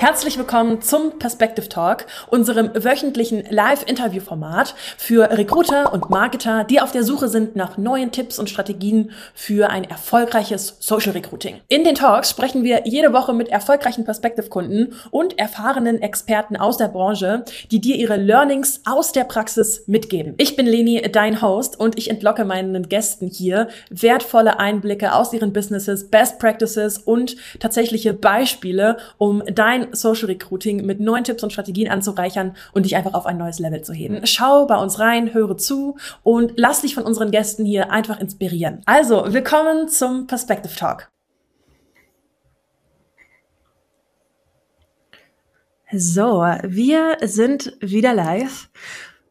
Herzlich 0.00 0.38
willkommen 0.38 0.80
zum 0.80 1.18
Perspective 1.18 1.68
Talk, 1.68 2.06
unserem 2.28 2.70
wöchentlichen 2.72 3.44
Live-Interview-Format 3.50 4.74
für 4.96 5.28
Recruiter 5.30 5.92
und 5.92 6.08
Marketer, 6.08 6.64
die 6.64 6.80
auf 6.80 6.90
der 6.90 7.04
Suche 7.04 7.28
sind 7.28 7.54
nach 7.54 7.76
neuen 7.76 8.10
Tipps 8.10 8.38
und 8.38 8.48
Strategien 8.48 9.10
für 9.34 9.68
ein 9.68 9.84
erfolgreiches 9.84 10.78
Social 10.80 11.12
Recruiting. 11.12 11.60
In 11.68 11.84
den 11.84 11.96
Talks 11.96 12.30
sprechen 12.30 12.64
wir 12.64 12.84
jede 12.86 13.12
Woche 13.12 13.34
mit 13.34 13.48
erfolgreichen 13.48 14.06
Perspective-Kunden 14.06 14.94
und 15.10 15.38
erfahrenen 15.38 16.00
Experten 16.00 16.56
aus 16.56 16.78
der 16.78 16.88
Branche, 16.88 17.44
die 17.70 17.82
dir 17.82 17.96
ihre 17.96 18.16
Learnings 18.16 18.80
aus 18.86 19.12
der 19.12 19.24
Praxis 19.24 19.82
mitgeben. 19.86 20.32
Ich 20.38 20.56
bin 20.56 20.64
Leni, 20.64 21.02
dein 21.12 21.42
Host, 21.42 21.78
und 21.78 21.98
ich 21.98 22.08
entlocke 22.08 22.46
meinen 22.46 22.88
Gästen 22.88 23.28
hier 23.28 23.68
wertvolle 23.90 24.58
Einblicke 24.60 25.12
aus 25.12 25.34
ihren 25.34 25.52
Businesses, 25.52 26.08
Best 26.08 26.38
Practices 26.38 26.96
und 26.96 27.36
tatsächliche 27.58 28.14
Beispiele, 28.14 28.96
um 29.18 29.42
dein 29.44 29.90
Social 30.00 30.26
Recruiting 30.26 30.84
mit 30.86 31.00
neuen 31.00 31.24
Tipps 31.24 31.42
und 31.42 31.52
Strategien 31.52 31.90
anzureichern 31.90 32.56
und 32.72 32.84
dich 32.84 32.96
einfach 32.96 33.14
auf 33.14 33.26
ein 33.26 33.38
neues 33.38 33.58
Level 33.58 33.82
zu 33.82 33.92
heben. 33.92 34.26
Schau 34.26 34.66
bei 34.66 34.76
uns 34.76 34.98
rein, 34.98 35.34
höre 35.34 35.56
zu 35.56 35.96
und 36.22 36.52
lass 36.56 36.82
dich 36.82 36.94
von 36.94 37.04
unseren 37.04 37.30
Gästen 37.30 37.64
hier 37.64 37.90
einfach 37.90 38.20
inspirieren. 38.20 38.82
Also, 38.86 39.32
willkommen 39.32 39.88
zum 39.88 40.26
Perspective 40.26 40.74
Talk. 40.74 41.10
So, 45.92 46.42
wir 46.62 47.16
sind 47.22 47.76
wieder 47.80 48.14
live 48.14 48.70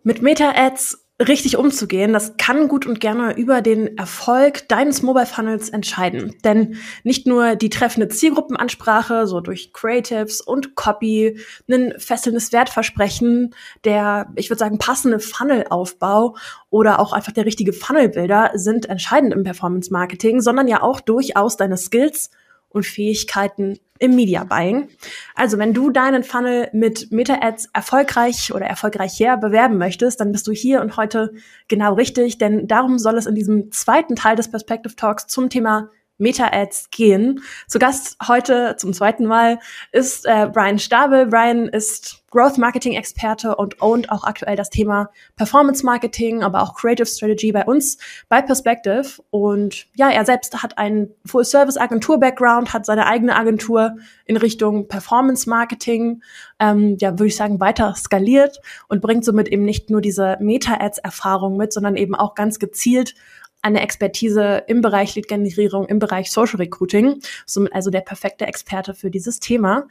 mit 0.03 0.21
Meta-Ads 0.21 1.08
richtig 1.19 1.57
umzugehen, 1.57 2.13
das 2.13 2.37
kann 2.37 2.69
gut 2.69 2.85
und 2.85 3.01
gerne 3.01 3.35
über 3.35 3.61
den 3.61 3.97
Erfolg 3.97 4.67
deines 4.69 5.01
Mobile 5.01 5.25
Funnels 5.25 5.69
entscheiden. 5.69 6.35
Denn 6.45 6.77
nicht 7.03 7.27
nur 7.27 7.55
die 7.57 7.69
treffende 7.69 8.07
Zielgruppenansprache, 8.07 9.27
so 9.27 9.41
durch 9.41 9.73
Creatives 9.73 10.39
und 10.39 10.75
Copy, 10.75 11.37
ein 11.69 11.93
fesselndes 11.97 12.53
Wertversprechen, 12.53 13.53
der, 13.83 14.31
ich 14.35 14.49
würde 14.49 14.59
sagen, 14.59 14.77
passende 14.77 15.19
Funnelaufbau 15.19 16.37
oder 16.69 16.99
auch 16.99 17.11
einfach 17.11 17.33
der 17.33 17.45
richtige 17.45 17.73
Funnelbilder 17.73 18.51
sind 18.53 18.87
entscheidend 18.87 19.33
im 19.33 19.43
Performance 19.43 19.91
Marketing, 19.91 20.39
sondern 20.39 20.69
ja 20.69 20.81
auch 20.81 21.01
durchaus 21.01 21.57
deine 21.57 21.77
Skills 21.77 22.29
und 22.69 22.85
Fähigkeiten 22.85 23.79
im 23.99 24.15
Media 24.15 24.43
Buying. 24.43 24.89
Also 25.35 25.57
wenn 25.57 25.73
du 25.73 25.91
deinen 25.91 26.23
Funnel 26.23 26.69
mit 26.73 27.11
Meta-Ads 27.11 27.69
erfolgreich 27.73 28.53
oder 28.53 28.65
erfolgreicher 28.65 29.37
bewerben 29.37 29.77
möchtest, 29.77 30.19
dann 30.19 30.31
bist 30.31 30.47
du 30.47 30.51
hier 30.51 30.81
und 30.81 30.97
heute 30.97 31.33
genau 31.67 31.93
richtig, 31.93 32.37
denn 32.37 32.67
darum 32.67 32.97
soll 32.97 33.17
es 33.17 33.25
in 33.25 33.35
diesem 33.35 33.71
zweiten 33.71 34.15
Teil 34.15 34.35
des 34.35 34.49
Perspective 34.49 34.95
Talks 34.95 35.27
zum 35.27 35.49
Thema 35.49 35.89
Meta-Ads 36.17 36.91
gehen. 36.91 37.41
Zu 37.67 37.79
Gast 37.79 38.17
heute 38.27 38.75
zum 38.77 38.93
zweiten 38.93 39.25
Mal 39.25 39.59
ist 39.91 40.25
äh, 40.25 40.49
Brian 40.51 40.79
Stabel. 40.79 41.25
Brian 41.27 41.67
ist 41.67 42.18
Growth 42.31 42.57
Marketing 42.57 42.93
Experte 42.93 43.55
und 43.55 43.81
ownt 43.81 44.11
auch 44.11 44.23
aktuell 44.23 44.55
das 44.55 44.69
Thema 44.69 45.09
Performance 45.35 45.85
Marketing, 45.85 46.43
aber 46.43 46.61
auch 46.61 46.75
Creative 46.75 47.05
Strategy 47.05 47.51
bei 47.51 47.65
uns 47.65 47.97
bei 48.27 48.41
Perspective. 48.41 49.21
Und 49.29 49.87
ja, 49.95 50.09
er 50.09 50.25
selbst 50.25 50.61
hat 50.61 50.77
einen 50.77 51.13
Full 51.25 51.45
Service 51.45 51.77
Agentur 51.77 52.19
Background, 52.19 52.73
hat 52.73 52.85
seine 52.85 53.07
eigene 53.07 53.35
Agentur 53.35 53.97
in 54.25 54.37
Richtung 54.37 54.87
Performance 54.87 55.49
Marketing, 55.49 56.21
ähm, 56.59 56.97
ja, 56.99 57.11
würde 57.11 57.27
ich 57.27 57.35
sagen, 57.35 57.59
weiter 57.59 57.95
skaliert 57.95 58.59
und 58.87 59.01
bringt 59.01 59.25
somit 59.25 59.47
eben 59.47 59.63
nicht 59.63 59.89
nur 59.89 60.01
diese 60.01 60.37
Meta-Ads 60.39 60.99
Erfahrung 60.99 61.57
mit, 61.57 61.73
sondern 61.73 61.95
eben 61.95 62.15
auch 62.15 62.35
ganz 62.35 62.59
gezielt 62.59 63.15
eine 63.61 63.81
Expertise 63.81 64.63
im 64.67 64.81
Bereich 64.81 65.15
Lead-Generierung, 65.15 65.85
im 65.87 65.99
Bereich 65.99 66.31
Social 66.31 66.57
Recruiting, 66.57 67.21
somit 67.45 67.73
also 67.73 67.89
der 67.89 68.01
perfekte 68.01 68.45
Experte 68.45 68.93
für 68.93 69.11
dieses 69.11 69.39
Thema. 69.39 69.87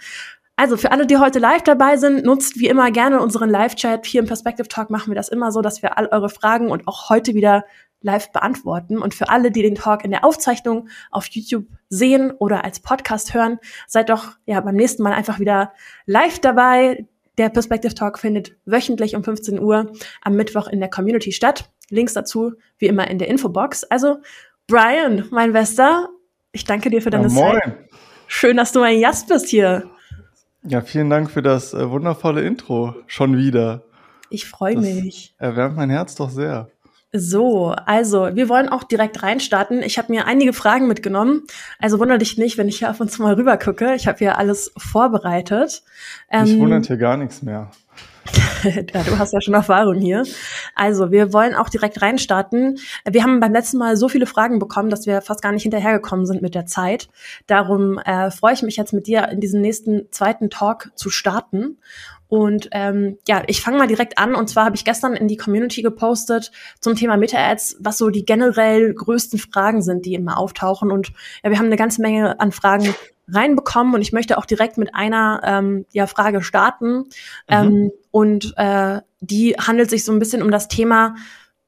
Also 0.59 0.77
für 0.77 0.91
alle, 0.91 1.07
die 1.07 1.19
heute 1.19 1.39
live 1.39 1.63
dabei 1.63 1.97
sind, 1.99 2.25
nutzt 2.25 2.59
wie 2.59 2.67
immer 2.67 2.91
gerne 2.91 3.21
unseren 3.21 3.49
Live-Chat. 3.49 4.05
Hier 4.05 4.21
im 4.21 4.27
Perspective 4.27 4.67
Talk 4.67 4.91
machen 4.91 5.09
wir 5.09 5.15
das 5.15 5.29
immer 5.29 5.53
so, 5.53 5.63
dass 5.63 5.83
wir 5.83 5.97
all 5.97 6.09
eure 6.09 6.29
Fragen 6.29 6.73
und 6.73 6.89
auch 6.89 7.11
heute 7.11 7.35
wieder 7.35 7.65
live 8.01 8.33
beantworten. 8.33 8.99
Und 8.99 9.15
für 9.15 9.29
alle, 9.29 9.53
die 9.53 9.63
den 9.63 9.77
Talk 9.77 10.03
in 10.05 10.11
der 10.11 10.25
Aufzeichnung 10.25 10.89
auf 11.13 11.29
YouTube 11.29 11.67
sehen 11.91 12.33
oder 12.33 12.65
als 12.65 12.81
Podcast 12.81 13.35
hören, 13.35 13.61
seid 13.87 14.09
doch 14.11 14.33
ja 14.47 14.61
beim 14.61 14.75
nächsten 14.75 15.05
Mal 15.05 15.13
einfach 15.13 15.39
wieder 15.39 15.73
live 16.07 16.41
dabei. 16.41 17.07
Der 17.39 17.51
Perspective 17.51 17.95
Talk 17.95 18.19
findet 18.19 18.57
wöchentlich 18.65 19.15
um 19.15 19.23
15 19.23 19.61
Uhr 19.61 19.93
am 20.23 20.35
Mittwoch 20.35 20.67
in 20.67 20.81
der 20.81 20.91
Community 20.91 21.31
statt. 21.31 21.71
Links 21.89 22.15
dazu 22.15 22.55
wie 22.79 22.87
immer 22.87 23.09
in 23.09 23.19
der 23.19 23.29
Infobox. 23.29 23.85
Also, 23.85 24.17
Brian, 24.67 25.25
mein 25.31 25.53
Bester, 25.53 26.09
ich 26.51 26.65
danke 26.65 26.91
dir 26.91 27.01
für 27.01 27.11
deine 27.11 27.29
ja, 27.29 27.33
moin. 27.33 27.61
Zeit. 27.63 27.77
Schön, 28.27 28.57
dass 28.57 28.73
du 28.73 28.81
mein 28.81 29.01
Gast 29.01 29.29
bist 29.29 29.47
hier. 29.47 29.89
Ja, 30.63 30.81
vielen 30.81 31.09
Dank 31.11 31.31
für 31.31 31.43
das 31.43 31.73
äh, 31.75 31.91
wundervolle 31.91 32.43
Intro. 32.43 32.95
Schon 33.07 33.37
wieder. 33.37 33.83
Ich 34.31 34.47
freue 34.47 34.77
mich. 34.77 35.35
Erwärmt 35.39 35.77
mein 35.77 35.91
Herz 35.91 36.15
doch 36.15 36.31
sehr. 36.31 36.69
So, 37.11 37.75
also 37.87 38.35
wir 38.35 38.51
wollen 38.51 38.69
auch 38.69 38.85
direkt 38.85 39.23
reinstarten. 39.23 39.83
Ich 39.83 39.97
habe 39.97 40.13
mir 40.13 40.27
einige 40.27 40.53
Fragen 40.53 40.89
mitgenommen. 40.89 41.45
Also 41.79 41.99
wundere 41.99 42.19
dich 42.19 42.37
nicht, 42.37 42.59
wenn 42.59 42.69
ich 42.69 42.81
hier 42.81 42.91
auf 42.91 43.01
uns 43.01 43.19
mal 43.19 43.33
rüber 43.35 43.57
gucke. 43.57 43.95
Ich 43.95 44.07
habe 44.07 44.19
hier 44.19 44.37
alles 44.37 44.73
vorbereitet. 44.77 45.83
Ähm, 46.31 46.45
ich 46.45 46.59
wundert 46.59 46.87
hier 46.87 46.99
gar 46.99 47.17
nichts 47.17 47.41
mehr. 47.43 47.71
ja, 48.65 49.03
du 49.03 49.19
hast 49.19 49.33
ja 49.33 49.41
schon 49.41 49.55
Erfahrung 49.55 50.01
hier. 50.01 50.25
Also, 50.75 51.11
wir 51.11 51.33
wollen 51.33 51.55
auch 51.55 51.69
direkt 51.69 52.03
reinstarten. 52.03 52.79
Wir 53.05 53.23
haben 53.23 53.41
beim 53.41 53.53
letzten 53.53 53.79
Mal 53.79 53.97
so 53.97 54.09
viele 54.09 54.27
Fragen 54.27 54.59
bekommen, 54.59 54.91
dass 54.91 55.07
wir 55.07 55.23
fast 55.23 55.43
gar 55.43 55.53
nicht 55.53 55.63
hinterhergekommen 55.63 56.27
sind 56.27 56.43
mit 56.43 56.55
der 56.55 56.67
Zeit. 56.67 57.09
Darum 57.47 57.99
äh, 57.99 58.31
freue 58.31 58.55
ich 58.55 58.63
mich 58.63 58.77
jetzt 58.77 58.93
mit 58.93 59.07
dir 59.07 59.29
in 59.29 59.41
diesen 59.41 59.61
nächsten 59.61 60.11
zweiten 60.11 60.51
Talk 60.51 60.91
zu 60.95 61.11
starten. 61.11 61.79
Und 62.29 62.69
ähm, 62.73 63.19
ja, 63.27 63.43
ich 63.47 63.63
fange 63.63 63.79
mal 63.79 63.87
direkt 63.87 64.19
an. 64.19 64.35
Und 64.35 64.51
zwar 64.51 64.67
habe 64.67 64.77
ich 64.77 64.85
gestern 64.85 65.15
in 65.15 65.29
die 65.29 65.39
Community 65.39 65.81
gepostet 65.81 66.53
zum 66.79 66.95
Thema 66.95 67.17
Meta-Ads, 67.17 67.79
was 67.81 67.97
so 67.97 68.11
die 68.11 68.27
generell 68.27 68.93
größten 68.93 69.39
Fragen 69.39 69.81
sind, 69.81 70.05
die 70.05 70.15
immer 70.15 70.39
auftauchen. 70.39 70.93
Und 70.93 71.13
ja, 71.43 71.51
wir 71.51 71.59
haben 71.59 71.67
eine 71.67 71.77
ganze 71.77 72.03
Menge 72.03 72.39
an 72.39 72.53
Fragen 72.53 72.95
reinbekommen 73.33 73.95
und 73.95 74.03
ich 74.03 74.13
möchte 74.13 74.39
auch 74.39 74.47
direkt 74.47 74.79
mit 74.79 74.95
einer 74.95 75.41
ähm, 75.45 75.87
ja, 75.93 76.07
Frage 76.07 76.43
starten. 76.43 76.97
Mhm. 76.97 77.05
Ähm, 77.49 77.93
und 78.11 78.55
äh, 78.57 79.01
die 79.21 79.55
handelt 79.55 79.91
sich 79.91 80.05
so 80.05 80.13
ein 80.13 80.19
bisschen 80.19 80.43
um 80.43 80.51
das 80.51 80.69
Thema 80.69 81.15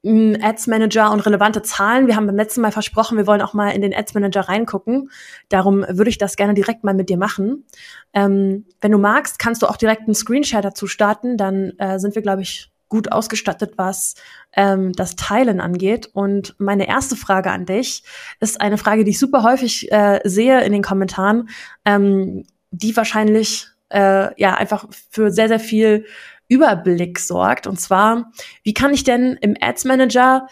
mh, 0.03 0.35
hm, 0.35 0.37
Ads 0.41 0.67
Manager 0.67 1.11
und 1.11 1.25
relevante 1.25 1.61
Zahlen. 1.61 2.07
Wir 2.07 2.15
haben 2.15 2.27
beim 2.27 2.35
letzten 2.35 2.61
Mal 2.61 2.71
versprochen, 2.71 3.17
wir 3.17 3.27
wollen 3.27 3.41
auch 3.41 3.53
mal 3.53 3.69
in 3.69 3.81
den 3.81 3.93
Ads 3.93 4.13
Manager 4.13 4.41
reingucken. 4.41 5.11
Darum 5.49 5.85
würde 5.87 6.09
ich 6.09 6.17
das 6.17 6.35
gerne 6.35 6.53
direkt 6.53 6.83
mal 6.83 6.93
mit 6.93 7.09
dir 7.09 7.17
machen. 7.17 7.65
Ähm, 8.13 8.65
wenn 8.79 8.91
du 8.91 8.97
magst, 8.97 9.39
kannst 9.39 9.61
du 9.61 9.67
auch 9.67 9.77
direkt 9.77 10.03
einen 10.03 10.15
Screenshare 10.15 10.63
dazu 10.63 10.87
starten. 10.87 11.37
Dann 11.37 11.73
äh, 11.77 11.99
sind 11.99 12.15
wir, 12.15 12.21
glaube 12.21 12.41
ich, 12.41 12.70
gut 12.91 13.11
ausgestattet, 13.11 13.73
was 13.77 14.15
ähm, 14.53 14.91
das 14.91 15.15
Teilen 15.15 15.61
angeht. 15.61 16.09
Und 16.13 16.55
meine 16.59 16.87
erste 16.87 17.15
Frage 17.15 17.49
an 17.49 17.65
dich 17.65 18.03
ist 18.41 18.59
eine 18.59 18.77
Frage, 18.77 19.05
die 19.05 19.11
ich 19.11 19.19
super 19.19 19.43
häufig 19.43 19.91
äh, 19.91 20.19
sehe 20.25 20.61
in 20.61 20.73
den 20.73 20.83
Kommentaren, 20.83 21.49
ähm, 21.85 22.43
die 22.69 22.95
wahrscheinlich 22.95 23.67
äh, 23.89 24.39
ja 24.39 24.55
einfach 24.55 24.85
für 25.09 25.31
sehr, 25.31 25.47
sehr 25.47 25.59
viel 25.61 26.05
Überblick 26.49 27.17
sorgt. 27.19 27.65
Und 27.65 27.79
zwar, 27.79 28.29
wie 28.63 28.73
kann 28.73 28.93
ich 28.93 29.05
denn 29.05 29.37
im 29.39 29.55
Ads 29.59 29.85
Manager 29.85 30.47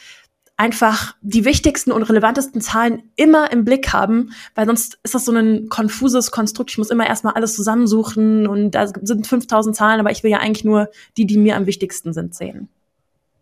einfach 0.59 1.15
die 1.21 1.45
wichtigsten 1.45 1.93
und 1.93 2.03
relevantesten 2.03 2.59
Zahlen 2.59 3.03
immer 3.15 3.49
im 3.51 3.63
Blick 3.63 3.93
haben, 3.93 4.31
weil 4.55 4.65
sonst 4.65 4.99
ist 5.03 5.15
das 5.15 5.23
so 5.23 5.31
ein 5.31 5.69
konfuses 5.69 6.31
Konstrukt. 6.31 6.69
Ich 6.71 6.77
muss 6.77 6.89
immer 6.89 7.07
erstmal 7.07 7.35
alles 7.35 7.55
zusammensuchen 7.55 8.45
und 8.45 8.71
da 8.71 8.87
sind 8.87 9.25
5000 9.25 9.73
Zahlen, 9.73 10.01
aber 10.01 10.11
ich 10.11 10.21
will 10.21 10.31
ja 10.31 10.39
eigentlich 10.39 10.65
nur 10.65 10.89
die, 11.15 11.25
die 11.25 11.37
mir 11.37 11.55
am 11.55 11.65
wichtigsten 11.65 12.11
sind, 12.11 12.35
sehen. 12.35 12.67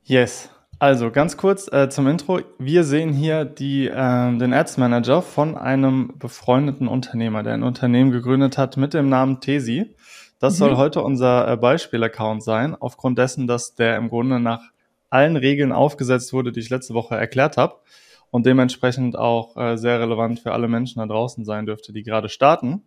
Yes. 0.03 0.51
Also 0.77 1.09
ganz 1.09 1.37
kurz 1.37 1.67
äh, 1.73 1.89
zum 1.89 2.07
Intro. 2.07 2.41
Wir 2.59 2.83
sehen 2.83 3.13
hier 3.13 3.45
die, 3.45 3.87
äh, 3.87 4.37
den 4.37 4.53
Ads 4.53 4.77
Manager 4.77 5.23
von 5.23 5.57
einem 5.57 6.13
befreundeten 6.19 6.87
Unternehmer, 6.87 7.41
der 7.41 7.55
ein 7.55 7.63
Unternehmen 7.63 8.11
gegründet 8.11 8.59
hat 8.59 8.77
mit 8.77 8.93
dem 8.93 9.09
Namen 9.09 9.41
Tesi. 9.41 9.95
Das 10.37 10.53
mhm. 10.53 10.57
soll 10.57 10.77
heute 10.77 11.01
unser 11.01 11.47
äh, 11.47 11.57
Beispiel-Account 11.57 12.43
sein, 12.43 12.75
aufgrund 12.79 13.17
dessen, 13.17 13.47
dass 13.47 13.73
der 13.73 13.97
im 13.97 14.09
Grunde 14.09 14.39
nach 14.39 14.61
allen 15.09 15.37
Regeln 15.37 15.71
aufgesetzt 15.71 16.33
wurde, 16.33 16.51
die 16.51 16.59
ich 16.59 16.69
letzte 16.69 16.93
Woche 16.93 17.15
erklärt 17.15 17.57
habe 17.57 17.77
und 18.31 18.45
dementsprechend 18.45 19.17
auch 19.17 19.55
äh, 19.57 19.77
sehr 19.77 19.99
relevant 19.99 20.39
für 20.39 20.51
alle 20.51 20.67
Menschen 20.67 20.99
da 20.99 21.05
draußen 21.05 21.45
sein 21.45 21.65
dürfte, 21.65 21.93
die 21.93 22.03
gerade 22.03 22.29
starten. 22.29 22.83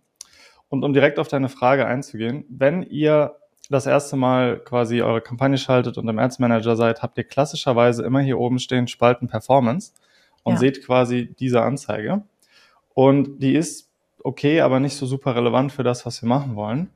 Und 0.68 0.84
um 0.84 0.92
direkt 0.92 1.18
auf 1.18 1.28
deine 1.28 1.48
Frage 1.48 1.86
einzugehen, 1.86 2.44
wenn 2.48 2.82
ihr 2.82 3.36
das 3.70 3.86
erste 3.86 4.16
Mal 4.16 4.58
quasi 4.58 5.00
eure 5.00 5.20
Kampagne 5.20 5.58
schaltet 5.58 5.96
und 5.96 6.08
im 6.08 6.18
Ads 6.18 6.40
Manager 6.40 6.76
seid, 6.76 7.02
habt 7.02 7.16
ihr 7.18 7.24
klassischerweise 7.24 8.04
immer 8.04 8.20
hier 8.20 8.38
oben 8.38 8.58
stehen 8.58 8.88
Spalten 8.88 9.28
Performance 9.28 9.92
und 10.42 10.54
ja. 10.54 10.58
seht 10.58 10.84
quasi 10.84 11.34
diese 11.38 11.62
Anzeige. 11.62 12.22
Und 12.94 13.38
die 13.38 13.54
ist 13.54 13.88
okay, 14.22 14.60
aber 14.60 14.80
nicht 14.80 14.96
so 14.96 15.06
super 15.06 15.34
relevant 15.36 15.72
für 15.72 15.84
das, 15.84 16.04
was 16.04 16.22
wir 16.22 16.28
machen 16.28 16.56
wollen. 16.56 16.90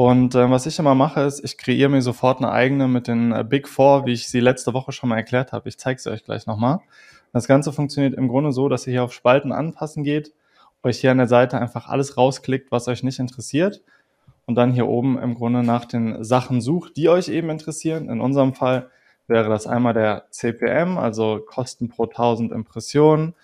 Und 0.00 0.34
äh, 0.34 0.50
was 0.50 0.64
ich 0.64 0.78
immer 0.78 0.94
mache, 0.94 1.20
ist, 1.20 1.44
ich 1.44 1.58
kreiere 1.58 1.90
mir 1.90 2.00
sofort 2.00 2.38
eine 2.38 2.50
eigene 2.50 2.88
mit 2.88 3.06
den 3.06 3.32
äh, 3.32 3.44
Big 3.46 3.68
Four, 3.68 4.06
wie 4.06 4.14
ich 4.14 4.28
sie 4.28 4.40
letzte 4.40 4.72
Woche 4.72 4.92
schon 4.92 5.10
mal 5.10 5.18
erklärt 5.18 5.52
habe. 5.52 5.68
Ich 5.68 5.76
zeige 5.76 6.00
sie 6.00 6.10
euch 6.10 6.24
gleich 6.24 6.46
nochmal. 6.46 6.80
Das 7.34 7.46
Ganze 7.46 7.70
funktioniert 7.70 8.14
im 8.14 8.28
Grunde 8.28 8.50
so, 8.50 8.70
dass 8.70 8.86
ihr 8.86 8.92
hier 8.92 9.04
auf 9.04 9.12
Spalten 9.12 9.52
anpassen 9.52 10.02
geht, 10.02 10.32
euch 10.82 11.00
hier 11.00 11.10
an 11.10 11.18
der 11.18 11.28
Seite 11.28 11.60
einfach 11.60 11.86
alles 11.86 12.16
rausklickt, 12.16 12.72
was 12.72 12.88
euch 12.88 13.02
nicht 13.02 13.18
interessiert. 13.18 13.82
und 14.46 14.54
dann 14.54 14.72
hier 14.72 14.88
oben 14.88 15.18
im 15.18 15.34
Grunde 15.34 15.62
nach 15.62 15.84
den 15.84 16.24
Sachen 16.24 16.62
sucht, 16.62 16.96
die 16.96 17.10
euch 17.10 17.28
eben 17.28 17.50
interessieren. 17.50 18.08
In 18.08 18.22
unserem 18.22 18.54
Fall 18.54 18.88
wäre 19.28 19.50
das 19.50 19.66
einmal 19.66 19.92
der 19.92 20.24
CPM, 20.30 20.96
also 20.96 21.40
Kosten 21.46 21.90
pro 21.90 22.04
1000 22.04 22.52
Impressionen, 22.52 23.34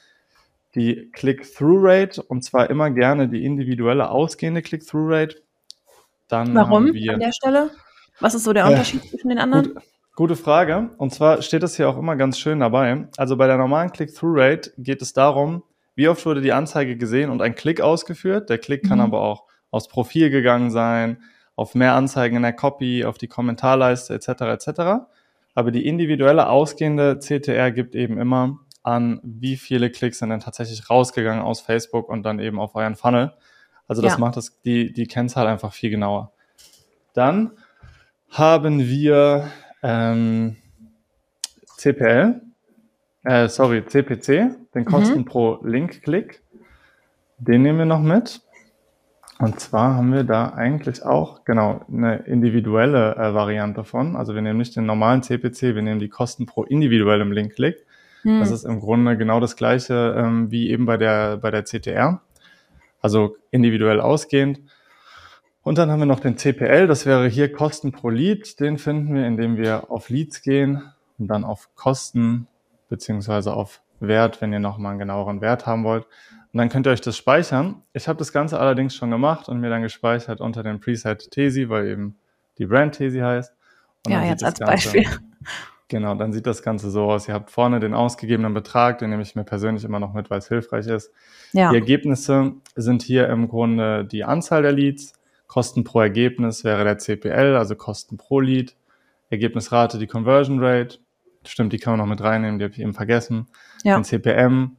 die 0.74 1.10
Click-Through-Rate 1.12 2.22
und 2.22 2.44
zwar 2.44 2.70
immer 2.70 2.90
gerne 2.90 3.28
die 3.28 3.44
individuelle 3.44 4.08
ausgehende 4.08 4.62
Click-Through-Rate. 4.62 5.42
Dann 6.28 6.54
Warum 6.54 6.92
wir, 6.92 7.14
an 7.14 7.20
der 7.20 7.32
Stelle? 7.32 7.70
Was 8.20 8.34
ist 8.34 8.44
so 8.44 8.52
der 8.52 8.66
Unterschied 8.66 9.04
äh, 9.04 9.08
zwischen 9.08 9.28
den 9.28 9.38
anderen? 9.38 9.74
Gut, 9.74 9.82
gute 10.14 10.36
Frage. 10.36 10.90
Und 10.98 11.12
zwar 11.12 11.42
steht 11.42 11.62
es 11.62 11.76
hier 11.76 11.88
auch 11.88 11.98
immer 11.98 12.16
ganz 12.16 12.38
schön 12.38 12.60
dabei. 12.60 13.08
Also 13.16 13.36
bei 13.36 13.46
der 13.46 13.58
normalen 13.58 13.92
Click-Through-Rate 13.92 14.72
geht 14.78 15.02
es 15.02 15.12
darum, 15.12 15.62
wie 15.94 16.08
oft 16.08 16.24
wurde 16.26 16.40
die 16.40 16.52
Anzeige 16.52 16.96
gesehen 16.96 17.30
und 17.30 17.42
ein 17.42 17.54
Klick 17.54 17.80
ausgeführt. 17.80 18.50
Der 18.50 18.58
Klick 18.58 18.86
kann 18.88 18.98
mhm. 18.98 19.04
aber 19.04 19.20
auch 19.20 19.44
aufs 19.70 19.88
Profil 19.88 20.30
gegangen 20.30 20.70
sein, 20.70 21.22
auf 21.54 21.74
mehr 21.74 21.94
Anzeigen 21.94 22.36
in 22.36 22.42
der 22.42 22.52
Copy, 22.52 23.04
auf 23.04 23.18
die 23.18 23.28
Kommentarleiste 23.28 24.14
etc. 24.14 24.28
etc. 24.42 24.80
Aber 25.54 25.70
die 25.70 25.86
individuelle 25.86 26.48
ausgehende 26.48 27.18
CTR 27.18 27.70
gibt 27.70 27.94
eben 27.94 28.18
immer 28.18 28.58
an, 28.82 29.20
wie 29.22 29.56
viele 29.56 29.90
Klicks 29.90 30.18
sind 30.18 30.30
denn 30.30 30.40
tatsächlich 30.40 30.88
rausgegangen 30.88 31.42
aus 31.42 31.60
Facebook 31.60 32.08
und 32.08 32.22
dann 32.22 32.38
eben 32.38 32.60
auf 32.60 32.74
euren 32.74 32.94
Funnel. 32.94 33.32
Also 33.88 34.02
das 34.02 34.14
ja. 34.14 34.18
macht 34.18 34.36
das, 34.36 34.60
die, 34.62 34.92
die 34.92 35.06
Kennzahl 35.06 35.46
einfach 35.46 35.72
viel 35.72 35.90
genauer. 35.90 36.32
Dann 37.14 37.52
haben 38.30 38.80
wir 38.80 39.48
ähm, 39.82 40.56
CPL, 41.76 42.40
äh, 43.24 43.48
sorry, 43.48 43.84
CPC, 43.84 44.56
den 44.74 44.84
Kosten 44.84 45.20
mhm. 45.20 45.24
pro 45.24 45.58
Link-Klick. 45.62 46.42
Den 47.38 47.62
nehmen 47.62 47.78
wir 47.78 47.86
noch 47.86 48.00
mit. 48.00 48.40
Und 49.38 49.60
zwar 49.60 49.94
haben 49.94 50.14
wir 50.14 50.24
da 50.24 50.50
eigentlich 50.54 51.04
auch 51.04 51.44
genau 51.44 51.84
eine 51.92 52.16
individuelle 52.20 53.16
äh, 53.16 53.34
Variante 53.34 53.84
von. 53.84 54.16
Also 54.16 54.34
wir 54.34 54.40
nehmen 54.40 54.58
nicht 54.58 54.76
den 54.76 54.86
normalen 54.86 55.22
CPC, 55.22 55.74
wir 55.74 55.82
nehmen 55.82 56.00
die 56.00 56.08
Kosten 56.08 56.46
pro 56.46 56.64
individuellem 56.64 57.32
Link-Klick. 57.32 57.84
Hm. 58.22 58.40
Das 58.40 58.50
ist 58.50 58.64
im 58.64 58.80
Grunde 58.80 59.18
genau 59.18 59.38
das 59.38 59.56
gleiche 59.56 60.14
ähm, 60.16 60.50
wie 60.50 60.70
eben 60.70 60.86
bei 60.86 60.96
der, 60.96 61.36
bei 61.36 61.50
der 61.50 61.64
CTR. 61.64 62.22
Also 63.06 63.36
individuell 63.52 64.00
ausgehend. 64.00 64.58
Und 65.62 65.78
dann 65.78 65.92
haben 65.92 66.00
wir 66.00 66.06
noch 66.06 66.18
den 66.18 66.36
CPL, 66.36 66.88
das 66.88 67.06
wäre 67.06 67.28
hier 67.28 67.52
Kosten 67.52 67.92
pro 67.92 68.10
Lead. 68.10 68.58
Den 68.58 68.78
finden 68.78 69.14
wir, 69.14 69.24
indem 69.24 69.56
wir 69.56 69.92
auf 69.92 70.08
Leads 70.08 70.42
gehen 70.42 70.82
und 71.16 71.28
dann 71.28 71.44
auf 71.44 71.68
Kosten 71.76 72.48
beziehungsweise 72.88 73.54
auf 73.54 73.80
Wert, 74.00 74.40
wenn 74.40 74.52
ihr 74.52 74.58
nochmal 74.58 74.90
einen 74.90 74.98
genaueren 74.98 75.40
Wert 75.40 75.66
haben 75.66 75.84
wollt. 75.84 76.04
Und 76.52 76.58
dann 76.58 76.68
könnt 76.68 76.88
ihr 76.88 76.90
euch 76.90 77.00
das 77.00 77.16
speichern. 77.16 77.80
Ich 77.92 78.08
habe 78.08 78.18
das 78.18 78.32
Ganze 78.32 78.58
allerdings 78.58 78.96
schon 78.96 79.12
gemacht 79.12 79.48
und 79.48 79.60
mir 79.60 79.70
dann 79.70 79.82
gespeichert 79.82 80.40
unter 80.40 80.64
dem 80.64 80.80
Preset 80.80 81.30
Tesi, 81.30 81.68
weil 81.68 81.86
eben 81.86 82.18
die 82.58 82.66
Brand 82.66 82.96
Tesi 82.96 83.20
heißt. 83.20 83.54
Und 84.04 84.12
ja, 84.12 84.24
jetzt 84.24 84.42
als 84.42 84.58
Ganze, 84.58 84.72
Beispiel. 84.72 85.06
Genau, 85.88 86.16
dann 86.16 86.32
sieht 86.32 86.46
das 86.46 86.62
Ganze 86.62 86.90
so 86.90 87.04
aus. 87.04 87.28
Ihr 87.28 87.34
habt 87.34 87.50
vorne 87.50 87.78
den 87.78 87.94
ausgegebenen 87.94 88.52
Betrag, 88.54 88.98
den 88.98 89.10
nehme 89.10 89.22
ich 89.22 89.36
mir 89.36 89.44
persönlich 89.44 89.84
immer 89.84 90.00
noch 90.00 90.14
mit, 90.14 90.30
weil 90.30 90.38
es 90.38 90.48
hilfreich 90.48 90.88
ist. 90.88 91.12
Ja. 91.52 91.70
Die 91.70 91.76
Ergebnisse 91.76 92.54
sind 92.74 93.02
hier 93.02 93.28
im 93.28 93.46
Grunde 93.46 94.04
die 94.04 94.24
Anzahl 94.24 94.62
der 94.62 94.72
Leads. 94.72 95.12
Kosten 95.46 95.84
pro 95.84 96.00
Ergebnis 96.00 96.64
wäre 96.64 96.82
der 96.82 96.98
CPL, 96.98 97.54
also 97.54 97.76
Kosten 97.76 98.16
pro 98.16 98.40
Lead. 98.40 98.74
Ergebnisrate, 99.30 99.98
die 99.98 100.06
Conversion 100.06 100.62
Rate. 100.62 100.98
Stimmt, 101.44 101.72
die 101.72 101.78
kann 101.78 101.92
man 101.92 102.00
noch 102.00 102.06
mit 102.06 102.20
reinnehmen, 102.20 102.58
die 102.58 102.64
habe 102.64 102.74
ich 102.74 102.80
eben 102.80 102.94
vergessen. 102.94 103.46
Ja. 103.84 103.96
Den 103.96 104.04
CPM, 104.04 104.76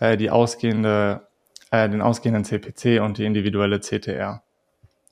äh, 0.00 0.16
die 0.16 0.30
ausgehende, 0.30 1.28
äh, 1.70 1.88
den 1.88 2.00
ausgehenden 2.00 2.44
CPC 2.44 3.00
und 3.00 3.18
die 3.18 3.24
individuelle 3.24 3.80
CTR. 3.80 4.42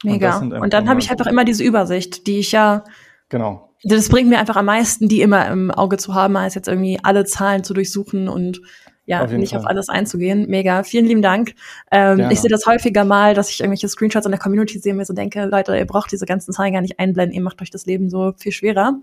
Mega. 0.02 0.38
Und, 0.38 0.52
und 0.52 0.72
dann 0.72 0.88
habe 0.88 1.00
ich 1.00 1.10
einfach 1.10 1.26
immer 1.26 1.44
diese 1.44 1.64
Übersicht, 1.64 2.26
die 2.26 2.40
ich 2.40 2.52
ja 2.52 2.84
genau. 3.28 3.74
Das 3.82 4.08
bringt 4.08 4.28
mir 4.28 4.38
einfach 4.38 4.56
am 4.56 4.66
meisten, 4.66 5.08
die 5.08 5.20
immer 5.20 5.48
im 5.48 5.70
Auge 5.70 5.96
zu 5.96 6.14
haben, 6.14 6.36
als 6.36 6.54
jetzt 6.54 6.68
irgendwie 6.68 6.98
alle 7.02 7.24
Zahlen 7.24 7.62
zu 7.62 7.74
durchsuchen 7.74 8.28
und 8.28 8.60
ja, 9.06 9.24
auf 9.24 9.30
nicht 9.30 9.50
Fall. 9.50 9.60
auf 9.60 9.66
alles 9.66 9.88
einzugehen. 9.88 10.46
Mega. 10.48 10.82
Vielen 10.82 11.06
lieben 11.06 11.22
Dank. 11.22 11.54
Ähm, 11.92 12.28
ich 12.30 12.40
sehe 12.40 12.50
das 12.50 12.66
häufiger 12.66 13.04
mal, 13.04 13.34
dass 13.34 13.50
ich 13.50 13.60
irgendwelche 13.60 13.88
Screenshots 13.88 14.26
in 14.26 14.32
der 14.32 14.40
Community 14.40 14.78
sehe 14.78 14.92
und 14.92 14.98
mir 14.98 15.04
so 15.04 15.14
denke, 15.14 15.44
Leute, 15.46 15.76
ihr 15.76 15.86
braucht 15.86 16.10
diese 16.10 16.26
ganzen 16.26 16.52
Zahlen 16.52 16.72
gar 16.72 16.82
nicht 16.82 16.98
einblenden, 16.98 17.34
ihr 17.34 17.42
macht 17.42 17.62
euch 17.62 17.70
das 17.70 17.86
Leben 17.86 18.10
so 18.10 18.32
viel 18.36 18.50
schwerer. 18.52 18.98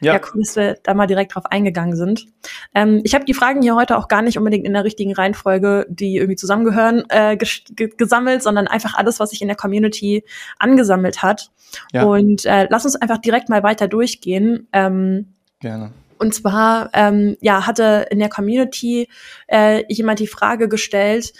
Ja, 0.00 0.14
ja 0.14 0.20
cool, 0.32 0.42
dass 0.42 0.56
wir 0.56 0.76
da 0.82 0.92
mal 0.92 1.06
direkt 1.06 1.34
drauf 1.34 1.46
eingegangen 1.46 1.96
sind. 1.96 2.26
Ähm, 2.74 3.00
ich 3.04 3.14
habe 3.14 3.24
die 3.24 3.34
Fragen 3.34 3.62
hier 3.62 3.74
heute 3.74 3.96
auch 3.96 4.08
gar 4.08 4.20
nicht 4.20 4.36
unbedingt 4.36 4.66
in 4.66 4.74
der 4.74 4.84
richtigen 4.84 5.14
Reihenfolge, 5.14 5.86
die 5.88 6.16
irgendwie 6.16 6.36
zusammengehören, 6.36 7.04
äh, 7.08 7.38
gesammelt, 7.38 8.42
sondern 8.42 8.68
einfach 8.68 8.94
alles, 8.94 9.20
was 9.20 9.30
sich 9.30 9.40
in 9.40 9.48
der 9.48 9.56
Community 9.56 10.22
angesammelt 10.58 11.22
hat. 11.22 11.50
Ja. 11.92 12.04
Und 12.04 12.44
äh, 12.44 12.66
lass 12.68 12.84
uns 12.84 12.96
einfach 12.96 13.18
direkt 13.18 13.48
mal 13.48 13.62
weiter 13.62 13.88
durchgehen. 13.88 14.68
Ähm, 14.72 15.32
Gerne. 15.60 15.92
Und 16.18 16.34
zwar 16.34 16.90
ähm, 16.92 17.36
ja, 17.40 17.66
hatte 17.66 18.06
in 18.10 18.18
der 18.18 18.28
Community 18.28 19.08
äh, 19.46 19.84
jemand 19.88 20.20
die 20.20 20.26
Frage 20.26 20.68
gestellt, 20.68 21.32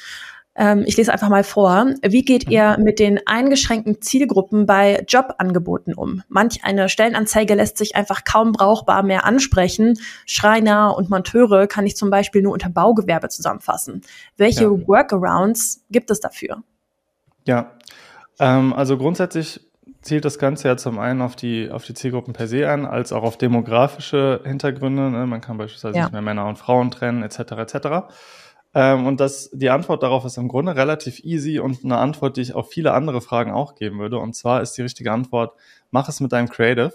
ähm, 0.58 0.84
ich 0.86 0.96
lese 0.96 1.12
einfach 1.12 1.28
mal 1.28 1.44
vor, 1.44 1.86
wie 2.02 2.24
geht 2.24 2.48
ihr 2.48 2.78
mit 2.80 2.98
den 2.98 3.20
eingeschränkten 3.26 4.00
Zielgruppen 4.00 4.64
bei 4.64 5.04
Jobangeboten 5.06 5.92
um? 5.92 6.22
Manch 6.28 6.64
eine 6.64 6.88
Stellenanzeige 6.88 7.54
lässt 7.54 7.76
sich 7.76 7.94
einfach 7.94 8.24
kaum 8.24 8.52
brauchbar 8.52 9.02
mehr 9.02 9.26
ansprechen. 9.26 9.98
Schreiner 10.24 10.96
und 10.96 11.10
Monteure 11.10 11.66
kann 11.66 11.86
ich 11.86 11.96
zum 11.96 12.08
Beispiel 12.08 12.40
nur 12.42 12.54
unter 12.54 12.70
Baugewerbe 12.70 13.28
zusammenfassen. 13.28 14.00
Welche 14.36 14.64
ja. 14.64 14.70
Workarounds 14.70 15.84
gibt 15.90 16.10
es 16.10 16.20
dafür? 16.20 16.62
Ja, 17.44 17.72
ähm, 18.38 18.72
also 18.72 18.96
grundsätzlich 18.96 19.60
zielt 20.02 20.24
das 20.24 20.38
Ganze 20.38 20.68
ja 20.68 20.76
zum 20.76 20.98
einen 20.98 21.22
auf 21.22 21.36
die, 21.36 21.70
auf 21.70 21.84
die 21.84 21.94
Zielgruppen 21.94 22.32
per 22.32 22.46
se 22.46 22.68
an, 22.68 22.86
als 22.86 23.12
auch 23.12 23.22
auf 23.22 23.38
demografische 23.38 24.40
Hintergründe. 24.44 25.10
Ne? 25.10 25.26
Man 25.26 25.40
kann 25.40 25.58
beispielsweise 25.58 25.96
ja. 25.96 26.04
nicht 26.04 26.12
mehr 26.12 26.22
Männer 26.22 26.46
und 26.46 26.56
Frauen 26.58 26.90
trennen, 26.90 27.22
etc. 27.22 27.38
etc. 27.52 27.76
Ähm, 28.74 29.06
und 29.06 29.20
das, 29.20 29.50
die 29.52 29.70
Antwort 29.70 30.02
darauf 30.02 30.24
ist 30.24 30.38
im 30.38 30.48
Grunde 30.48 30.76
relativ 30.76 31.20
easy 31.20 31.58
und 31.60 31.84
eine 31.84 31.98
Antwort, 31.98 32.36
die 32.36 32.42
ich 32.42 32.54
auf 32.54 32.70
viele 32.70 32.92
andere 32.92 33.20
Fragen 33.20 33.52
auch 33.52 33.74
geben 33.74 33.98
würde. 33.98 34.18
Und 34.18 34.34
zwar 34.34 34.60
ist 34.60 34.72
die 34.72 34.82
richtige 34.82 35.12
Antwort, 35.12 35.54
mach 35.90 36.08
es 36.08 36.20
mit 36.20 36.32
deinem 36.32 36.48
Creative. 36.48 36.92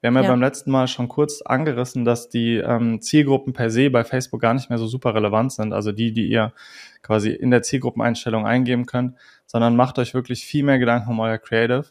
Wir 0.00 0.08
haben 0.08 0.16
ja, 0.16 0.22
ja 0.22 0.28
beim 0.28 0.40
letzten 0.42 0.70
Mal 0.70 0.86
schon 0.86 1.08
kurz 1.08 1.40
angerissen, 1.40 2.04
dass 2.04 2.28
die 2.28 2.56
ähm, 2.56 3.00
Zielgruppen 3.00 3.54
per 3.54 3.70
se 3.70 3.88
bei 3.88 4.04
Facebook 4.04 4.42
gar 4.42 4.52
nicht 4.52 4.68
mehr 4.68 4.78
so 4.78 4.86
super 4.86 5.14
relevant 5.14 5.52
sind, 5.52 5.72
also 5.72 5.92
die, 5.92 6.12
die 6.12 6.28
ihr 6.28 6.52
quasi 7.00 7.30
in 7.30 7.50
der 7.50 7.62
Zielgruppeneinstellung 7.62 8.46
eingeben 8.46 8.84
könnt, 8.84 9.16
sondern 9.46 9.76
macht 9.76 9.98
euch 9.98 10.12
wirklich 10.12 10.44
viel 10.44 10.62
mehr 10.62 10.78
Gedanken 10.78 11.10
um 11.10 11.20
euer 11.20 11.38
Creative 11.38 11.86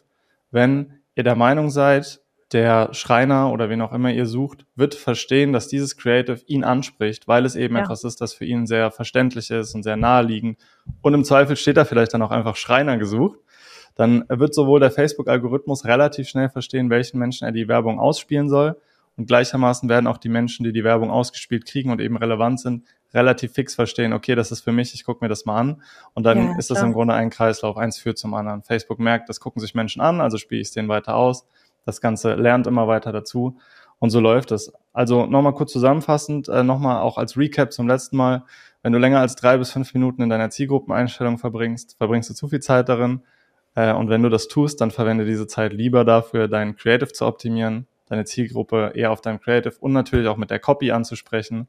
wenn 0.54 1.00
ihr 1.16 1.24
der 1.24 1.36
Meinung 1.36 1.70
seid, 1.70 2.22
der 2.54 2.94
Schreiner 2.94 3.52
oder 3.52 3.70
wen 3.70 3.82
auch 3.82 3.92
immer 3.92 4.12
ihr 4.12 4.28
sucht, 4.28 4.66
wird 4.76 4.94
verstehen, 4.94 5.54
dass 5.54 5.68
dieses 5.68 5.98
Creative 5.98 6.40
ihn 6.46 6.64
anspricht, 6.64 7.28
weil 7.28 7.46
es 7.46 7.56
eben 7.56 7.76
ja. 7.76 7.82
etwas 7.82 8.04
ist, 8.04 8.22
das 8.22 8.34
für 8.34 8.46
ihn 8.46 8.68
sehr 8.68 8.92
verständlich 8.92 9.50
ist 9.50 9.74
und 9.74 9.82
sehr 9.82 9.98
naheliegend. 9.98 10.60
Und 11.02 11.16
im 11.16 11.24
Zweifel 11.24 11.56
steht 11.56 11.78
da 11.78 11.86
vielleicht 11.86 12.14
dann 12.14 12.22
auch 12.22 12.32
einfach 12.32 12.56
Schreiner 12.56 12.98
gesucht. 12.98 13.40
Dann 13.96 14.24
wird 14.30 14.54
sowohl 14.54 14.80
der 14.80 14.92
Facebook-Algorithmus 14.92 15.86
relativ 15.86 16.28
schnell 16.28 16.50
verstehen, 16.50 16.90
welchen 16.90 17.18
Menschen 17.18 17.46
er 17.46 17.52
die 17.52 17.68
Werbung 17.68 18.00
ausspielen 18.00 18.50
soll. 18.50 18.78
Und 19.16 19.28
gleichermaßen 19.28 19.90
werden 19.90 20.08
auch 20.08 20.18
die 20.18 20.30
Menschen, 20.30 20.64
die 20.64 20.74
die 20.74 20.84
Werbung 20.84 21.12
ausgespielt 21.12 21.66
kriegen 21.66 21.92
und 21.92 22.02
eben 22.02 22.18
relevant 22.18 22.60
sind, 22.60 22.84
relativ 23.14 23.54
fix 23.54 23.76
verstehen, 23.76 24.12
okay, 24.12 24.36
das 24.36 24.52
ist 24.52 24.62
für 24.62 24.72
mich, 24.72 24.94
ich 24.94 25.04
gucke 25.04 25.24
mir 25.24 25.30
das 25.30 25.46
mal 25.46 25.60
an. 25.60 25.84
Und 26.14 26.24
dann 26.24 26.52
ja, 26.52 26.58
ist 26.58 26.72
das 26.72 26.82
im 26.82 26.94
Grunde 26.94 27.14
ein 27.14 27.30
Kreislauf, 27.30 27.78
eins 27.78 28.00
führt 28.00 28.18
zum 28.18 28.34
anderen. 28.34 28.64
Facebook 28.64 29.00
merkt, 29.00 29.30
das 29.30 29.40
gucken 29.40 29.62
sich 29.62 29.76
Menschen 29.76 30.02
an, 30.02 30.20
also 30.20 30.38
spiele 30.38 30.62
ich 30.62 30.70
es 30.70 30.74
denen 30.74 30.90
weiter 30.90 31.16
aus. 31.16 31.46
Das 31.86 32.02
Ganze 32.02 32.34
lernt 32.36 32.66
immer 32.66 32.88
weiter 32.88 33.12
dazu. 33.12 33.58
Und 34.00 34.10
so 34.10 34.20
läuft 34.20 34.52
es. 34.52 34.74
Also 34.92 35.26
nochmal 35.28 35.54
kurz 35.54 35.72
zusammenfassend, 35.72 36.50
äh, 36.50 36.64
nochmal 36.64 37.02
auch 37.02 37.18
als 37.18 37.38
Recap 37.38 37.72
zum 37.72 37.88
letzten 37.88 38.18
Mal. 38.18 38.44
Wenn 38.82 38.92
du 38.92 39.00
länger 39.00 39.20
als 39.20 39.36
drei 39.36 39.58
bis 39.58 39.72
fünf 39.72 39.94
Minuten 39.94 40.22
in 40.22 40.30
deiner 40.30 40.50
Zielgruppeneinstellung 40.50 41.38
verbringst, 41.38 41.96
verbringst 41.98 42.30
du 42.30 42.34
zu 42.34 42.50
viel 42.50 42.60
Zeit 42.60 42.90
darin. 42.90 43.22
Äh, 43.76 43.94
und 43.94 44.10
wenn 44.10 44.22
du 44.22 44.30
das 44.30 44.48
tust, 44.48 44.82
dann 44.82 44.92
verwende 44.92 45.26
diese 45.26 45.48
Zeit 45.48 45.72
lieber 45.72 46.04
dafür, 46.04 46.48
dein 46.48 46.76
Creative 46.76 47.14
zu 47.14 47.26
optimieren, 47.26 47.88
deine 48.14 48.26
Zielgruppe 48.26 48.94
eher 48.96 49.12
auf 49.12 49.22
deinem 49.22 49.40
Creative 49.40 49.76
und 49.80 49.92
natürlich 49.92 50.28
auch 50.28 50.38
mit 50.38 50.50
der 50.50 50.60
Copy 50.60 50.92
anzusprechen 50.92 51.68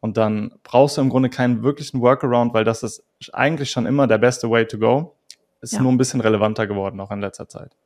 und 0.00 0.16
dann 0.16 0.52
brauchst 0.64 0.96
du 0.96 1.00
im 1.00 1.10
Grunde 1.10 1.30
keinen 1.30 1.62
wirklichen 1.62 2.00
Workaround, 2.00 2.54
weil 2.54 2.64
das 2.64 2.82
ist 2.82 3.04
eigentlich 3.32 3.70
schon 3.70 3.86
immer 3.86 4.08
der 4.08 4.18
beste 4.18 4.50
Way 4.50 4.66
to 4.66 4.78
go. 4.78 5.14
Ist 5.60 5.74
ja. 5.74 5.80
nur 5.80 5.92
ein 5.92 5.96
bisschen 5.96 6.20
relevanter 6.20 6.66
geworden, 6.66 6.98
auch 6.98 7.12
in 7.12 7.20
letzter 7.20 7.48
Zeit. 7.48 7.76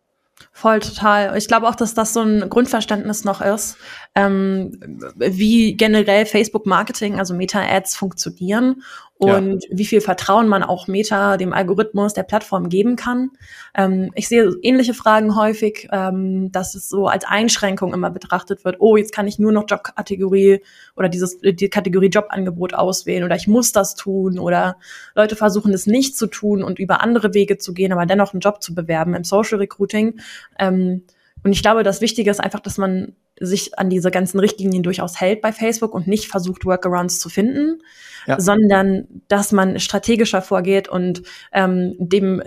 Voll, 0.52 0.80
total. 0.80 1.36
Ich 1.36 1.46
glaube 1.46 1.68
auch, 1.68 1.74
dass 1.74 1.92
das 1.92 2.14
so 2.14 2.22
ein 2.22 2.48
Grundverständnis 2.48 3.24
noch 3.24 3.42
ist, 3.42 3.76
ähm, 4.14 4.72
wie 5.16 5.76
generell 5.76 6.24
Facebook-Marketing, 6.24 7.18
also 7.18 7.34
Meta-Ads 7.34 7.96
funktionieren 7.96 8.82
und 9.18 9.64
ja. 9.64 9.70
wie 9.70 9.86
viel 9.86 10.00
Vertrauen 10.02 10.46
man 10.46 10.62
auch 10.62 10.88
Meta, 10.88 11.38
dem 11.38 11.54
Algorithmus 11.54 12.12
der 12.12 12.22
Plattform 12.22 12.68
geben 12.68 12.96
kann. 12.96 13.30
Ähm, 13.74 14.10
ich 14.14 14.28
sehe 14.28 14.52
ähnliche 14.62 14.92
Fragen 14.92 15.36
häufig, 15.36 15.88
ähm, 15.90 16.52
dass 16.52 16.74
es 16.74 16.88
so 16.88 17.06
als 17.06 17.24
Einschränkung 17.24 17.94
immer 17.94 18.10
betrachtet 18.10 18.64
wird, 18.64 18.76
oh, 18.80 18.96
jetzt 18.96 19.12
kann 19.12 19.26
ich 19.26 19.38
nur 19.38 19.52
noch 19.52 19.64
Jobkategorie 19.68 20.60
oder 20.96 21.08
dieses, 21.08 21.38
die 21.40 21.70
Kategorie 21.70 22.08
Jobangebot 22.08 22.74
auswählen 22.74 23.24
oder 23.24 23.36
ich 23.36 23.48
muss 23.48 23.72
das 23.72 23.94
tun 23.94 24.38
oder 24.38 24.76
Leute 25.14 25.34
versuchen 25.34 25.72
es 25.72 25.86
nicht 25.86 26.16
zu 26.16 26.26
tun 26.26 26.62
und 26.62 26.78
über 26.78 27.00
andere 27.00 27.32
Wege 27.32 27.56
zu 27.56 27.72
gehen, 27.72 27.92
aber 27.92 28.04
dennoch 28.04 28.34
einen 28.34 28.40
Job 28.40 28.62
zu 28.62 28.74
bewerben 28.74 29.14
im 29.14 29.24
Social 29.24 29.58
Recruiting. 29.58 30.20
Ähm, 30.58 31.04
und 31.46 31.52
ich 31.52 31.62
glaube, 31.62 31.84
das 31.84 32.00
Wichtige 32.00 32.28
ist 32.28 32.40
einfach, 32.40 32.58
dass 32.58 32.76
man 32.76 33.12
sich 33.38 33.78
an 33.78 33.88
diese 33.88 34.10
ganzen 34.10 34.40
Richtlinien 34.40 34.82
durchaus 34.82 35.20
hält 35.20 35.40
bei 35.40 35.52
Facebook 35.52 35.94
und 35.94 36.08
nicht 36.08 36.26
versucht, 36.26 36.64
Workarounds 36.64 37.20
zu 37.20 37.28
finden, 37.28 37.82
ja. 38.26 38.40
sondern 38.40 39.06
dass 39.28 39.52
man 39.52 39.78
strategischer 39.78 40.42
vorgeht 40.42 40.88
und 40.88 41.22
ähm, 41.52 41.94
dem 42.00 42.42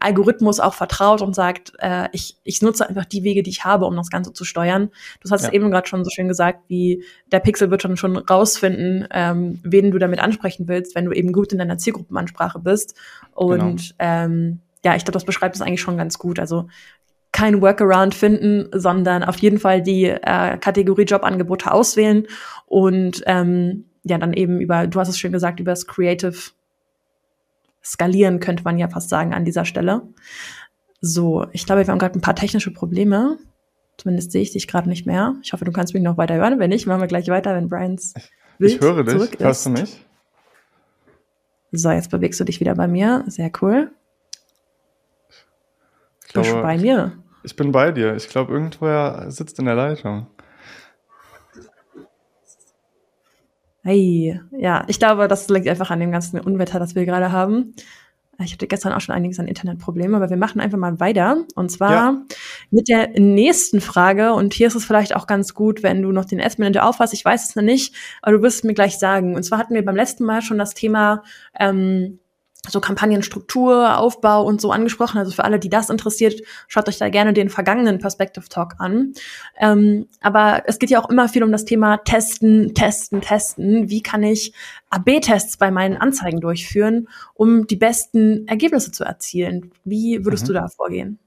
Algorithmus 0.00 0.58
auch 0.58 0.74
vertraut 0.74 1.22
und 1.22 1.32
sagt, 1.32 1.74
äh, 1.78 2.08
ich, 2.10 2.38
ich 2.42 2.60
nutze 2.60 2.88
einfach 2.88 3.04
die 3.04 3.22
Wege, 3.22 3.44
die 3.44 3.50
ich 3.50 3.64
habe, 3.64 3.86
um 3.86 3.94
das 3.94 4.10
Ganze 4.10 4.32
zu 4.32 4.44
steuern. 4.44 4.90
Du 5.22 5.30
hast 5.30 5.44
ja. 5.44 5.52
eben 5.52 5.70
gerade 5.70 5.86
schon 5.86 6.02
so 6.02 6.10
schön 6.10 6.26
gesagt, 6.26 6.64
wie 6.66 7.04
der 7.30 7.38
Pixel 7.38 7.70
wird 7.70 7.82
schon 7.82 7.96
schon 7.96 8.16
rausfinden, 8.16 9.06
ähm, 9.12 9.60
wen 9.62 9.92
du 9.92 9.98
damit 9.98 10.18
ansprechen 10.18 10.66
willst, 10.66 10.96
wenn 10.96 11.04
du 11.04 11.12
eben 11.12 11.32
gut 11.32 11.52
in 11.52 11.58
deiner 11.58 11.78
Zielgruppenansprache 11.78 12.58
bist. 12.58 12.96
Und 13.32 13.60
genau. 13.60 13.94
ähm, 14.00 14.60
ja, 14.84 14.96
ich 14.96 15.04
glaube, 15.04 15.12
das 15.12 15.24
beschreibt 15.24 15.54
es 15.54 15.62
eigentlich 15.62 15.82
schon 15.82 15.98
ganz 15.98 16.18
gut. 16.18 16.38
Also 16.38 16.66
kein 17.32 17.62
Workaround 17.62 18.14
finden, 18.14 18.68
sondern 18.72 19.22
auf 19.22 19.38
jeden 19.38 19.58
Fall 19.58 19.82
die 19.82 20.06
äh, 20.06 20.58
Kategorie 20.58 21.04
Jobangebote 21.04 21.72
auswählen 21.72 22.26
und 22.66 23.22
ähm, 23.26 23.84
ja, 24.02 24.18
dann 24.18 24.32
eben 24.32 24.60
über, 24.60 24.86
du 24.86 24.98
hast 24.98 25.08
es 25.08 25.18
schön 25.18 25.32
gesagt, 25.32 25.60
über 25.60 25.72
das 25.72 25.86
Creative 25.86 26.34
skalieren, 27.84 28.40
könnte 28.40 28.64
man 28.64 28.78
ja 28.78 28.88
fast 28.88 29.08
sagen 29.08 29.32
an 29.32 29.44
dieser 29.44 29.64
Stelle. 29.64 30.02
So, 31.00 31.46
ich 31.52 31.66
glaube, 31.66 31.86
wir 31.86 31.92
haben 31.92 31.98
gerade 31.98 32.18
ein 32.18 32.22
paar 32.22 32.36
technische 32.36 32.72
Probleme. 32.72 33.38
Zumindest 33.96 34.32
sehe 34.32 34.42
ich 34.42 34.52
dich 34.52 34.66
gerade 34.66 34.88
nicht 34.88 35.06
mehr. 35.06 35.34
Ich 35.42 35.52
hoffe, 35.52 35.64
du 35.64 35.72
kannst 35.72 35.94
mich 35.94 36.02
noch 36.02 36.16
weiter 36.16 36.34
hören. 36.34 36.58
Wenn 36.58 36.70
nicht, 36.70 36.86
machen 36.86 37.00
wir 37.00 37.06
gleich 37.06 37.28
weiter, 37.28 37.54
wenn 37.54 37.68
Brian's 37.68 38.14
Bild 38.58 38.72
Ich 38.72 38.80
höre 38.80 39.04
dich. 39.04 39.38
Hörst 39.38 39.66
du 39.66 39.70
mich? 39.70 40.04
So, 41.72 41.90
jetzt 41.90 42.10
bewegst 42.10 42.40
du 42.40 42.44
dich 42.44 42.60
wieder 42.60 42.74
bei 42.74 42.88
mir. 42.88 43.24
Sehr 43.26 43.50
cool. 43.60 43.90
Ich 46.30 46.34
glaube, 46.34 46.48
Bist 46.48 46.62
bei 46.62 46.78
mir? 46.78 47.12
Ich 47.42 47.56
bin 47.56 47.72
bei 47.72 47.90
dir. 47.90 48.14
Ich 48.14 48.28
glaube, 48.28 48.52
irgendwoher 48.52 49.26
sitzt 49.32 49.58
in 49.58 49.64
der 49.64 49.74
Leitung. 49.74 50.28
Hey, 53.82 54.40
ja, 54.52 54.84
ich 54.86 55.00
glaube, 55.00 55.26
das 55.26 55.48
liegt 55.48 55.66
einfach 55.66 55.90
an 55.90 55.98
dem 55.98 56.12
ganzen 56.12 56.38
Unwetter, 56.38 56.78
das 56.78 56.94
wir 56.94 57.04
gerade 57.04 57.32
haben. 57.32 57.74
Ich 58.38 58.52
hatte 58.52 58.68
gestern 58.68 58.92
auch 58.92 59.00
schon 59.00 59.14
einiges 59.14 59.40
an 59.40 59.48
Internetproblemen, 59.48 60.14
aber 60.14 60.30
wir 60.30 60.36
machen 60.36 60.60
einfach 60.60 60.78
mal 60.78 61.00
weiter. 61.00 61.44
Und 61.56 61.72
zwar 61.72 61.92
ja. 61.92 62.22
mit 62.70 62.88
der 62.88 63.08
nächsten 63.18 63.80
Frage. 63.80 64.32
Und 64.32 64.54
hier 64.54 64.68
ist 64.68 64.76
es 64.76 64.84
vielleicht 64.84 65.16
auch 65.16 65.26
ganz 65.26 65.52
gut, 65.52 65.82
wenn 65.82 66.00
du 66.00 66.12
noch 66.12 66.26
den 66.26 66.38
S-Manager 66.38 66.86
aufhast. 66.86 67.12
Ich 67.12 67.24
weiß 67.24 67.48
es 67.48 67.56
noch 67.56 67.64
nicht, 67.64 67.92
aber 68.22 68.36
du 68.36 68.42
wirst 68.42 68.58
es 68.58 68.64
mir 68.64 68.74
gleich 68.74 69.00
sagen. 69.00 69.34
Und 69.34 69.42
zwar 69.42 69.58
hatten 69.58 69.74
wir 69.74 69.84
beim 69.84 69.96
letzten 69.96 70.24
Mal 70.24 70.42
schon 70.42 70.58
das 70.58 70.74
Thema 70.74 71.24
ähm, 71.58 72.20
so 72.68 72.80
Kampagnenstruktur, 72.80 73.98
Aufbau 73.98 74.44
und 74.44 74.60
so 74.60 74.70
angesprochen. 74.70 75.18
Also 75.18 75.32
für 75.32 75.44
alle, 75.44 75.58
die 75.58 75.70
das 75.70 75.88
interessiert, 75.88 76.42
schaut 76.68 76.88
euch 76.88 76.98
da 76.98 77.08
gerne 77.08 77.32
den 77.32 77.48
vergangenen 77.48 77.98
Perspective 77.98 78.48
Talk 78.48 78.74
an. 78.78 79.14
Ähm, 79.58 80.06
aber 80.20 80.64
es 80.66 80.78
geht 80.78 80.90
ja 80.90 81.02
auch 81.02 81.08
immer 81.08 81.28
viel 81.28 81.42
um 81.42 81.52
das 81.52 81.64
Thema 81.64 81.98
Testen, 81.98 82.74
Testen, 82.74 83.22
Testen. 83.22 83.88
Wie 83.88 84.02
kann 84.02 84.22
ich 84.22 84.52
AB-Tests 84.90 85.56
bei 85.56 85.70
meinen 85.70 85.96
Anzeigen 85.96 86.40
durchführen, 86.40 87.08
um 87.34 87.66
die 87.66 87.76
besten 87.76 88.46
Ergebnisse 88.46 88.92
zu 88.92 89.04
erzielen? 89.04 89.72
Wie 89.84 90.24
würdest 90.24 90.44
mhm. 90.44 90.48
du 90.48 90.52
da 90.54 90.68
vorgehen? 90.68 91.18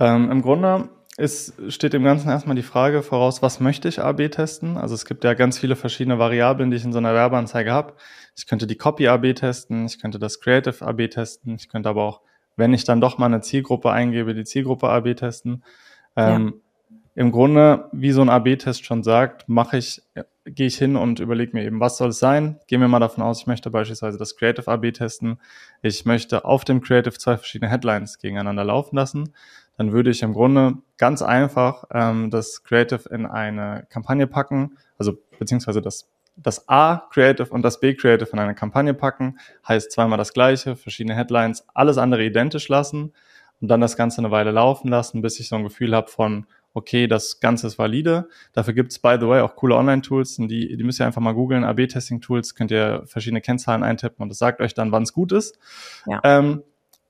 Ähm, 0.00 0.30
Im 0.30 0.42
Grunde 0.42 0.88
ist, 1.16 1.54
steht 1.72 1.92
dem 1.92 2.02
Ganzen 2.02 2.28
erstmal 2.28 2.56
die 2.56 2.62
Frage 2.62 3.02
voraus, 3.02 3.40
was 3.40 3.60
möchte 3.60 3.88
ich 3.88 4.00
AB 4.00 4.30
testen? 4.30 4.76
Also 4.76 4.94
es 4.94 5.04
gibt 5.04 5.22
ja 5.22 5.34
ganz 5.34 5.58
viele 5.58 5.76
verschiedene 5.76 6.18
Variablen, 6.18 6.70
die 6.70 6.76
ich 6.76 6.84
in 6.84 6.92
so 6.92 6.98
einer 6.98 7.14
Werbeanzeige 7.14 7.72
habe. 7.72 7.94
Ich 8.36 8.46
könnte 8.46 8.66
die 8.66 8.76
Copy 8.76 9.06
AB 9.06 9.34
testen, 9.34 9.86
ich 9.86 10.00
könnte 10.00 10.18
das 10.18 10.40
Creative 10.40 10.84
AB 10.84 11.08
testen, 11.08 11.54
ich 11.54 11.68
könnte 11.68 11.88
aber 11.88 12.02
auch, 12.02 12.20
wenn 12.56 12.74
ich 12.74 12.84
dann 12.84 13.00
doch 13.00 13.18
mal 13.18 13.26
eine 13.26 13.42
Zielgruppe 13.42 13.92
eingebe, 13.92 14.34
die 14.34 14.44
Zielgruppe 14.44 14.88
AB 14.88 15.14
testen. 15.14 15.62
Ähm, 16.16 16.46
ja. 16.46 16.96
Im 17.16 17.30
Grunde, 17.30 17.88
wie 17.92 18.10
so 18.10 18.22
ein 18.22 18.28
AB-Test 18.28 18.84
schon 18.84 19.04
sagt, 19.04 19.48
mache 19.48 19.76
ich, 19.76 20.02
gehe 20.44 20.66
ich 20.66 20.76
hin 20.76 20.96
und 20.96 21.20
überlege 21.20 21.56
mir 21.56 21.62
eben, 21.64 21.78
was 21.78 21.96
soll 21.96 22.08
es 22.08 22.18
sein? 22.18 22.58
Gehen 22.66 22.80
wir 22.80 22.88
mal 22.88 22.98
davon 22.98 23.22
aus, 23.22 23.42
ich 23.42 23.46
möchte 23.46 23.70
beispielsweise 23.70 24.18
das 24.18 24.34
Creative 24.34 24.68
AB 24.68 24.92
testen. 24.92 25.40
Ich 25.80 26.04
möchte 26.06 26.44
auf 26.44 26.64
dem 26.64 26.80
Creative 26.80 27.16
zwei 27.16 27.36
verschiedene 27.36 27.70
Headlines 27.70 28.18
gegeneinander 28.18 28.64
laufen 28.64 28.96
lassen 28.96 29.32
dann 29.76 29.92
würde 29.92 30.10
ich 30.10 30.22
im 30.22 30.32
Grunde 30.32 30.74
ganz 30.96 31.22
einfach 31.22 31.84
ähm, 31.92 32.30
das 32.30 32.62
Creative 32.62 33.08
in 33.08 33.26
eine 33.26 33.86
Kampagne 33.90 34.26
packen, 34.26 34.76
also 34.98 35.14
beziehungsweise 35.38 35.82
das, 35.82 36.08
das 36.36 36.68
A 36.68 37.08
Creative 37.10 37.48
und 37.50 37.62
das 37.62 37.80
B 37.80 37.94
Creative 37.94 38.30
in 38.32 38.38
eine 38.38 38.54
Kampagne 38.54 38.94
packen, 38.94 39.38
heißt 39.66 39.92
zweimal 39.92 40.18
das 40.18 40.32
gleiche, 40.32 40.76
verschiedene 40.76 41.16
Headlines, 41.16 41.66
alles 41.74 41.98
andere 41.98 42.24
identisch 42.24 42.68
lassen 42.68 43.12
und 43.60 43.68
dann 43.68 43.80
das 43.80 43.96
Ganze 43.96 44.18
eine 44.18 44.30
Weile 44.30 44.50
laufen 44.50 44.88
lassen, 44.88 45.22
bis 45.22 45.40
ich 45.40 45.48
so 45.48 45.56
ein 45.56 45.64
Gefühl 45.64 45.94
habe 45.94 46.08
von, 46.08 46.46
okay, 46.74 47.06
das 47.06 47.40
Ganze 47.40 47.68
ist 47.68 47.78
valide. 47.78 48.28
Dafür 48.52 48.74
gibt's 48.74 48.98
by 48.98 49.16
the 49.18 49.28
way, 49.28 49.40
auch 49.40 49.54
coole 49.54 49.76
Online-Tools. 49.76 50.36
Die, 50.36 50.76
die 50.76 50.84
müsst 50.84 51.00
ihr 51.00 51.06
einfach 51.06 51.20
mal 51.20 51.32
googeln. 51.32 51.64
AB-Testing-Tools 51.64 52.56
könnt 52.56 52.72
ihr 52.72 53.04
verschiedene 53.06 53.40
Kennzahlen 53.40 53.84
eintippen 53.84 54.22
und 54.22 54.28
das 54.28 54.38
sagt 54.38 54.60
euch 54.60 54.74
dann, 54.74 54.90
wann 54.90 55.04
es 55.04 55.12
gut 55.12 55.32
ist. 55.32 55.58
Ja. 56.06 56.20
Ähm, 56.24 56.62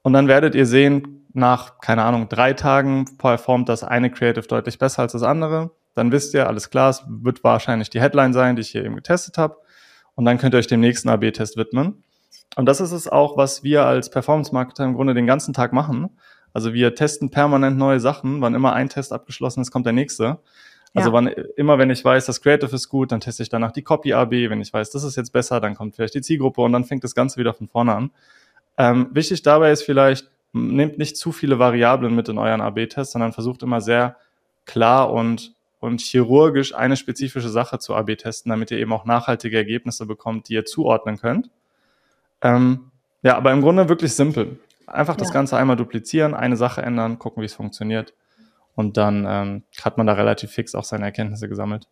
und 0.02 0.12
dann 0.12 0.28
werdet 0.28 0.54
ihr 0.54 0.66
sehen, 0.66 1.23
nach, 1.34 1.80
keine 1.80 2.04
Ahnung, 2.04 2.28
drei 2.28 2.52
Tagen 2.52 3.16
performt 3.18 3.68
das 3.68 3.84
eine 3.84 4.10
Creative 4.10 4.46
deutlich 4.46 4.78
besser 4.78 5.02
als 5.02 5.12
das 5.12 5.22
andere. 5.22 5.72
Dann 5.94 6.12
wisst 6.12 6.34
ihr, 6.34 6.46
alles 6.46 6.70
klar, 6.70 6.90
es 6.90 7.04
wird 7.06 7.44
wahrscheinlich 7.44 7.90
die 7.90 8.00
Headline 8.00 8.32
sein, 8.32 8.56
die 8.56 8.62
ich 8.62 8.70
hier 8.70 8.84
eben 8.84 8.96
getestet 8.96 9.36
habe. 9.38 9.56
Und 10.14 10.24
dann 10.24 10.38
könnt 10.38 10.54
ihr 10.54 10.58
euch 10.58 10.66
dem 10.66 10.80
nächsten 10.80 11.08
AB-Test 11.08 11.56
widmen. 11.56 12.04
Und 12.56 12.66
das 12.66 12.80
ist 12.80 12.92
es 12.92 13.08
auch, 13.08 13.36
was 13.36 13.64
wir 13.64 13.84
als 13.84 14.10
Performance-Marketer 14.10 14.84
im 14.84 14.94
Grunde 14.94 15.14
den 15.14 15.26
ganzen 15.26 15.52
Tag 15.54 15.72
machen. 15.72 16.10
Also 16.52 16.72
wir 16.72 16.94
testen 16.94 17.30
permanent 17.30 17.76
neue 17.76 17.98
Sachen. 17.98 18.40
Wann 18.40 18.54
immer 18.54 18.72
ein 18.72 18.88
Test 18.88 19.12
abgeschlossen 19.12 19.60
ist, 19.60 19.72
kommt 19.72 19.86
der 19.86 19.92
nächste. 19.92 20.38
Also 20.94 21.08
ja. 21.08 21.12
wann 21.12 21.26
immer, 21.26 21.78
wenn 21.78 21.90
ich 21.90 22.04
weiß, 22.04 22.26
das 22.26 22.40
Creative 22.40 22.74
ist 22.74 22.88
gut, 22.88 23.10
dann 23.10 23.18
teste 23.18 23.42
ich 23.42 23.48
danach 23.48 23.72
die 23.72 23.82
Copy 23.82 24.12
AB. 24.12 24.30
Wenn 24.30 24.60
ich 24.60 24.72
weiß, 24.72 24.90
das 24.90 25.02
ist 25.02 25.16
jetzt 25.16 25.32
besser, 25.32 25.60
dann 25.60 25.74
kommt 25.74 25.96
vielleicht 25.96 26.14
die 26.14 26.20
Zielgruppe 26.20 26.62
und 26.62 26.72
dann 26.72 26.84
fängt 26.84 27.02
das 27.02 27.16
Ganze 27.16 27.40
wieder 27.40 27.52
von 27.52 27.66
vorne 27.66 27.94
an. 27.94 28.10
Ähm, 28.78 29.08
wichtig 29.12 29.42
dabei 29.42 29.72
ist 29.72 29.82
vielleicht, 29.82 30.30
nehmt 30.54 30.98
nicht 30.98 31.16
zu 31.16 31.32
viele 31.32 31.58
Variablen 31.58 32.14
mit 32.14 32.28
in 32.28 32.38
euren 32.38 32.60
AB-Test, 32.60 33.12
sondern 33.12 33.32
versucht 33.32 33.62
immer 33.62 33.80
sehr 33.80 34.16
klar 34.64 35.12
und, 35.12 35.54
und 35.80 36.00
chirurgisch 36.00 36.74
eine 36.74 36.96
spezifische 36.96 37.48
Sache 37.48 37.78
zu 37.78 37.94
AB 37.94 38.16
testen, 38.16 38.50
damit 38.50 38.70
ihr 38.70 38.78
eben 38.78 38.92
auch 38.92 39.04
nachhaltige 39.04 39.56
Ergebnisse 39.56 40.06
bekommt, 40.06 40.48
die 40.48 40.54
ihr 40.54 40.64
zuordnen 40.64 41.18
könnt. 41.18 41.50
Ähm, 42.40 42.92
ja, 43.22 43.36
aber 43.36 43.52
im 43.52 43.62
Grunde 43.62 43.88
wirklich 43.88 44.14
simpel. 44.14 44.58
Einfach 44.86 45.16
das 45.16 45.32
Ganze 45.32 45.56
einmal 45.56 45.76
duplizieren, 45.76 46.34
eine 46.34 46.56
Sache 46.56 46.82
ändern, 46.82 47.18
gucken, 47.18 47.40
wie 47.40 47.46
es 47.46 47.54
funktioniert. 47.54 48.14
Und 48.76 48.96
dann 48.96 49.26
ähm, 49.28 49.62
hat 49.82 49.98
man 49.98 50.06
da 50.06 50.12
relativ 50.12 50.50
fix 50.50 50.74
auch 50.74 50.84
seine 50.84 51.06
Erkenntnisse 51.06 51.48
gesammelt. 51.48 51.88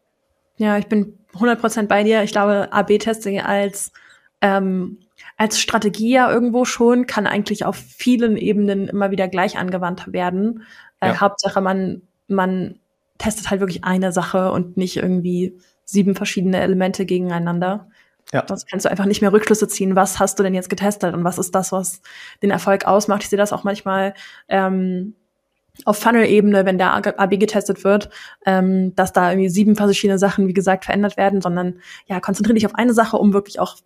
Ja, 0.56 0.78
ich 0.78 0.86
bin 0.86 1.18
100% 1.34 1.86
bei 1.86 2.04
dir. 2.04 2.22
Ich 2.22 2.32
glaube, 2.32 2.68
AB-Testing 2.70 3.40
als 3.40 3.92
ähm, 4.40 4.98
als 5.36 5.60
Strategie 5.60 6.12
ja 6.12 6.30
irgendwo 6.30 6.64
schon, 6.64 7.06
kann 7.06 7.26
eigentlich 7.26 7.64
auf 7.64 7.76
vielen 7.76 8.36
Ebenen 8.36 8.88
immer 8.88 9.10
wieder 9.10 9.28
gleich 9.28 9.58
angewandt 9.58 10.12
werden. 10.12 10.64
Äh, 11.00 11.08
ja. 11.08 11.12
Äh, 11.12 11.16
Hauptsache, 11.16 11.60
man, 11.60 12.02
man 12.28 12.78
testet 13.18 13.50
halt 13.50 13.60
wirklich 13.60 13.84
eine 13.84 14.12
Sache 14.12 14.52
und 14.52 14.76
nicht 14.76 14.96
irgendwie 14.96 15.56
sieben 15.84 16.14
verschiedene 16.14 16.60
Elemente 16.60 17.06
gegeneinander. 17.06 17.88
Ja. 18.32 18.44
Sonst 18.46 18.68
kannst 18.68 18.86
du 18.86 18.90
einfach 18.90 19.04
nicht 19.04 19.20
mehr 19.20 19.32
Rückschlüsse 19.32 19.68
ziehen, 19.68 19.96
was 19.96 20.18
hast 20.18 20.38
du 20.38 20.42
denn 20.42 20.54
jetzt 20.54 20.70
getestet 20.70 21.14
und 21.14 21.24
was 21.24 21.38
ist 21.38 21.54
das, 21.54 21.72
was 21.72 22.00
den 22.42 22.50
Erfolg 22.50 22.86
ausmacht. 22.86 23.22
Ich 23.22 23.28
sehe 23.28 23.36
das 23.36 23.52
auch 23.52 23.64
manchmal 23.64 24.14
ähm, 24.48 25.14
auf 25.84 25.98
Funnel-Ebene, 25.98 26.64
wenn 26.64 26.78
der 26.78 26.94
AB 26.94 27.38
getestet 27.38 27.84
wird, 27.84 28.10
ähm, 28.46 28.94
dass 28.94 29.12
da 29.12 29.30
irgendwie 29.30 29.48
sieben 29.48 29.76
verschiedene 29.76 30.18
Sachen, 30.18 30.46
wie 30.48 30.54
gesagt, 30.54 30.84
verändert 30.84 31.16
werden, 31.16 31.40
sondern 31.40 31.80
ja, 32.06 32.20
konzentriere 32.20 32.54
dich 32.54 32.66
auf 32.66 32.74
eine 32.74 32.94
Sache, 32.94 33.16
um 33.16 33.32
wirklich 33.32 33.58
auch 33.58 33.76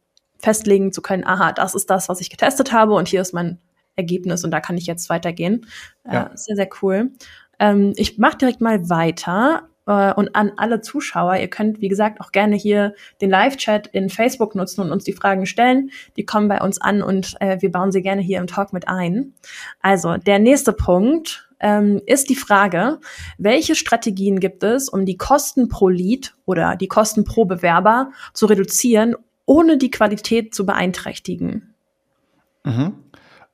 festlegen 0.47 0.93
zu 0.93 1.03
können, 1.03 1.27
aha, 1.27 1.51
das 1.51 1.75
ist 1.75 1.91
das, 1.91 2.09
was 2.09 2.21
ich 2.21 2.31
getestet 2.31 2.73
habe 2.73 2.95
und 2.95 3.09
hier 3.09 3.21
ist 3.21 3.35
mein 3.35 3.59
Ergebnis 3.97 4.45
und 4.45 4.53
da 4.53 4.61
kann 4.61 4.79
ich 4.79 4.87
jetzt 4.87 5.11
weitergehen. 5.11 5.67
Äh, 6.05 6.15
ja. 6.15 6.27
Äh, 6.27 6.37
sehr, 6.37 6.55
sehr 6.55 6.69
cool. 6.81 7.11
Ähm, 7.59 7.95
ich 7.97 8.17
mache 8.19 8.39
direkt 8.39 8.61
mal 8.61 8.89
weiter 8.89 9.69
äh, 9.89 10.15
und 10.15 10.37
an 10.37 10.53
alle 10.57 10.83
Zuschauer, 10.83 11.35
ihr 11.35 11.49
könnt, 11.49 11.81
wie 11.81 11.89
gesagt, 11.89 12.21
auch 12.21 12.31
gerne 12.31 12.55
hier 12.55 12.95
den 13.21 13.29
Live-Chat 13.29 13.89
in 13.89 14.09
Facebook 14.09 14.55
nutzen 14.55 14.83
und 14.83 14.93
uns 14.93 15.03
die 15.03 15.15
Fragen 15.15 15.47
stellen. 15.47 15.91
Die 16.17 16.25
kommen 16.25 16.47
bei 16.47 16.61
uns 16.61 16.81
an 16.81 17.03
und 17.03 17.35
äh, 17.41 17.61
wir 17.61 17.73
bauen 17.73 17.91
sie 17.91 18.03
gerne 18.03 18.23
hier 18.23 18.39
im 18.39 18.47
Talk 18.47 18.73
mit 18.73 18.87
ein. 18.87 19.35
Also, 19.81 20.17
der 20.17 20.39
nächste 20.39 20.73
Punkt 20.73 21.49
ähm, 21.59 22.01
ist 22.07 22.29
die 22.29 22.37
Frage, 22.37 23.01
welche 23.37 23.75
Strategien 23.75 24.39
gibt 24.39 24.63
es, 24.63 24.89
um 24.89 25.07
die 25.07 25.17
Kosten 25.17 25.69
pro 25.69 25.89
Lead 25.89 26.37
oder 26.45 26.77
die 26.77 26.87
Kosten 26.87 27.25
pro 27.25 27.47
Bewerber 27.47 28.13
zu 28.33 28.47
reduzieren 28.47 29.17
ohne 29.47 29.79
die 29.79 29.91
Qualität 29.91 30.55
zu 30.55 30.67
beeinträchtigen? 30.67 31.75
Mhm. 32.65 32.95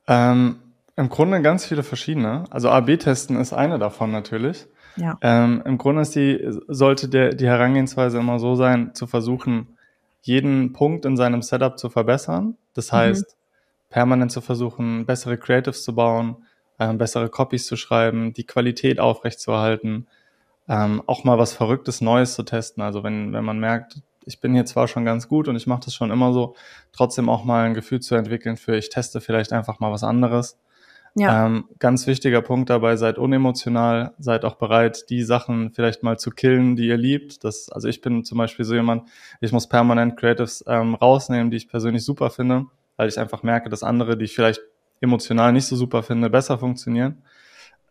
Ähm, 0.07 0.59
Im 0.95 1.09
Grunde 1.09 1.41
ganz 1.41 1.65
viele 1.65 1.83
verschiedene. 1.83 2.45
Also 2.49 2.69
A-B-Testen 2.69 3.39
ist 3.39 3.53
eine 3.53 3.79
davon 3.79 4.11
natürlich. 4.11 4.67
Ja. 4.95 5.17
Ähm, 5.21 5.63
Im 5.65 5.77
Grunde 5.77 6.01
ist 6.01 6.15
die, 6.15 6.39
sollte 6.67 7.07
der, 7.07 7.33
die 7.33 7.47
Herangehensweise 7.47 8.19
immer 8.19 8.39
so 8.39 8.55
sein, 8.55 8.93
zu 8.93 9.07
versuchen, 9.07 9.77
jeden 10.21 10.73
Punkt 10.73 11.05
in 11.05 11.17
seinem 11.17 11.41
Setup 11.41 11.77
zu 11.77 11.89
verbessern. 11.89 12.57
Das 12.73 12.91
mhm. 12.91 12.97
heißt, 12.97 13.25
mhm. 13.25 13.89
permanent 13.89 14.31
zu 14.31 14.41
versuchen, 14.41 15.05
bessere 15.05 15.37
Creatives 15.37 15.83
zu 15.83 15.95
bauen, 15.95 16.37
äh, 16.77 16.93
bessere 16.93 17.29
Copies 17.29 17.65
zu 17.65 17.75
schreiben, 17.75 18.33
die 18.33 18.45
Qualität 18.45 18.99
aufrechtzuerhalten, 18.99 20.07
ähm, 20.67 21.03
auch 21.07 21.23
mal 21.23 21.37
was 21.37 21.53
Verrücktes 21.53 22.01
Neues 22.01 22.35
zu 22.35 22.43
testen. 22.43 22.83
Also 22.83 23.03
wenn, 23.03 23.33
wenn 23.33 23.43
man 23.43 23.59
merkt, 23.59 24.01
ich 24.25 24.39
bin 24.39 24.53
hier 24.53 24.65
zwar 24.65 24.87
schon 24.87 25.05
ganz 25.05 25.27
gut 25.27 25.47
und 25.47 25.55
ich 25.55 25.67
mache 25.67 25.81
das 25.85 25.93
schon 25.93 26.11
immer 26.11 26.33
so, 26.33 26.55
trotzdem 26.91 27.29
auch 27.29 27.43
mal 27.43 27.65
ein 27.65 27.73
Gefühl 27.73 27.99
zu 27.99 28.15
entwickeln 28.15 28.57
für, 28.57 28.75
ich 28.75 28.89
teste 28.89 29.21
vielleicht 29.21 29.53
einfach 29.53 29.79
mal 29.79 29.91
was 29.91 30.03
anderes. 30.03 30.57
Ja. 31.15 31.45
Ähm, 31.45 31.65
ganz 31.77 32.07
wichtiger 32.07 32.41
Punkt 32.41 32.71
dabei, 32.71 32.95
seid 32.95 33.19
unemotional, 33.19 34.13
seid 34.17 34.45
auch 34.45 34.55
bereit, 34.55 35.09
die 35.09 35.21
Sachen 35.21 35.71
vielleicht 35.71 36.01
mal 36.01 36.17
zu 36.17 36.31
killen, 36.31 36.75
die 36.75 36.87
ihr 36.87 36.97
liebt. 36.97 37.43
Das, 37.43 37.69
also 37.69 37.87
ich 37.87 38.01
bin 38.01 38.23
zum 38.23 38.39
Beispiel 38.39 38.65
so 38.65 38.73
jemand, 38.73 39.07
ich 39.39 39.51
muss 39.51 39.69
permanent 39.69 40.17
Creatives 40.17 40.63
ähm, 40.67 40.95
rausnehmen, 40.95 41.51
die 41.51 41.57
ich 41.57 41.69
persönlich 41.69 42.03
super 42.03 42.31
finde, 42.31 42.65
weil 42.97 43.09
ich 43.09 43.19
einfach 43.19 43.43
merke, 43.43 43.69
dass 43.69 43.83
andere, 43.83 44.17
die 44.17 44.25
ich 44.25 44.33
vielleicht 44.33 44.61
emotional 45.01 45.53
nicht 45.53 45.67
so 45.67 45.75
super 45.75 46.01
finde, 46.01 46.31
besser 46.31 46.57
funktionieren. 46.57 47.21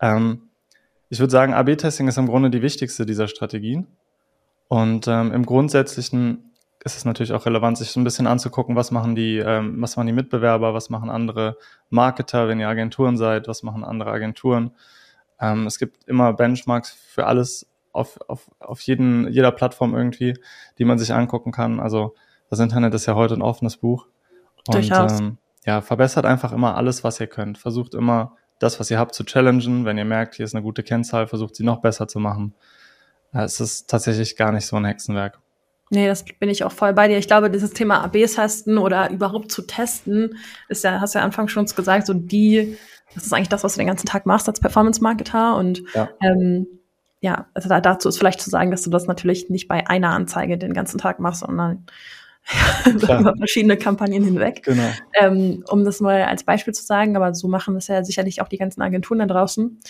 Ähm, 0.00 0.48
ich 1.08 1.20
würde 1.20 1.30
sagen, 1.30 1.52
AB-Testing 1.52 2.08
ist 2.08 2.18
im 2.18 2.26
Grunde 2.26 2.50
die 2.50 2.62
wichtigste 2.62 3.06
dieser 3.06 3.28
Strategien. 3.28 3.86
Und 4.68 5.06
ähm, 5.08 5.32
im 5.32 5.44
Grundsätzlichen 5.44 6.52
ist 6.84 6.96
es 6.96 7.04
natürlich 7.04 7.32
auch 7.32 7.46
relevant, 7.46 7.78
sich 7.78 7.90
so 7.90 8.00
ein 8.00 8.04
bisschen 8.04 8.26
anzugucken, 8.26 8.74
was 8.74 8.90
machen 8.90 9.14
die, 9.14 9.38
ähm, 9.38 9.80
was 9.80 9.96
machen 9.96 10.06
die 10.06 10.12
Mitbewerber, 10.12 10.74
was 10.74 10.90
machen 10.90 11.10
andere 11.10 11.56
Marketer, 11.90 12.48
wenn 12.48 12.58
ihr 12.58 12.68
Agenturen 12.68 13.16
seid, 13.16 13.46
was 13.46 13.62
machen 13.62 13.84
andere 13.84 14.10
Agenturen. 14.10 14.72
Ähm, 15.40 15.66
es 15.66 15.78
gibt 15.78 16.08
immer 16.08 16.32
Benchmarks 16.32 16.92
für 16.92 17.26
alles 17.26 17.68
auf, 17.92 18.18
auf, 18.28 18.50
auf 18.58 18.80
jeden, 18.80 19.28
jeder 19.28 19.52
Plattform 19.52 19.94
irgendwie, 19.94 20.34
die 20.78 20.84
man 20.84 20.98
sich 20.98 21.12
angucken 21.12 21.52
kann. 21.52 21.78
Also 21.78 22.14
das 22.48 22.58
Internet 22.58 22.94
ist 22.94 23.06
ja 23.06 23.14
heute 23.14 23.34
ein 23.34 23.42
offenes 23.42 23.76
Buch. 23.76 24.06
Und 24.66 24.74
Durchaus. 24.74 25.20
Ähm, 25.20 25.38
ja, 25.64 25.80
verbessert 25.80 26.26
einfach 26.26 26.52
immer 26.52 26.76
alles, 26.76 27.04
was 27.04 27.20
ihr 27.20 27.26
könnt. 27.28 27.58
Versucht 27.58 27.94
immer 27.94 28.36
das, 28.58 28.80
was 28.80 28.90
ihr 28.90 28.98
habt, 28.98 29.14
zu 29.14 29.24
challengen. 29.24 29.84
Wenn 29.84 29.98
ihr 29.98 30.04
merkt, 30.04 30.34
hier 30.34 30.44
ist 30.44 30.54
eine 30.54 30.62
gute 30.62 30.82
Kennzahl, 30.82 31.26
versucht 31.26 31.54
sie 31.54 31.64
noch 31.64 31.80
besser 31.80 32.08
zu 32.08 32.18
machen. 32.18 32.54
Es 33.32 33.60
ist 33.60 33.88
tatsächlich 33.88 34.36
gar 34.36 34.52
nicht 34.52 34.66
so 34.66 34.76
ein 34.76 34.84
Hexenwerk. 34.84 35.38
Nee, 35.90 36.06
das 36.06 36.24
bin 36.24 36.48
ich 36.48 36.64
auch 36.64 36.72
voll 36.72 36.94
bei 36.94 37.08
dir. 37.08 37.18
Ich 37.18 37.26
glaube, 37.26 37.50
dieses 37.50 37.72
Thema 37.72 38.02
AB-Testen 38.02 38.78
oder 38.78 39.10
überhaupt 39.10 39.52
zu 39.52 39.62
testen, 39.62 40.38
ist 40.68 40.84
ja, 40.84 41.00
hast 41.00 41.14
du 41.14 41.18
ja 41.18 41.24
anfangs 41.24 41.52
schon 41.52 41.66
gesagt, 41.66 42.06
so 42.06 42.14
die, 42.14 42.78
das 43.14 43.26
ist 43.26 43.32
eigentlich 43.32 43.50
das, 43.50 43.62
was 43.62 43.74
du 43.74 43.78
den 43.78 43.88
ganzen 43.88 44.06
Tag 44.06 44.24
machst 44.24 44.48
als 44.48 44.60
Performance-Marketer. 44.60 45.56
Und 45.56 45.82
ja. 45.94 46.08
Ähm, 46.22 46.66
ja, 47.20 47.46
also 47.54 47.68
dazu 47.68 48.08
ist 48.08 48.18
vielleicht 48.18 48.40
zu 48.40 48.50
sagen, 48.50 48.70
dass 48.70 48.82
du 48.82 48.90
das 48.90 49.06
natürlich 49.06 49.50
nicht 49.50 49.68
bei 49.68 49.86
einer 49.86 50.10
Anzeige 50.10 50.56
den 50.56 50.72
ganzen 50.72 50.98
Tag 50.98 51.20
machst, 51.20 51.40
sondern 51.40 51.86
über 52.86 53.34
verschiedene 53.36 53.76
Kampagnen 53.76 54.24
hinweg. 54.24 54.62
Genau. 54.64 54.88
Ähm, 55.18 55.64
um 55.68 55.84
das 55.84 56.00
mal 56.00 56.22
als 56.22 56.44
Beispiel 56.44 56.74
zu 56.74 56.84
sagen, 56.84 57.16
aber 57.16 57.34
so 57.34 57.48
machen 57.48 57.74
das 57.74 57.88
ja 57.88 58.04
sicherlich 58.04 58.42
auch 58.42 58.48
die 58.48 58.58
ganzen 58.58 58.82
Agenturen 58.82 59.20
da 59.20 59.26
draußen. 59.26 59.80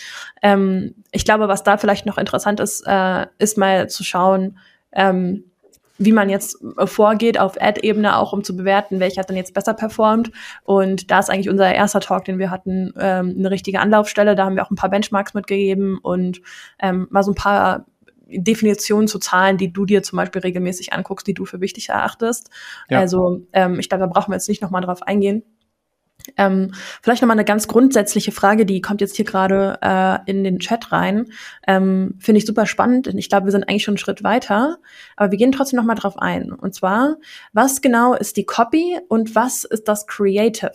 Ähm, 0.41 0.95
ich 1.11 1.25
glaube, 1.25 1.47
was 1.47 1.63
da 1.63 1.77
vielleicht 1.77 2.05
noch 2.05 2.17
interessant 2.17 2.59
ist, 2.59 2.83
äh, 2.85 3.25
ist 3.39 3.57
mal 3.57 3.89
zu 3.89 4.03
schauen, 4.03 4.57
ähm, 4.91 5.45
wie 5.97 6.11
man 6.11 6.29
jetzt 6.29 6.57
vorgeht 6.85 7.39
auf 7.39 7.61
Ad-Ebene, 7.61 8.17
auch 8.17 8.33
um 8.33 8.43
zu 8.43 8.57
bewerten, 8.57 8.99
welcher 8.99 9.21
hat 9.21 9.29
dann 9.29 9.37
jetzt 9.37 9.53
besser 9.53 9.73
performt. 9.73 10.31
Und 10.63 11.11
da 11.11 11.19
ist 11.19 11.29
eigentlich 11.29 11.49
unser 11.49 11.73
erster 11.73 11.99
Talk, 11.99 12.25
den 12.25 12.39
wir 12.39 12.49
hatten, 12.49 12.93
ähm, 12.99 13.35
eine 13.37 13.51
richtige 13.51 13.79
Anlaufstelle. 13.79 14.35
Da 14.35 14.45
haben 14.45 14.55
wir 14.55 14.65
auch 14.65 14.71
ein 14.71 14.75
paar 14.75 14.89
Benchmarks 14.89 15.33
mitgegeben 15.33 15.99
und 15.99 16.41
ähm, 16.79 17.07
mal 17.11 17.23
so 17.23 17.31
ein 17.31 17.35
paar 17.35 17.85
Definitionen 18.35 19.07
zu 19.07 19.19
Zahlen, 19.19 19.57
die 19.57 19.71
du 19.71 19.85
dir 19.85 20.03
zum 20.03 20.17
Beispiel 20.17 20.41
regelmäßig 20.41 20.93
anguckst, 20.93 21.27
die 21.27 21.33
du 21.33 21.45
für 21.45 21.61
wichtig 21.61 21.89
erachtest. 21.89 22.49
Ja. 22.89 22.99
Also 22.99 23.41
ähm, 23.53 23.79
ich 23.79 23.89
glaube, 23.89 24.03
da 24.03 24.07
brauchen 24.07 24.31
wir 24.31 24.35
jetzt 24.35 24.49
nicht 24.49 24.61
nochmal 24.61 24.81
drauf 24.81 25.03
eingehen. 25.03 25.43
Ähm, 26.37 26.73
vielleicht 27.01 27.21
nochmal 27.21 27.35
eine 27.35 27.45
ganz 27.45 27.67
grundsätzliche 27.67 28.31
Frage, 28.31 28.65
die 28.65 28.81
kommt 28.81 29.01
jetzt 29.01 29.15
hier 29.15 29.25
gerade 29.25 29.77
äh, 29.81 30.19
in 30.25 30.43
den 30.43 30.59
Chat 30.59 30.91
rein. 30.91 31.25
Ähm, 31.67 32.15
Finde 32.19 32.37
ich 32.37 32.45
super 32.45 32.65
spannend. 32.65 33.07
Ich 33.07 33.29
glaube, 33.29 33.45
wir 33.45 33.51
sind 33.51 33.67
eigentlich 33.67 33.83
schon 33.83 33.93
einen 33.93 33.97
Schritt 33.97 34.23
weiter, 34.23 34.77
aber 35.17 35.31
wir 35.31 35.37
gehen 35.37 35.51
trotzdem 35.51 35.77
nochmal 35.77 35.97
drauf 35.97 36.17
ein. 36.17 36.51
Und 36.53 36.73
zwar, 36.73 37.17
was 37.51 37.81
genau 37.81 38.13
ist 38.13 38.37
die 38.37 38.45
Copy 38.45 38.99
und 39.09 39.35
was 39.35 39.63
ist 39.65 39.87
das 39.87 40.07
Creative? 40.07 40.71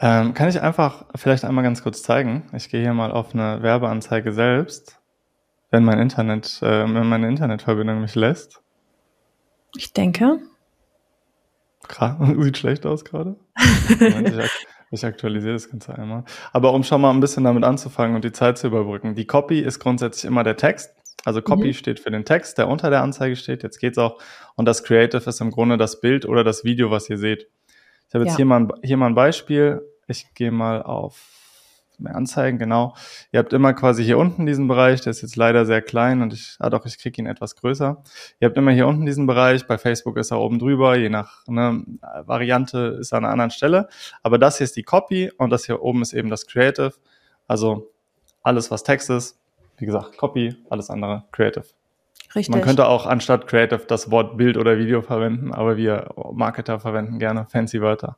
Ähm, 0.00 0.34
kann 0.34 0.48
ich 0.48 0.60
einfach 0.60 1.04
vielleicht 1.14 1.44
einmal 1.44 1.62
ganz 1.62 1.84
kurz 1.84 2.02
zeigen. 2.02 2.42
Ich 2.54 2.68
gehe 2.68 2.80
hier 2.82 2.92
mal 2.92 3.12
auf 3.12 3.34
eine 3.34 3.62
Werbeanzeige 3.62 4.32
selbst, 4.32 4.98
wenn 5.72 5.84
mein 5.84 5.98
Internet, 5.98 6.60
äh, 6.62 6.84
wenn 6.84 7.08
meine 7.08 7.26
Internetverbindung 7.26 8.02
mich 8.02 8.14
lässt. 8.14 8.62
Ich 9.74 9.92
denke. 9.92 10.38
Sieht 12.38 12.58
schlecht 12.58 12.86
aus 12.86 13.04
gerade. 13.04 13.36
ich, 14.90 15.04
aktualisiere 15.04 15.54
das 15.54 15.70
Ganze 15.70 15.94
einmal. 15.94 16.24
Aber 16.52 16.72
um 16.74 16.84
schon 16.84 17.00
mal 17.00 17.10
ein 17.10 17.20
bisschen 17.20 17.44
damit 17.44 17.64
anzufangen 17.64 18.14
und 18.14 18.24
die 18.24 18.32
Zeit 18.32 18.58
zu 18.58 18.66
überbrücken. 18.66 19.14
Die 19.14 19.26
Copy 19.26 19.60
ist 19.60 19.80
grundsätzlich 19.80 20.26
immer 20.26 20.44
der 20.44 20.56
Text. 20.56 20.94
Also 21.24 21.40
Copy 21.40 21.68
mhm. 21.68 21.72
steht 21.72 22.00
für 22.00 22.10
den 22.10 22.24
Text, 22.24 22.58
der 22.58 22.68
unter 22.68 22.90
der 22.90 23.02
Anzeige 23.02 23.34
steht. 23.34 23.62
Jetzt 23.62 23.78
geht's 23.78 23.98
auch. 23.98 24.20
Und 24.56 24.66
das 24.66 24.84
Creative 24.84 25.28
ist 25.28 25.40
im 25.40 25.50
Grunde 25.50 25.78
das 25.78 26.00
Bild 26.00 26.26
oder 26.26 26.44
das 26.44 26.64
Video, 26.64 26.90
was 26.90 27.08
ihr 27.08 27.16
seht. 27.16 27.48
Ich 28.08 28.14
habe 28.14 28.24
jetzt 28.24 28.32
ja. 28.32 28.38
hier, 28.38 28.46
mal 28.46 28.60
ein, 28.60 28.72
hier 28.82 28.98
mal 28.98 29.06
ein 29.06 29.14
Beispiel. 29.14 29.80
Ich 30.06 30.34
gehe 30.34 30.50
mal 30.50 30.82
auf 30.82 31.41
mehr 31.98 32.14
Anzeigen, 32.16 32.58
genau. 32.58 32.94
Ihr 33.32 33.38
habt 33.38 33.52
immer 33.52 33.72
quasi 33.72 34.04
hier 34.04 34.18
unten 34.18 34.46
diesen 34.46 34.68
Bereich, 34.68 35.00
der 35.00 35.10
ist 35.10 35.22
jetzt 35.22 35.36
leider 35.36 35.66
sehr 35.66 35.82
klein 35.82 36.22
und 36.22 36.32
ich, 36.32 36.56
ah 36.58 36.70
doch, 36.70 36.86
ich 36.86 36.98
kriege 36.98 37.20
ihn 37.20 37.26
etwas 37.26 37.56
größer. 37.56 38.02
Ihr 38.40 38.48
habt 38.48 38.56
immer 38.56 38.72
hier 38.72 38.86
unten 38.86 39.06
diesen 39.06 39.26
Bereich, 39.26 39.66
bei 39.66 39.78
Facebook 39.78 40.16
ist 40.16 40.30
er 40.30 40.40
oben 40.40 40.58
drüber, 40.58 40.96
je 40.96 41.08
nach 41.08 41.46
ne, 41.46 41.84
Variante 42.24 42.98
ist 43.00 43.12
er 43.12 43.18
an 43.18 43.24
einer 43.24 43.32
anderen 43.32 43.50
Stelle. 43.50 43.88
Aber 44.22 44.38
das 44.38 44.58
hier 44.58 44.64
ist 44.64 44.76
die 44.76 44.82
Copy 44.82 45.30
und 45.36 45.50
das 45.50 45.66
hier 45.66 45.82
oben 45.82 46.02
ist 46.02 46.12
eben 46.12 46.30
das 46.30 46.46
Creative. 46.46 46.92
Also 47.46 47.90
alles, 48.42 48.70
was 48.70 48.82
Text 48.82 49.10
ist, 49.10 49.38
wie 49.78 49.86
gesagt, 49.86 50.16
Copy, 50.18 50.56
alles 50.70 50.90
andere 50.90 51.24
Creative. 51.32 51.64
Richtig. 52.34 52.54
Man 52.54 52.62
könnte 52.62 52.86
auch 52.86 53.06
anstatt 53.06 53.46
Creative 53.46 53.84
das 53.86 54.10
Wort 54.10 54.38
Bild 54.38 54.56
oder 54.56 54.78
Video 54.78 55.02
verwenden, 55.02 55.52
aber 55.52 55.76
wir 55.76 56.14
Marketer 56.32 56.80
verwenden 56.80 57.18
gerne 57.18 57.46
fancy 57.50 57.80
Wörter. 57.80 58.16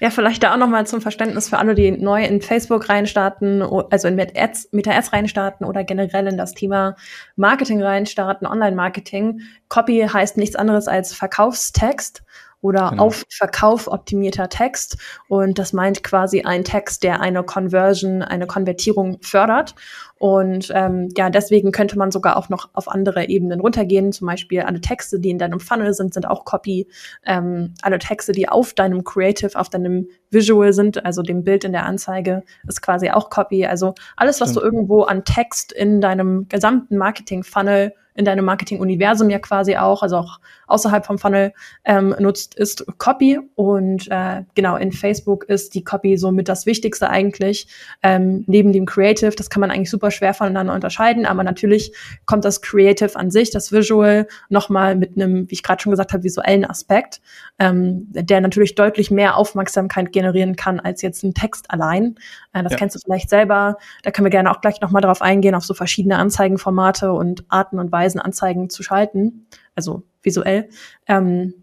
Ja, 0.00 0.08
vielleicht 0.10 0.42
da 0.42 0.54
auch 0.54 0.56
nochmal 0.56 0.86
zum 0.86 1.02
Verständnis 1.02 1.50
für 1.50 1.58
alle, 1.58 1.74
die 1.74 1.90
neu 1.90 2.24
in 2.24 2.40
Facebook 2.40 2.88
reinstarten, 2.88 3.62
also 3.62 4.08
in 4.08 4.14
Meta-Ads 4.14 4.70
Meta 4.72 4.92
-Ads 4.92 5.12
reinstarten 5.12 5.66
oder 5.66 5.84
generell 5.84 6.26
in 6.26 6.38
das 6.38 6.54
Thema 6.54 6.96
Marketing 7.36 7.82
reinstarten, 7.82 8.46
Online-Marketing. 8.46 9.42
Copy 9.68 10.08
heißt 10.10 10.38
nichts 10.38 10.56
anderes 10.56 10.88
als 10.88 11.12
Verkaufstext 11.12 12.22
oder 12.62 12.90
genau. 12.90 13.04
auf 13.04 13.24
Verkauf 13.28 13.88
optimierter 13.88 14.48
Text. 14.48 14.96
Und 15.28 15.58
das 15.58 15.72
meint 15.72 16.02
quasi 16.02 16.42
ein 16.42 16.64
Text, 16.64 17.02
der 17.02 17.20
eine 17.20 17.42
Conversion, 17.42 18.22
eine 18.22 18.46
Konvertierung 18.46 19.18
fördert. 19.22 19.74
Und 20.20 20.70
ähm, 20.74 21.08
ja, 21.16 21.30
deswegen 21.30 21.72
könnte 21.72 21.96
man 21.96 22.10
sogar 22.10 22.36
auch 22.36 22.50
noch 22.50 22.68
auf 22.74 22.88
andere 22.88 23.30
Ebenen 23.30 23.58
runtergehen. 23.58 24.12
Zum 24.12 24.26
Beispiel 24.26 24.60
alle 24.60 24.82
Texte, 24.82 25.18
die 25.18 25.30
in 25.30 25.38
deinem 25.38 25.60
Funnel 25.60 25.94
sind, 25.94 26.12
sind 26.12 26.28
auch 26.28 26.44
Copy. 26.44 26.86
Ähm, 27.24 27.72
alle 27.80 27.98
Texte, 27.98 28.32
die 28.32 28.46
auf 28.46 28.74
deinem 28.74 29.02
Creative, 29.02 29.58
auf 29.58 29.70
deinem 29.70 30.08
Visual 30.30 30.74
sind, 30.74 31.06
also 31.06 31.22
dem 31.22 31.42
Bild 31.42 31.64
in 31.64 31.72
der 31.72 31.86
Anzeige, 31.86 32.42
ist 32.68 32.82
quasi 32.82 33.08
auch 33.08 33.30
Copy. 33.30 33.64
Also 33.64 33.94
alles, 34.14 34.42
was 34.42 34.50
Stimmt. 34.50 34.62
du 34.62 34.66
irgendwo 34.66 35.02
an 35.04 35.24
Text 35.24 35.72
in 35.72 36.02
deinem 36.02 36.48
gesamten 36.50 36.98
Marketing-Funnel 36.98 37.94
in 38.14 38.24
deinem 38.24 38.44
Marketing-Universum 38.44 39.30
ja 39.30 39.38
quasi 39.38 39.76
auch, 39.76 40.02
also 40.02 40.18
auch 40.18 40.40
außerhalb 40.66 41.06
vom 41.06 41.18
Funnel 41.18 41.52
ähm, 41.84 42.14
nutzt, 42.18 42.54
ist 42.54 42.84
Copy. 42.98 43.40
Und 43.54 44.08
äh, 44.10 44.42
genau, 44.54 44.76
in 44.76 44.92
Facebook 44.92 45.44
ist 45.44 45.74
die 45.74 45.84
Copy 45.84 46.16
somit 46.16 46.48
das 46.48 46.66
Wichtigste 46.66 47.08
eigentlich, 47.08 47.66
ähm, 48.02 48.44
neben 48.46 48.72
dem 48.72 48.86
Creative. 48.86 49.30
Das 49.30 49.50
kann 49.50 49.60
man 49.60 49.70
eigentlich 49.70 49.90
super 49.90 50.09
schwer 50.10 50.34
voneinander 50.34 50.74
unterscheiden, 50.74 51.26
aber 51.26 51.44
natürlich 51.44 51.94
kommt 52.26 52.44
das 52.44 52.62
Creative 52.62 53.16
an 53.16 53.30
sich, 53.30 53.50
das 53.50 53.72
Visual, 53.72 54.26
nochmal 54.48 54.96
mit 54.96 55.16
einem, 55.16 55.50
wie 55.50 55.54
ich 55.54 55.62
gerade 55.62 55.82
schon 55.82 55.90
gesagt 55.90 56.12
habe, 56.12 56.22
visuellen 56.22 56.64
Aspekt, 56.64 57.20
ähm, 57.58 58.06
der 58.10 58.40
natürlich 58.40 58.74
deutlich 58.74 59.10
mehr 59.10 59.36
Aufmerksamkeit 59.36 60.12
generieren 60.12 60.56
kann 60.56 60.80
als 60.80 61.02
jetzt 61.02 61.22
ein 61.22 61.34
Text 61.34 61.70
allein. 61.70 62.16
Äh, 62.52 62.62
das 62.62 62.72
ja. 62.72 62.78
kennst 62.78 62.96
du 62.96 63.00
vielleicht 63.00 63.30
selber. 63.30 63.76
Da 64.02 64.10
können 64.10 64.26
wir 64.26 64.30
gerne 64.30 64.50
auch 64.50 64.60
gleich 64.60 64.80
nochmal 64.80 65.02
drauf 65.02 65.22
eingehen, 65.22 65.54
auf 65.54 65.64
so 65.64 65.74
verschiedene 65.74 66.16
Anzeigenformate 66.16 67.12
und 67.12 67.44
Arten 67.48 67.78
und 67.78 67.92
Weisen 67.92 68.20
Anzeigen 68.20 68.70
zu 68.70 68.82
schalten, 68.82 69.46
also 69.74 70.02
visuell. 70.22 70.68
Ähm, 71.06 71.54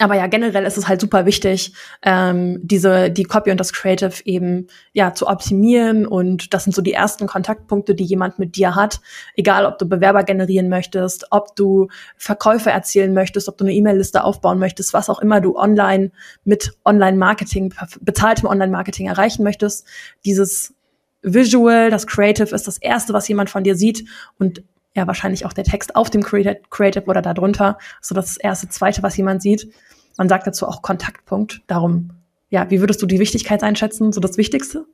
aber 0.00 0.14
ja, 0.14 0.26
generell 0.26 0.64
ist 0.64 0.78
es 0.78 0.88
halt 0.88 1.00
super 1.00 1.26
wichtig, 1.26 1.74
ähm, 2.02 2.58
diese, 2.62 3.10
die 3.10 3.24
Copy 3.24 3.50
und 3.50 3.60
das 3.60 3.72
Creative 3.72 4.12
eben 4.24 4.66
ja 4.92 5.12
zu 5.12 5.26
optimieren. 5.26 6.06
Und 6.06 6.54
das 6.54 6.64
sind 6.64 6.72
so 6.74 6.80
die 6.80 6.94
ersten 6.94 7.26
Kontaktpunkte, 7.26 7.94
die 7.94 8.04
jemand 8.04 8.38
mit 8.38 8.56
dir 8.56 8.74
hat. 8.74 9.00
Egal, 9.36 9.66
ob 9.66 9.78
du 9.78 9.86
Bewerber 9.86 10.24
generieren 10.24 10.70
möchtest, 10.70 11.26
ob 11.30 11.54
du 11.54 11.88
Verkäufe 12.16 12.70
erzielen 12.70 13.12
möchtest, 13.12 13.48
ob 13.48 13.58
du 13.58 13.64
eine 13.64 13.74
E-Mail-Liste 13.74 14.24
aufbauen 14.24 14.58
möchtest, 14.58 14.94
was 14.94 15.10
auch 15.10 15.20
immer 15.20 15.40
du 15.42 15.56
online 15.56 16.10
mit 16.44 16.72
Online-Marketing, 16.84 17.74
bezahltem 18.00 18.48
Online-Marketing 18.48 19.06
erreichen 19.06 19.42
möchtest. 19.42 19.86
Dieses 20.24 20.74
Visual, 21.22 21.90
das 21.90 22.06
Creative 22.06 22.54
ist 22.54 22.66
das 22.66 22.78
erste, 22.78 23.12
was 23.12 23.28
jemand 23.28 23.50
von 23.50 23.64
dir 23.64 23.74
sieht. 23.74 24.08
Und 24.38 24.62
ja, 24.94 25.06
wahrscheinlich 25.06 25.46
auch 25.46 25.52
der 25.52 25.64
Text 25.64 25.94
auf 25.96 26.10
dem 26.10 26.22
Creative 26.22 27.04
oder 27.06 27.22
darunter. 27.22 27.78
So 28.00 28.14
das 28.14 28.36
erste, 28.36 28.68
zweite, 28.68 29.02
was 29.02 29.16
jemand 29.16 29.42
sieht. 29.42 29.72
Man 30.18 30.28
sagt 30.28 30.46
dazu 30.46 30.66
auch 30.66 30.82
Kontaktpunkt. 30.82 31.62
Darum, 31.66 32.10
ja, 32.48 32.70
wie 32.70 32.80
würdest 32.80 33.00
du 33.00 33.06
die 33.06 33.20
Wichtigkeit 33.20 33.62
einschätzen? 33.62 34.12
So 34.12 34.20
das 34.20 34.36
Wichtigste? 34.36 34.86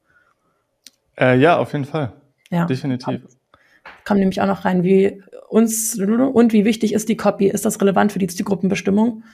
Äh, 1.19 1.39
ja, 1.39 1.57
auf 1.57 1.73
jeden 1.73 1.87
Fall. 1.87 2.13
Ja. 2.51 2.67
Definitiv. 2.67 3.23
Kommt 4.05 4.21
nämlich 4.21 4.41
auch 4.41 4.47
noch 4.47 4.65
rein, 4.65 4.83
wie 4.83 5.23
uns 5.49 5.99
und 5.99 6.53
wie 6.53 6.65
wichtig 6.65 6.93
ist 6.93 7.09
die 7.09 7.17
Copy? 7.17 7.47
Ist 7.47 7.65
das 7.65 7.81
relevant 7.81 8.13
für 8.13 8.19
die 8.19 8.27
Zielgruppenbestimmung? 8.27 9.25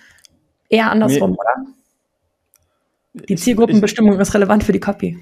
Eher 0.68 0.90
andersrum, 0.90 1.32
Mir, 1.32 1.38
oder? 1.38 1.54
Die 3.28 3.36
Zielgruppenbestimmung 3.36 4.14
ich, 4.14 4.20
ist 4.20 4.34
relevant 4.34 4.64
für 4.64 4.72
die 4.72 4.80
Copy. 4.80 5.18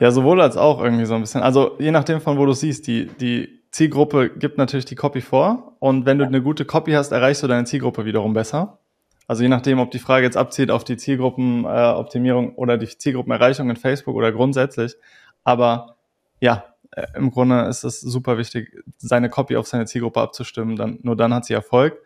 Ja, 0.00 0.10
sowohl 0.10 0.40
als 0.40 0.56
auch 0.56 0.82
irgendwie 0.82 1.06
so 1.06 1.14
ein 1.14 1.20
bisschen. 1.20 1.42
Also 1.42 1.76
je 1.78 1.90
nachdem, 1.90 2.20
von 2.20 2.36
wo 2.38 2.46
du 2.46 2.52
siehst, 2.52 2.86
die, 2.86 3.06
die 3.20 3.57
Zielgruppe 3.70 4.30
gibt 4.30 4.58
natürlich 4.58 4.86
die 4.86 4.94
Copy 4.94 5.20
vor. 5.20 5.76
Und 5.78 6.06
wenn 6.06 6.18
du 6.18 6.24
eine 6.24 6.42
gute 6.42 6.64
Copy 6.64 6.92
hast, 6.92 7.12
erreichst 7.12 7.42
du 7.42 7.46
deine 7.46 7.64
Zielgruppe 7.64 8.04
wiederum 8.04 8.32
besser. 8.32 8.78
Also 9.26 9.42
je 9.42 9.50
nachdem, 9.50 9.78
ob 9.78 9.90
die 9.90 9.98
Frage 9.98 10.24
jetzt 10.24 10.38
abzielt 10.38 10.70
auf 10.70 10.84
die 10.84 10.96
Zielgruppenoptimierung 10.96 12.52
äh, 12.52 12.54
oder 12.54 12.78
die 12.78 12.86
Zielgruppenerreichung 12.86 13.68
in 13.68 13.76
Facebook 13.76 14.16
oder 14.16 14.32
grundsätzlich. 14.32 14.94
Aber 15.44 15.96
ja, 16.40 16.64
äh, 16.92 17.06
im 17.14 17.30
Grunde 17.30 17.66
ist 17.66 17.84
es 17.84 18.00
super 18.00 18.38
wichtig, 18.38 18.74
seine 18.96 19.28
Copy 19.28 19.56
auf 19.56 19.66
seine 19.66 19.84
Zielgruppe 19.84 20.20
abzustimmen. 20.20 20.76
Dann, 20.76 20.98
nur 21.02 21.14
dann 21.14 21.34
hat 21.34 21.44
sie 21.44 21.52
Erfolg. 21.52 22.02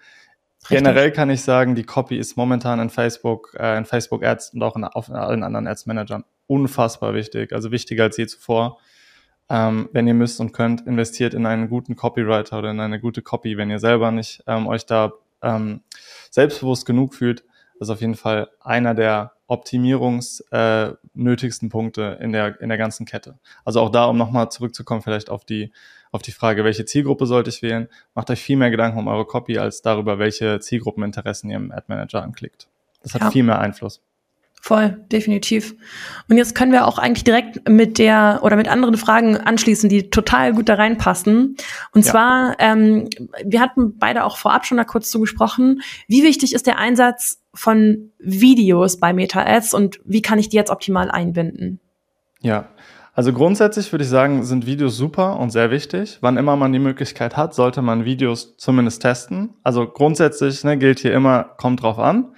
Richtig. 0.63 0.79
Generell 0.79 1.13
kann 1.13 1.31
ich 1.31 1.43
sagen, 1.43 1.77
die 1.77 1.85
Copy 1.85 2.17
ist 2.17 2.37
momentan 2.37 2.81
in 2.81 2.91
Facebook, 2.91 3.57
äh, 3.59 3.79
in 3.79 3.85
Facebook 3.85 4.25
Ads 4.25 4.55
und 4.55 4.63
auch 4.65 4.75
in, 4.75 4.85
auf 4.85 5.09
allen 5.09 5.45
anderen 5.45 5.69
Ads 5.69 5.87
Managern 5.87 6.25
unfassbar 6.49 7.15
wichtig. 7.15 7.53
Also 7.53 7.71
wichtiger 7.71 8.05
als 8.05 8.17
je 8.17 8.27
zuvor. 8.27 8.79
Ähm, 9.53 9.91
wenn 9.93 10.07
ihr 10.07 10.15
müsst 10.15 10.41
und 10.41 10.53
könnt, 10.53 10.87
investiert 10.87 11.35
in 11.35 11.45
einen 11.45 11.69
guten 11.69 11.95
Copywriter 11.95 12.59
oder 12.59 12.71
in 12.71 12.81
eine 12.81 12.99
gute 12.99 13.21
Copy, 13.21 13.59
wenn 13.59 13.69
ihr 13.69 13.79
selber 13.79 14.11
nicht 14.11 14.43
ähm, 14.47 14.67
euch 14.67 14.87
da 14.87 15.13
ähm, 15.43 15.83
selbstbewusst 16.31 16.87
genug 16.87 17.13
fühlt, 17.13 17.45
das 17.79 17.89
ist 17.89 17.91
auf 17.91 18.01
jeden 18.01 18.15
Fall 18.15 18.49
einer 18.61 18.95
der 18.95 19.33
optimierungsnötigsten 19.49 21.69
äh, 21.69 21.71
Punkte 21.71 22.19
in 22.23 22.33
der, 22.33 22.59
in 22.63 22.71
der 22.71 22.79
ganzen 22.79 23.05
Kette. 23.05 23.39
Also 23.63 23.81
auch 23.81 23.91
da, 23.91 24.07
um 24.07 24.17
nochmal 24.17 24.51
zurückzukommen, 24.51 25.03
vielleicht 25.03 25.29
auf 25.29 25.45
die, 25.45 25.71
auf 26.13 26.23
die 26.23 26.33
Frage, 26.33 26.65
welche 26.65 26.87
Zielgruppe 26.87 27.27
sollte 27.27 27.51
ich 27.51 27.61
wählen, 27.61 27.89
macht 28.15 28.31
euch 28.31 28.41
viel 28.41 28.57
mehr 28.57 28.71
Gedanken 28.71 28.99
um 28.99 29.09
eure 29.09 29.27
Copy 29.27 29.59
als 29.59 29.83
darüber, 29.83 30.19
welche 30.19 30.61
Zielgruppeninteressen 30.61 31.51
ihr 31.51 31.57
im 31.57 31.73
Ad 31.73 31.85
Manager 31.89 32.23
anklickt. 32.23 32.69
Das 33.03 33.13
hat 33.13 33.21
ja. 33.21 33.31
viel 33.31 33.43
mehr 33.43 33.59
Einfluss. 33.59 34.01
Voll, 34.65 35.05
definitiv. 35.11 35.75
Und 36.29 36.37
jetzt 36.37 36.55
können 36.55 36.71
wir 36.71 36.87
auch 36.87 36.97
eigentlich 36.97 37.25
direkt 37.25 37.69
mit 37.69 37.99
der 37.99 38.39
oder 38.43 38.55
mit 38.55 38.69
anderen 38.69 38.97
Fragen 38.97 39.37
anschließen, 39.37 39.89
die 39.89 40.09
total 40.09 40.53
gut 40.53 40.69
da 40.69 40.75
reinpassen. 40.75 41.57
Und 41.93 42.07
ja. 42.07 42.13
zwar, 42.13 42.57
ähm, 42.61 43.11
wir 43.45 43.61
hatten 43.61 43.99
beide 43.99 44.23
auch 44.23 44.37
vorab 44.37 44.65
schon 44.65 44.79
da 44.79 44.85
kurz 44.85 45.11
zugesprochen, 45.11 45.83
wie 46.07 46.23
wichtig 46.23 46.55
ist 46.55 46.69
der 46.69 46.79
Einsatz 46.79 47.43
von 47.53 48.13
Videos 48.21 49.01
bei 49.01 49.13
Meta-Ads 49.13 49.75
und 49.75 49.99
wie 50.05 50.23
kann 50.23 50.39
ich 50.39 50.49
die 50.49 50.59
jetzt 50.59 50.71
optimal 50.71 51.11
einbinden? 51.11 51.81
Ja, 52.41 52.69
also 53.15 53.33
grundsätzlich 53.33 53.93
würde 53.93 54.05
ich 54.05 54.11
sagen, 54.11 54.45
sind 54.45 54.65
Videos 54.65 54.97
super 54.97 55.41
und 55.41 55.51
sehr 55.51 55.73
wichtig. 55.73 56.19
Wann 56.21 56.37
immer 56.37 56.55
man 56.55 56.73
die 56.73 56.79
Möglichkeit 56.79 57.37
hat, 57.37 57.53
sollte 57.53 57.83
man 57.83 58.05
Videos 58.05 58.57
zumindest 58.59 59.03
testen. 59.03 59.55
Also 59.65 59.89
grundsätzlich 59.89 60.63
ne, 60.63 60.79
gilt 60.79 61.01
hier 61.01 61.13
immer, 61.13 61.43
kommt 61.59 61.83
drauf 61.83 61.99
an. 61.99 62.37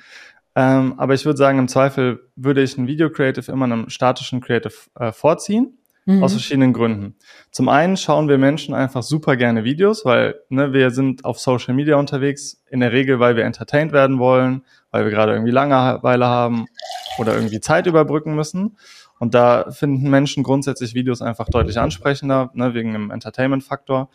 Ähm, 0.56 0.94
aber 0.98 1.14
ich 1.14 1.24
würde 1.24 1.36
sagen, 1.36 1.58
im 1.58 1.68
Zweifel 1.68 2.30
würde 2.36 2.62
ich 2.62 2.78
ein 2.78 2.86
Video 2.86 3.10
Creative 3.10 3.50
immer 3.50 3.64
einem 3.64 3.88
statischen 3.88 4.40
Creative 4.40 4.74
äh, 4.98 5.12
vorziehen. 5.12 5.78
Mhm. 6.06 6.22
Aus 6.22 6.32
verschiedenen 6.32 6.74
Gründen. 6.74 7.16
Zum 7.50 7.70
einen 7.70 7.96
schauen 7.96 8.28
wir 8.28 8.36
Menschen 8.36 8.74
einfach 8.74 9.02
super 9.02 9.36
gerne 9.36 9.64
Videos, 9.64 10.04
weil 10.04 10.34
ne, 10.50 10.74
wir 10.74 10.90
sind 10.90 11.24
auf 11.24 11.40
Social 11.40 11.72
Media 11.72 11.96
unterwegs, 11.96 12.62
in 12.68 12.80
der 12.80 12.92
Regel, 12.92 13.20
weil 13.20 13.36
wir 13.36 13.44
entertained 13.44 13.92
werden 13.92 14.18
wollen, 14.18 14.64
weil 14.90 15.04
wir 15.04 15.10
gerade 15.10 15.32
irgendwie 15.32 15.50
Langeweile 15.50 16.26
haben 16.26 16.66
oder 17.18 17.34
irgendwie 17.34 17.60
Zeit 17.60 17.86
überbrücken 17.86 18.34
müssen. 18.34 18.76
Und 19.18 19.32
da 19.32 19.70
finden 19.70 20.10
Menschen 20.10 20.42
grundsätzlich 20.42 20.94
Videos 20.94 21.22
einfach 21.22 21.48
deutlich 21.48 21.78
ansprechender, 21.78 22.50
ne, 22.52 22.74
wegen 22.74 22.92
dem 22.92 23.10
Entertainment-Faktor. 23.10 24.10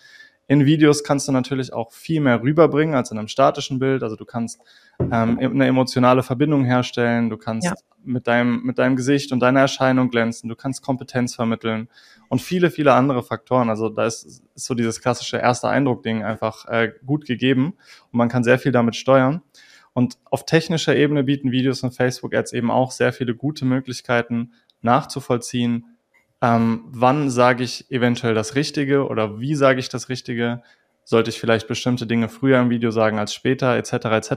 In 0.49 0.65
Videos 0.65 1.03
kannst 1.03 1.27
du 1.27 1.31
natürlich 1.31 1.73
auch 1.73 1.91
viel 1.91 2.21
mehr 2.21 2.41
rüberbringen 2.41 2.95
als 2.95 3.11
in 3.11 3.19
einem 3.19 3.27
statischen 3.27 3.77
Bild. 3.77 4.01
Also 4.01 4.15
du 4.15 4.25
kannst 4.25 4.59
ähm, 4.99 5.37
eine 5.37 5.67
emotionale 5.67 6.23
Verbindung 6.23 6.65
herstellen, 6.65 7.29
du 7.29 7.37
kannst 7.37 7.67
ja. 7.67 7.75
mit, 8.03 8.25
deinem, 8.25 8.63
mit 8.63 8.79
deinem 8.79 8.95
Gesicht 8.95 9.31
und 9.31 9.41
deiner 9.41 9.59
Erscheinung 9.59 10.09
glänzen, 10.09 10.49
du 10.49 10.55
kannst 10.55 10.81
Kompetenz 10.81 11.35
vermitteln 11.35 11.87
und 12.29 12.41
viele, 12.41 12.71
viele 12.71 12.93
andere 12.93 13.21
Faktoren. 13.21 13.69
Also 13.69 13.89
da 13.89 14.07
ist, 14.07 14.41
ist 14.55 14.65
so 14.65 14.73
dieses 14.73 15.01
klassische 15.01 15.37
erste 15.37 15.69
Eindruck-Ding 15.69 16.23
einfach 16.23 16.65
äh, 16.65 16.93
gut 17.05 17.25
gegeben 17.27 17.75
und 18.11 18.17
man 18.17 18.27
kann 18.27 18.43
sehr 18.43 18.57
viel 18.57 18.71
damit 18.71 18.95
steuern. 18.95 19.43
Und 19.93 20.17
auf 20.25 20.47
technischer 20.47 20.95
Ebene 20.95 21.23
bieten 21.23 21.51
Videos 21.51 21.83
und 21.83 21.91
Facebook-Ads 21.91 22.53
eben 22.53 22.71
auch 22.71 22.89
sehr 22.89 23.13
viele 23.13 23.35
gute 23.35 23.65
Möglichkeiten 23.65 24.53
nachzuvollziehen, 24.81 25.85
ähm, 26.41 26.85
wann 26.87 27.29
sage 27.29 27.63
ich 27.63 27.91
eventuell 27.91 28.33
das 28.33 28.55
Richtige 28.55 29.07
oder 29.07 29.39
wie 29.39 29.55
sage 29.55 29.79
ich 29.79 29.89
das 29.89 30.09
Richtige? 30.09 30.63
Sollte 31.03 31.29
ich 31.29 31.39
vielleicht 31.39 31.67
bestimmte 31.67 32.07
Dinge 32.07 32.29
früher 32.29 32.59
im 32.59 32.69
Video 32.69 32.91
sagen 32.91 33.19
als 33.19 33.33
später, 33.33 33.75
etc. 33.75 33.93
etc. 34.05 34.31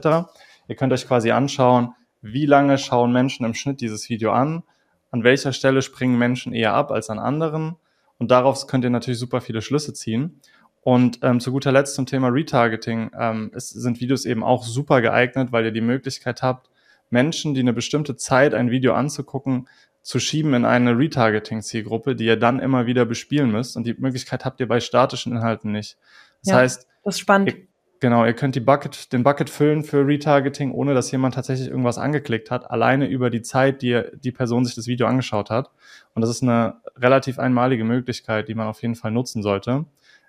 Ihr 0.67 0.75
könnt 0.75 0.91
euch 0.91 1.07
quasi 1.07 1.31
anschauen, 1.31 1.93
wie 2.21 2.45
lange 2.45 2.77
schauen 2.77 3.11
Menschen 3.11 3.45
im 3.45 3.53
Schnitt 3.53 3.81
dieses 3.81 4.09
Video 4.09 4.31
an, 4.31 4.63
an 5.11 5.23
welcher 5.23 5.53
Stelle 5.53 5.81
springen 5.81 6.17
Menschen 6.17 6.53
eher 6.53 6.73
ab 6.73 6.91
als 6.91 7.09
an 7.09 7.19
anderen 7.19 7.75
und 8.17 8.31
darauf 8.31 8.67
könnt 8.67 8.83
ihr 8.83 8.89
natürlich 8.89 9.19
super 9.19 9.41
viele 9.41 9.61
Schlüsse 9.61 9.93
ziehen. 9.93 10.41
Und 10.81 11.19
ähm, 11.21 11.39
zu 11.39 11.51
guter 11.51 11.71
Letzt 11.71 11.95
zum 11.95 12.05
Thema 12.05 12.27
Retargeting 12.27 13.11
ähm, 13.17 13.51
es 13.53 13.69
sind 13.69 14.01
Videos 14.01 14.25
eben 14.25 14.43
auch 14.43 14.63
super 14.63 15.01
geeignet, 15.01 15.51
weil 15.51 15.65
ihr 15.65 15.71
die 15.71 15.81
Möglichkeit 15.81 16.41
habt, 16.41 16.69
Menschen, 17.09 17.53
die 17.53 17.61
eine 17.61 17.73
bestimmte 17.73 18.17
Zeit 18.17 18.53
ein 18.53 18.71
Video 18.71 18.93
anzugucken, 18.93 19.67
zu 20.03 20.19
schieben 20.19 20.53
in 20.53 20.65
eine 20.65 20.97
Retargeting-Zielgruppe, 20.97 22.15
die 22.15 22.25
ihr 22.25 22.35
dann 22.35 22.59
immer 22.59 22.85
wieder 22.85 23.05
bespielen 23.05 23.51
müsst. 23.51 23.77
Und 23.77 23.87
die 23.87 23.95
Möglichkeit 23.97 24.45
habt 24.45 24.59
ihr 24.59 24.67
bei 24.67 24.79
statischen 24.79 25.31
Inhalten 25.31 25.71
nicht. 25.71 25.97
Das 26.43 26.51
ja, 26.51 26.57
heißt, 26.57 26.87
das 27.03 27.15
ist 27.15 27.19
spannend. 27.21 27.53
Ihr, 27.53 27.67
genau, 28.01 28.25
ihr 28.25 28.33
könnt 28.33 28.55
die 28.55 28.59
Bucket, 28.59 29.13
den 29.13 29.23
Bucket 29.23 29.49
füllen 29.49 29.83
für 29.83 30.05
Retargeting, 30.05 30.71
ohne 30.71 30.93
dass 30.93 31.09
jemand 31.09 31.35
tatsächlich 31.35 31.69
irgendwas 31.69 31.97
angeklickt 31.97 32.51
hat, 32.51 32.69
alleine 32.69 33.07
über 33.07 33.29
die 33.29 33.41
Zeit, 33.41 33.81
die 33.81 34.01
die 34.21 34.33
Person 34.33 34.65
sich 34.65 34.75
das 34.75 34.87
Video 34.87 35.07
angeschaut 35.07 35.49
hat. 35.49 35.71
Und 36.13 36.21
das 36.21 36.29
ist 36.29 36.43
eine 36.43 36.81
relativ 36.97 37.39
einmalige 37.39 37.85
Möglichkeit, 37.85 38.49
die 38.49 38.55
man 38.55 38.67
auf 38.67 38.81
jeden 38.81 38.95
Fall 38.95 39.11
nutzen 39.11 39.41
sollte. 39.41 39.85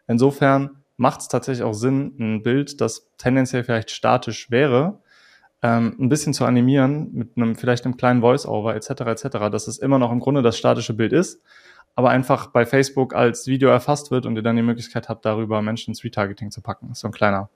Insofern 0.06 0.82
macht 0.96 1.22
es 1.22 1.28
tatsächlich 1.28 1.64
auch 1.64 1.74
Sinn, 1.74 2.14
ein 2.20 2.42
Bild, 2.44 2.80
das 2.80 3.10
tendenziell 3.18 3.64
vielleicht 3.64 3.90
statisch 3.90 4.52
wäre, 4.52 5.00
ähm, 5.64 5.96
ein 5.98 6.10
bisschen 6.10 6.34
zu 6.34 6.44
animieren 6.44 7.10
mit 7.14 7.38
einem 7.38 7.56
vielleicht 7.56 7.86
einem 7.86 7.96
kleinen 7.96 8.20
Voice-Over 8.20 8.76
etc. 8.76 8.90
etc., 9.06 9.28
dass 9.50 9.66
es 9.66 9.78
immer 9.78 9.98
noch 9.98 10.12
im 10.12 10.20
Grunde 10.20 10.42
das 10.42 10.58
statische 10.58 10.92
Bild 10.92 11.14
ist, 11.14 11.40
aber 11.94 12.10
einfach 12.10 12.48
bei 12.48 12.66
Facebook 12.66 13.14
als 13.14 13.46
Video 13.46 13.70
erfasst 13.70 14.10
wird 14.10 14.26
und 14.26 14.36
ihr 14.36 14.42
dann 14.42 14.56
die 14.56 14.62
Möglichkeit 14.62 15.08
habt, 15.08 15.24
darüber 15.24 15.62
Menschen 15.62 15.92
ins 15.92 16.04
Retargeting 16.04 16.50
zu 16.50 16.60
packen. 16.60 16.92
So 16.92 17.08
ein 17.08 17.12
kleiner, 17.12 17.48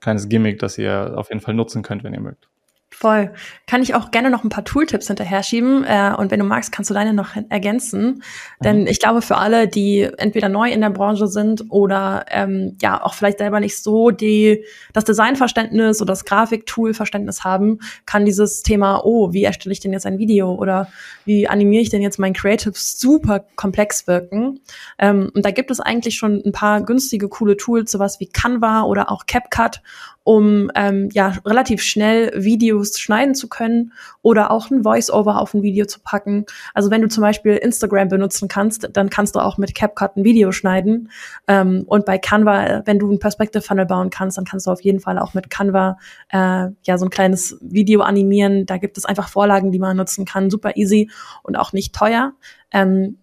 kleines 0.00 0.28
Gimmick, 0.28 0.58
das 0.58 0.76
ihr 0.76 1.14
auf 1.16 1.30
jeden 1.30 1.40
Fall 1.40 1.54
nutzen 1.54 1.82
könnt, 1.82 2.04
wenn 2.04 2.12
ihr 2.12 2.20
mögt. 2.20 2.49
Voll. 2.92 3.30
Kann 3.66 3.82
ich 3.82 3.94
auch 3.94 4.10
gerne 4.10 4.30
noch 4.30 4.44
ein 4.44 4.50
paar 4.50 4.64
Tooltips 4.64 5.06
hinterher 5.06 5.42
schieben. 5.42 5.84
Äh, 5.84 6.12
und 6.18 6.30
wenn 6.30 6.40
du 6.40 6.44
magst, 6.44 6.72
kannst 6.72 6.90
du 6.90 6.94
deine 6.94 7.14
noch 7.14 7.30
ergänzen. 7.48 8.22
Denn 8.62 8.82
mhm. 8.82 8.86
ich 8.88 8.98
glaube, 8.98 9.22
für 9.22 9.36
alle, 9.36 9.68
die 9.68 10.08
entweder 10.18 10.48
neu 10.48 10.70
in 10.70 10.80
der 10.80 10.90
Branche 10.90 11.28
sind 11.28 11.64
oder 11.70 12.26
ähm, 12.30 12.76
ja 12.82 13.02
auch 13.02 13.14
vielleicht 13.14 13.38
selber 13.38 13.60
nicht 13.60 13.80
so 13.80 14.10
die 14.10 14.64
das 14.92 15.04
Designverständnis 15.04 16.02
oder 16.02 16.12
das 16.12 16.24
Grafiktool-Verständnis 16.24 17.44
haben, 17.44 17.78
kann 18.06 18.24
dieses 18.24 18.62
Thema, 18.62 19.02
oh, 19.04 19.32
wie 19.32 19.44
erstelle 19.44 19.72
ich 19.72 19.80
denn 19.80 19.92
jetzt 19.92 20.04
ein 20.04 20.18
Video 20.18 20.52
oder 20.52 20.88
wie 21.24 21.48
animiere 21.48 21.82
ich 21.82 21.90
denn 21.90 22.02
jetzt 22.02 22.18
mein 22.18 22.34
Creative 22.34 22.74
super 22.74 23.44
komplex 23.54 24.08
wirken. 24.08 24.60
Ähm, 24.98 25.30
und 25.34 25.44
da 25.44 25.52
gibt 25.52 25.70
es 25.70 25.80
eigentlich 25.80 26.16
schon 26.16 26.42
ein 26.44 26.52
paar 26.52 26.82
günstige, 26.82 27.28
coole 27.28 27.56
Tools, 27.56 27.92
sowas 27.92 28.18
wie 28.20 28.26
Canva 28.26 28.82
oder 28.82 29.10
auch 29.10 29.26
CapCut 29.26 29.80
um 30.30 30.70
ähm, 30.76 31.08
ja 31.12 31.34
relativ 31.44 31.82
schnell 31.82 32.30
Videos 32.36 33.00
schneiden 33.00 33.34
zu 33.34 33.48
können 33.48 33.92
oder 34.22 34.52
auch 34.52 34.70
ein 34.70 34.84
Voice-Over 34.84 35.40
auf 35.40 35.54
ein 35.54 35.62
Video 35.64 35.86
zu 35.86 35.98
packen. 35.98 36.46
Also 36.72 36.88
wenn 36.92 37.02
du 37.02 37.08
zum 37.08 37.22
Beispiel 37.22 37.56
Instagram 37.56 38.06
benutzen 38.06 38.46
kannst, 38.46 38.90
dann 38.92 39.10
kannst 39.10 39.34
du 39.34 39.40
auch 39.40 39.58
mit 39.58 39.74
CapCut 39.74 40.16
ein 40.16 40.22
Video 40.22 40.52
schneiden. 40.52 41.10
Ähm, 41.48 41.82
und 41.84 42.06
bei 42.06 42.16
Canva, 42.16 42.82
wenn 42.84 43.00
du 43.00 43.10
ein 43.10 43.18
Perspective 43.18 43.60
Funnel 43.60 43.86
bauen 43.86 44.10
kannst, 44.10 44.38
dann 44.38 44.44
kannst 44.44 44.68
du 44.68 44.70
auf 44.70 44.82
jeden 44.82 45.00
Fall 45.00 45.18
auch 45.18 45.34
mit 45.34 45.50
Canva 45.50 45.98
äh, 46.28 46.68
ja 46.84 46.96
so 46.96 47.06
ein 47.06 47.10
kleines 47.10 47.58
Video 47.60 48.02
animieren. 48.02 48.66
Da 48.66 48.76
gibt 48.76 48.98
es 48.98 49.06
einfach 49.06 49.28
Vorlagen, 49.28 49.72
die 49.72 49.80
man 49.80 49.96
nutzen 49.96 50.26
kann, 50.26 50.48
super 50.48 50.76
easy 50.76 51.10
und 51.42 51.56
auch 51.56 51.72
nicht 51.72 51.92
teuer. 51.92 52.34
Ähm, 52.70 53.18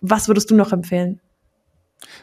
was 0.00 0.26
würdest 0.26 0.50
du 0.50 0.56
noch 0.56 0.72
empfehlen? 0.72 1.20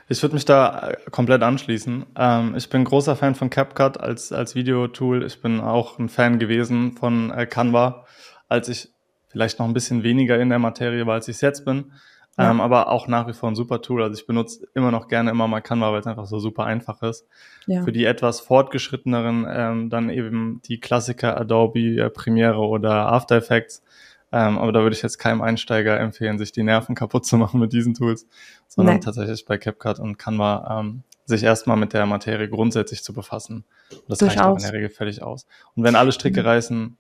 Ich 0.10 0.22
würde 0.22 0.36
mich 0.36 0.46
da 0.46 0.90
äh, 0.90 0.98
komplett 1.12 1.44
anschließen. 1.44 2.06
Ähm, 2.18 2.56
ich 2.56 2.70
bin 2.70 2.84
großer 2.84 3.16
Fan 3.16 3.36
von 3.36 3.50
CapCut 3.50 4.00
als, 4.00 4.32
als 4.32 4.56
Videotool. 4.56 5.26
Ich 5.26 5.42
bin 5.42 5.60
auch 5.60 6.00
ein 6.00 6.10
Fan 6.10 6.40
gewesen 6.40 6.94
von 6.94 7.32
äh, 7.32 7.46
Canva, 7.46 8.06
als 8.48 8.70
ich 8.70 8.90
vielleicht 9.28 9.60
noch 9.60 9.68
ein 9.68 9.74
bisschen 9.74 10.04
weniger 10.04 10.40
in 10.40 10.50
der 10.50 10.60
Materie 10.60 11.06
war, 11.06 11.16
als 11.16 11.28
ich 11.28 11.36
es 11.36 11.42
jetzt 11.42 11.66
bin. 11.66 11.92
Ja. 12.38 12.52
Ähm, 12.52 12.62
aber 12.62 12.90
auch 12.90 13.08
nach 13.08 13.28
wie 13.28 13.34
vor 13.34 13.50
ein 13.50 13.56
super 13.56 13.82
Tool. 13.82 14.04
Also 14.04 14.20
ich 14.20 14.28
benutze 14.28 14.68
immer 14.76 14.92
noch 14.92 15.08
gerne 15.08 15.32
immer 15.32 15.48
mal 15.48 15.62
Canva, 15.62 15.92
weil 15.92 16.00
es 16.00 16.08
einfach 16.08 16.28
so 16.28 16.40
super 16.40 16.66
einfach 16.66 17.02
ist. 17.02 17.28
Ja. 17.66 17.84
Für 17.84 17.92
die 17.92 18.06
etwas 18.06 18.40
fortgeschritteneren 18.40 19.46
ähm, 19.50 19.90
dann 19.90 20.10
eben 20.10 20.62
die 20.66 20.80
Klassiker 20.80 21.40
Adobe 21.40 21.98
äh, 21.98 22.10
Premiere 22.10 22.60
oder 22.60 23.12
After 23.12 23.36
Effects. 23.36 23.84
Ähm, 24.32 24.58
aber 24.58 24.72
da 24.72 24.82
würde 24.82 24.96
ich 24.96 25.02
jetzt 25.02 25.20
keinem 25.20 25.42
Einsteiger 25.42 26.00
empfehlen, 26.00 26.38
sich 26.38 26.52
die 26.52 26.64
Nerven 26.64 26.96
kaputt 26.96 27.26
zu 27.26 27.38
machen 27.38 27.60
mit 27.60 27.72
diesen 27.72 27.94
Tools, 27.94 28.28
sondern 28.68 28.96
nee. 28.96 29.02
tatsächlich 29.02 29.46
bei 29.46 29.58
CapCut 29.58 30.00
und 30.00 30.18
Canva 30.18 30.80
ähm, 30.80 31.04
sich 31.26 31.44
erstmal 31.44 31.78
mit 31.78 31.94
der 31.94 32.06
Materie 32.06 32.50
grundsätzlich 32.50 33.04
zu 33.04 33.14
befassen. 33.14 33.64
Und 33.92 34.02
das 34.10 34.20
Durchaus. 34.20 34.38
reicht 34.38 34.46
auch 34.46 34.58
in 34.58 34.64
der 34.64 34.74
Regel 34.74 34.90
völlig 34.90 35.22
aus. 35.22 35.46
Und 35.76 35.84
wenn 35.84 35.96
alle 35.96 36.12
Stricke 36.12 36.42
mhm. 36.42 36.48
reißen, 36.48 36.98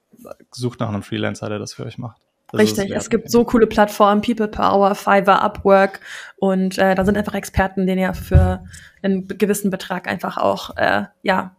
sucht 0.51 0.79
nach 0.79 0.89
einem 0.89 1.03
Freelancer, 1.03 1.49
der 1.49 1.59
das 1.59 1.73
für 1.73 1.85
euch 1.85 1.97
macht. 1.97 2.21
Das 2.51 2.61
Richtig, 2.61 2.91
es 2.91 3.09
gibt 3.09 3.29
so 3.29 3.43
coole 3.43 3.67
Plattformen, 3.67 4.21
People 4.21 4.47
Power, 4.47 4.95
Fiverr, 4.95 5.41
Upwork 5.41 5.99
und 6.37 6.77
äh, 6.77 6.95
da 6.95 7.03
sind 7.03 7.17
einfach 7.17 7.33
Experten, 7.33 7.85
denen 7.85 7.99
ihr 7.99 8.13
für 8.13 8.63
einen 9.03 9.27
gewissen 9.27 9.69
Betrag 9.69 10.07
einfach 10.07 10.37
auch 10.37 10.77
äh, 10.77 11.03
ja 11.23 11.57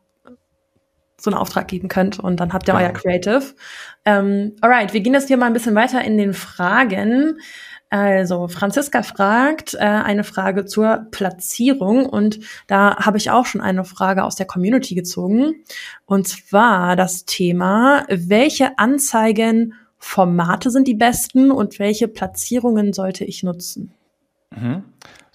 so 1.20 1.31
einen 1.31 1.38
Auftrag 1.38 1.68
geben 1.68 1.88
könnt 1.88 2.18
und 2.18 2.38
dann 2.40 2.52
habt 2.52 2.68
ihr 2.68 2.74
euer 2.74 2.90
Creative. 2.90 3.42
Ähm, 4.04 4.57
alright, 4.61 4.92
wir 4.92 5.00
gehen 5.00 5.14
jetzt 5.14 5.28
hier 5.28 5.37
mal 5.37 5.46
ein 5.46 5.52
bisschen 5.52 5.74
weiter 5.74 6.02
in 6.02 6.16
den 6.16 6.33
Fragen. 6.33 7.38
Also 7.90 8.48
Franziska 8.48 9.02
fragt 9.02 9.74
äh, 9.74 9.78
eine 9.78 10.22
Frage 10.22 10.66
zur 10.66 11.07
Platzierung 11.11 12.07
und 12.07 12.38
da 12.66 12.96
habe 12.96 13.16
ich 13.16 13.31
auch 13.31 13.46
schon 13.46 13.62
eine 13.62 13.85
Frage 13.85 14.24
aus 14.24 14.37
der 14.37 14.46
Community 14.46 14.94
gezogen 14.94 15.64
und 16.04 16.28
zwar 16.28 16.96
das 16.96 17.24
Thema, 17.24 18.04
welche 18.09 18.78
Anzeigenformate 18.78 20.70
sind 20.70 20.87
die 20.87 20.94
besten 20.94 21.50
und 21.50 21.78
welche 21.78 22.09
Platzierungen 22.09 22.92
sollte 22.92 23.24
ich 23.24 23.42
nutzen? 23.42 23.92
Mhm. 24.54 24.85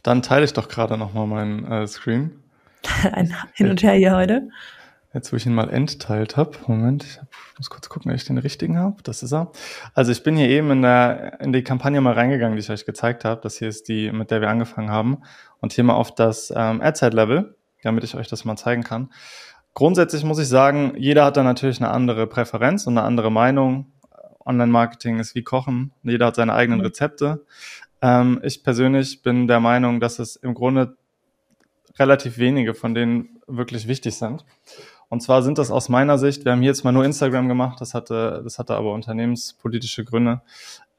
Dann 0.04 0.22
teile 0.22 0.46
ich 0.46 0.54
doch 0.54 0.68
gerade 0.68 0.98
noch 0.98 1.14
mal 1.14 1.26
meinen 1.26 1.66
äh, 1.66 1.88
Screen. 1.88 2.44
Ein 3.12 3.36
Hin 3.54 3.70
und 3.70 3.82
Her 3.82 3.94
hier 3.94 4.16
heute. 4.16 4.50
Jetzt, 5.14 5.32
wo 5.32 5.38
ich 5.38 5.46
ihn 5.46 5.54
mal 5.54 5.70
entteilt 5.70 6.38
habe. 6.38 6.58
Moment, 6.66 7.04
ich 7.04 7.20
hab, 7.20 7.28
muss 7.58 7.70
kurz 7.70 7.88
gucken, 7.88 8.12
ob 8.12 8.18
ich 8.18 8.26
den 8.26 8.40
richtigen 8.40 8.80
habe. 8.80 9.04
Das 9.04 9.22
ist 9.22 9.32
er. 9.32 9.52
Also 9.94 10.12
ich 10.12 10.24
bin 10.24 10.36
hier 10.36 10.50
eben 10.50 10.72
in, 10.72 10.82
der, 10.82 11.40
in 11.40 11.54
die 11.54 11.64
Kampagne 11.64 12.02
mal 12.02 12.14
reingegangen, 12.14 12.56
die 12.56 12.62
ich 12.62 12.72
euch 12.72 12.86
gezeigt 12.86 13.24
habe. 13.24 13.40
Das 13.42 13.58
hier 13.58 13.68
ist 13.68 13.88
die, 13.88 14.12
mit 14.12 14.32
der 14.32 14.42
wir 14.42 14.50
angefangen 14.50 14.90
haben. 14.90 15.22
Und 15.62 15.72
hier 15.72 15.84
mal 15.84 15.94
auf 15.94 16.16
das 16.16 16.52
ähm, 16.56 16.82
Ad-Set-Level, 16.82 17.56
damit 17.84 18.04
ich 18.04 18.16
euch 18.16 18.28
das 18.28 18.44
mal 18.44 18.58
zeigen 18.58 18.84
kann. 18.84 19.12
Grundsätzlich 19.76 20.24
muss 20.24 20.40
ich 20.40 20.48
sagen, 20.48 20.94
jeder 20.98 21.26
hat 21.26 21.38
da 21.38 21.44
natürlich 21.44 21.80
eine 21.80 21.92
andere 21.92 22.26
Präferenz 22.26 22.88
und 22.88 22.98
eine 22.98 23.06
andere 23.06 23.32
Meinung. 23.32 23.92
Online-Marketing 24.46 25.20
ist 25.20 25.36
wie 25.36 25.44
Kochen. 25.44 25.94
Jeder 26.02 26.28
hat 26.28 26.36
seine 26.36 26.54
eigenen 26.54 26.80
mhm. 26.80 26.86
Rezepte. 26.86 27.46
Ähm, 28.02 28.40
ich 28.44 28.64
persönlich 28.64 29.22
bin 29.22 29.48
der 29.48 29.60
Meinung, 29.60 30.00
dass 30.00 30.18
es 30.18 30.36
im 30.36 30.56
Grunde 30.56 30.98
relativ 32.00 32.40
wenige 32.40 32.74
von 32.74 32.96
denen 32.96 33.40
wirklich 33.48 33.88
wichtig 33.88 34.16
sind. 34.16 34.44
Und 35.14 35.22
zwar 35.22 35.44
sind 35.44 35.60
das 35.60 35.70
aus 35.70 35.90
meiner 35.90 36.18
Sicht, 36.18 36.44
wir 36.44 36.54
haben 36.54 36.62
hier 36.62 36.70
jetzt 36.70 36.84
mal 36.84 36.92
nur 36.92 37.06
Instagram 37.06 37.48
gemacht, 37.48 37.80
das 37.80 37.94
hatte, 37.94 38.42
das 38.44 38.58
hatte 38.58 38.74
aber 38.74 38.94
unternehmenspolitische 38.94 40.04
Gründe. 40.04 40.42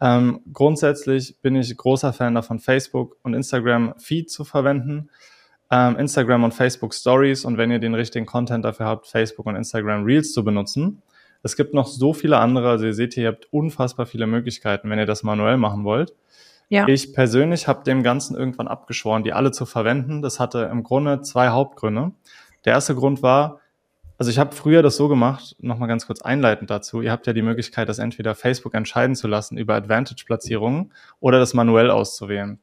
Ähm, 0.00 0.38
grundsätzlich 0.52 1.40
bin 1.42 1.56
ich 1.56 1.76
großer 1.76 2.12
Fan 2.12 2.36
davon, 2.36 2.60
Facebook 2.60 3.16
und 3.24 3.34
Instagram 3.34 3.94
Feed 3.98 4.30
zu 4.30 4.44
verwenden. 4.44 5.10
Ähm, 5.68 5.98
Instagram 5.98 6.44
und 6.44 6.54
Facebook 6.54 6.94
Stories 6.94 7.44
und 7.44 7.58
wenn 7.58 7.72
ihr 7.72 7.80
den 7.80 7.96
richtigen 7.96 8.24
Content 8.24 8.64
dafür 8.64 8.86
habt, 8.86 9.08
Facebook 9.08 9.46
und 9.46 9.56
Instagram 9.56 10.04
Reels 10.04 10.32
zu 10.32 10.44
benutzen. 10.44 11.02
Es 11.42 11.56
gibt 11.56 11.74
noch 11.74 11.88
so 11.88 12.12
viele 12.12 12.38
andere, 12.38 12.68
also 12.68 12.86
ihr 12.86 12.94
seht 12.94 13.14
hier, 13.14 13.24
ihr 13.24 13.30
habt 13.30 13.52
unfassbar 13.52 14.06
viele 14.06 14.28
Möglichkeiten, 14.28 14.90
wenn 14.90 15.00
ihr 15.00 15.06
das 15.06 15.24
manuell 15.24 15.56
machen 15.56 15.82
wollt. 15.82 16.14
Ja. 16.68 16.86
Ich 16.86 17.14
persönlich 17.14 17.66
habe 17.66 17.82
dem 17.82 18.04
Ganzen 18.04 18.36
irgendwann 18.36 18.68
abgeschworen, 18.68 19.24
die 19.24 19.32
alle 19.32 19.50
zu 19.50 19.66
verwenden. 19.66 20.22
Das 20.22 20.38
hatte 20.38 20.68
im 20.70 20.84
Grunde 20.84 21.22
zwei 21.22 21.48
Hauptgründe. 21.48 22.12
Der 22.64 22.74
erste 22.74 22.94
Grund 22.94 23.20
war, 23.20 23.58
also 24.24 24.30
ich 24.30 24.38
habe 24.38 24.56
früher 24.56 24.82
das 24.82 24.96
so 24.96 25.08
gemacht, 25.08 25.54
nochmal 25.58 25.86
ganz 25.86 26.06
kurz 26.06 26.22
einleitend 26.22 26.70
dazu, 26.70 27.02
ihr 27.02 27.12
habt 27.12 27.26
ja 27.26 27.34
die 27.34 27.42
Möglichkeit, 27.42 27.90
das 27.90 27.98
entweder 27.98 28.34
Facebook 28.34 28.72
entscheiden 28.72 29.16
zu 29.16 29.28
lassen 29.28 29.58
über 29.58 29.74
Advantage-Platzierungen 29.74 30.94
oder 31.20 31.38
das 31.38 31.52
manuell 31.52 31.90
auszuwählen. 31.90 32.58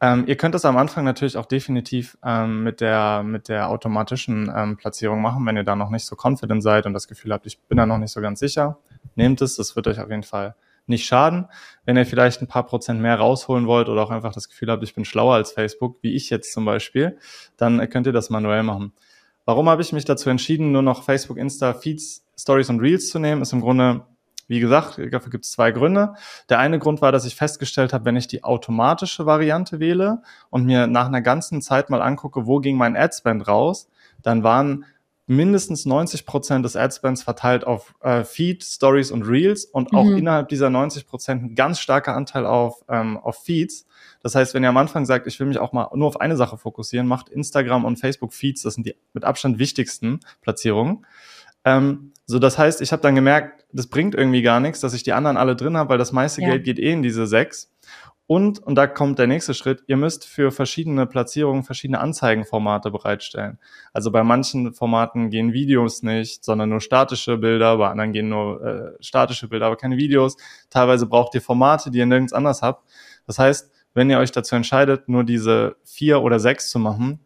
Ähm, 0.00 0.22
ihr 0.28 0.36
könnt 0.36 0.54
das 0.54 0.64
am 0.64 0.76
Anfang 0.76 1.04
natürlich 1.04 1.38
auch 1.38 1.46
definitiv 1.46 2.16
ähm, 2.24 2.62
mit, 2.62 2.80
der, 2.80 3.24
mit 3.24 3.48
der 3.48 3.68
automatischen 3.68 4.48
ähm, 4.54 4.76
Platzierung 4.76 5.20
machen, 5.20 5.44
wenn 5.44 5.56
ihr 5.56 5.64
da 5.64 5.74
noch 5.74 5.90
nicht 5.90 6.06
so 6.06 6.14
confident 6.14 6.62
seid 6.62 6.86
und 6.86 6.92
das 6.92 7.08
Gefühl 7.08 7.32
habt, 7.32 7.46
ich 7.46 7.58
bin 7.62 7.78
da 7.78 7.84
noch 7.84 7.98
nicht 7.98 8.12
so 8.12 8.20
ganz 8.20 8.38
sicher. 8.38 8.78
Nehmt 9.16 9.42
es, 9.42 9.56
das 9.56 9.74
wird 9.74 9.88
euch 9.88 9.98
auf 9.98 10.08
jeden 10.08 10.22
Fall 10.22 10.54
nicht 10.86 11.04
schaden. 11.04 11.48
Wenn 11.84 11.96
ihr 11.96 12.06
vielleicht 12.06 12.42
ein 12.42 12.46
paar 12.46 12.64
Prozent 12.64 13.00
mehr 13.00 13.16
rausholen 13.16 13.66
wollt 13.66 13.88
oder 13.88 14.04
auch 14.04 14.10
einfach 14.10 14.32
das 14.32 14.48
Gefühl 14.48 14.70
habt, 14.70 14.84
ich 14.84 14.94
bin 14.94 15.04
schlauer 15.04 15.34
als 15.34 15.50
Facebook, 15.50 15.96
wie 16.02 16.14
ich 16.14 16.30
jetzt 16.30 16.52
zum 16.52 16.64
Beispiel, 16.64 17.18
dann 17.56 17.90
könnt 17.90 18.06
ihr 18.06 18.12
das 18.12 18.30
manuell 18.30 18.62
machen. 18.62 18.92
Warum 19.46 19.68
habe 19.68 19.80
ich 19.80 19.92
mich 19.92 20.04
dazu 20.04 20.28
entschieden, 20.28 20.72
nur 20.72 20.82
noch 20.82 21.04
Facebook, 21.04 21.38
Insta, 21.38 21.72
Feeds, 21.72 22.26
Stories 22.36 22.68
und 22.68 22.80
Reels 22.80 23.08
zu 23.08 23.20
nehmen? 23.20 23.42
Ist 23.42 23.52
im 23.52 23.60
Grunde, 23.60 24.02
wie 24.48 24.58
gesagt, 24.58 24.98
dafür 24.98 25.30
gibt 25.30 25.44
es 25.44 25.52
zwei 25.52 25.70
Gründe. 25.70 26.14
Der 26.48 26.58
eine 26.58 26.80
Grund 26.80 27.00
war, 27.00 27.12
dass 27.12 27.24
ich 27.24 27.36
festgestellt 27.36 27.92
habe, 27.92 28.04
wenn 28.06 28.16
ich 28.16 28.26
die 28.26 28.42
automatische 28.42 29.24
Variante 29.24 29.78
wähle 29.78 30.20
und 30.50 30.66
mir 30.66 30.88
nach 30.88 31.06
einer 31.06 31.22
ganzen 31.22 31.62
Zeit 31.62 31.90
mal 31.90 32.02
angucke, 32.02 32.44
wo 32.46 32.58
ging 32.58 32.76
mein 32.76 32.96
Adspend 32.96 33.46
raus, 33.46 33.88
dann 34.20 34.42
waren 34.42 34.84
mindestens 35.28 35.86
90 35.86 36.26
Prozent 36.26 36.64
des 36.64 36.74
Adspends 36.74 37.22
verteilt 37.22 37.64
auf 37.64 37.94
äh, 38.00 38.24
Feed, 38.24 38.64
Stories 38.64 39.12
und 39.12 39.22
Reels 39.22 39.64
und 39.64 39.92
auch 39.92 40.04
mhm. 40.04 40.18
innerhalb 40.18 40.48
dieser 40.48 40.70
90 40.70 41.06
Prozent 41.06 41.42
ein 41.42 41.54
ganz 41.54 41.78
starker 41.78 42.14
Anteil 42.14 42.46
auf, 42.46 42.84
ähm, 42.88 43.16
auf 43.16 43.44
Feeds. 43.44 43.86
Das 44.26 44.34
heißt, 44.34 44.54
wenn 44.54 44.64
ihr 44.64 44.70
am 44.70 44.76
Anfang 44.76 45.06
sagt, 45.06 45.28
ich 45.28 45.38
will 45.38 45.46
mich 45.46 45.58
auch 45.58 45.72
mal 45.72 45.88
nur 45.94 46.08
auf 46.08 46.20
eine 46.20 46.36
Sache 46.36 46.58
fokussieren, 46.58 47.06
macht 47.06 47.28
Instagram 47.28 47.84
und 47.84 48.00
Facebook 48.00 48.34
Feeds, 48.34 48.62
das 48.62 48.74
sind 48.74 48.84
die 48.84 48.96
mit 49.12 49.22
Abstand 49.22 49.60
wichtigsten 49.60 50.18
Platzierungen. 50.40 51.06
Ähm, 51.64 52.12
so, 52.24 52.40
das 52.40 52.58
heißt, 52.58 52.80
ich 52.80 52.90
habe 52.90 53.00
dann 53.02 53.14
gemerkt, 53.14 53.64
das 53.70 53.86
bringt 53.86 54.16
irgendwie 54.16 54.42
gar 54.42 54.58
nichts, 54.58 54.80
dass 54.80 54.94
ich 54.94 55.04
die 55.04 55.12
anderen 55.12 55.36
alle 55.36 55.54
drin 55.54 55.76
habe, 55.76 55.90
weil 55.90 55.98
das 55.98 56.10
meiste 56.10 56.42
ja. 56.42 56.48
Geld 56.48 56.64
geht 56.64 56.80
eh 56.80 56.90
in 56.90 57.04
diese 57.04 57.28
sechs. 57.28 57.72
Und, 58.26 58.58
und 58.58 58.74
da 58.74 58.88
kommt 58.88 59.20
der 59.20 59.28
nächste 59.28 59.54
Schritt, 59.54 59.84
ihr 59.86 59.96
müsst 59.96 60.26
für 60.26 60.50
verschiedene 60.50 61.06
Platzierungen 61.06 61.62
verschiedene 61.62 62.00
Anzeigenformate 62.00 62.90
bereitstellen. 62.90 63.60
Also 63.92 64.10
bei 64.10 64.24
manchen 64.24 64.74
Formaten 64.74 65.30
gehen 65.30 65.52
Videos 65.52 66.02
nicht, 66.02 66.44
sondern 66.44 66.70
nur 66.70 66.80
statische 66.80 67.38
Bilder, 67.38 67.76
bei 67.76 67.88
anderen 67.90 68.10
gehen 68.10 68.28
nur 68.28 68.60
äh, 68.60 69.04
statische 69.04 69.46
Bilder, 69.46 69.66
aber 69.66 69.76
keine 69.76 69.98
Videos. 69.98 70.36
Teilweise 70.68 71.06
braucht 71.06 71.36
ihr 71.36 71.42
Formate, 71.42 71.92
die 71.92 71.98
ihr 71.98 72.06
nirgends 72.06 72.32
anders 72.32 72.60
habt. 72.60 72.82
Das 73.28 73.38
heißt, 73.38 73.70
wenn 73.96 74.10
ihr 74.10 74.18
euch 74.18 74.30
dazu 74.30 74.54
entscheidet, 74.54 75.08
nur 75.08 75.24
diese 75.24 75.76
vier 75.82 76.20
oder 76.20 76.38
sechs 76.38 76.68
zu 76.68 76.78
machen, 76.78 77.18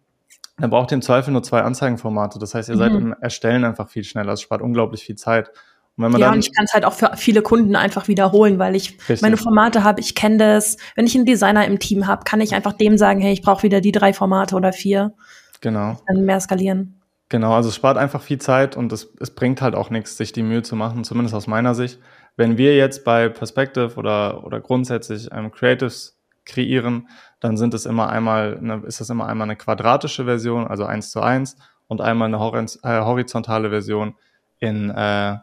dann 0.57 0.71
braucht 0.71 0.93
ihr 0.93 0.95
im 0.95 1.03
Zweifel 1.03 1.33
nur 1.33 1.43
zwei 1.43 1.63
Anzeigenformate. 1.63 2.39
Das 2.39 2.55
heißt, 2.55 2.69
ihr 2.69 2.77
mhm. 2.77 2.79
seid 2.79 2.93
im 2.93 3.13
Erstellen 3.21 3.65
einfach 3.65 3.89
viel 3.89 4.05
schneller. 4.05 4.35
Es 4.35 4.41
spart 4.41 4.63
unglaublich 4.63 5.03
viel 5.03 5.17
Zeit. 5.17 5.51
Und 5.97 6.17
ja, 6.17 6.31
und 6.31 6.39
ich 6.39 6.55
kann 6.55 6.65
es 6.65 6.73
halt 6.73 6.85
auch 6.85 6.93
für 6.93 7.11
viele 7.17 7.43
Kunden 7.43 7.75
einfach 7.75 8.07
wiederholen, 8.07 8.59
weil 8.59 8.77
ich 8.77 8.93
richtig. 9.01 9.21
meine 9.21 9.37
Formate 9.37 9.83
habe, 9.83 10.01
ich 10.01 10.15
kenne 10.15 10.39
das. 10.39 10.77
Wenn 10.95 11.07
ich 11.07 11.17
einen 11.17 11.27
Designer 11.27 11.67
im 11.67 11.81
Team 11.81 12.07
habe, 12.07 12.23
kann 12.25 12.41
ich 12.41 12.55
einfach 12.55 12.73
dem 12.73 12.97
sagen, 12.97 13.21
hey, 13.21 13.33
ich 13.33 13.43
brauche 13.43 13.65
wieder 13.65 13.81
die 13.81 13.93
drei 13.93 14.13
Formate 14.13 14.55
oder 14.55 14.73
vier. 14.73 15.13
Genau. 15.61 16.01
Dann 16.07 16.25
mehr 16.25 16.41
skalieren. 16.41 17.01
Genau, 17.29 17.53
also 17.53 17.69
es 17.69 17.75
spart 17.75 17.99
einfach 17.99 18.23
viel 18.23 18.39
Zeit 18.39 18.77
und 18.77 18.93
es, 18.93 19.13
es 19.19 19.33
bringt 19.33 19.61
halt 19.61 19.75
auch 19.75 19.91
nichts, 19.91 20.17
sich 20.17 20.33
die 20.33 20.43
Mühe 20.43 20.63
zu 20.63 20.77
machen, 20.77 21.03
zumindest 21.03 21.35
aus 21.35 21.49
meiner 21.49 21.75
Sicht. 21.75 21.99
Wenn 22.37 22.57
wir 22.57 22.77
jetzt 22.77 23.05
bei 23.05 23.29
Perspective 23.29 23.97
oder, 23.97 24.45
oder 24.45 24.61
grundsätzlich 24.61 25.33
einem 25.33 25.51
Creatives 25.51 26.20
kreieren, 26.45 27.09
dann 27.41 27.57
sind 27.57 27.75
es 27.75 27.87
immer 27.87 28.09
einmal, 28.09 28.59
eine, 28.59 28.83
ist 28.87 29.01
das 29.01 29.11
immer 29.11 29.27
einmal 29.27 29.47
eine 29.47 29.57
quadratische 29.57 30.25
Version, 30.25 30.67
also 30.67 30.85
eins 30.85 31.11
zu 31.11 31.21
eins, 31.21 31.57
und 31.89 32.01
einmal 32.01 32.33
eine 32.33 32.37
äh, 32.39 33.01
horizontale 33.01 33.71
Version 33.71 34.15
in, 34.61 34.91
äh, 34.91 35.37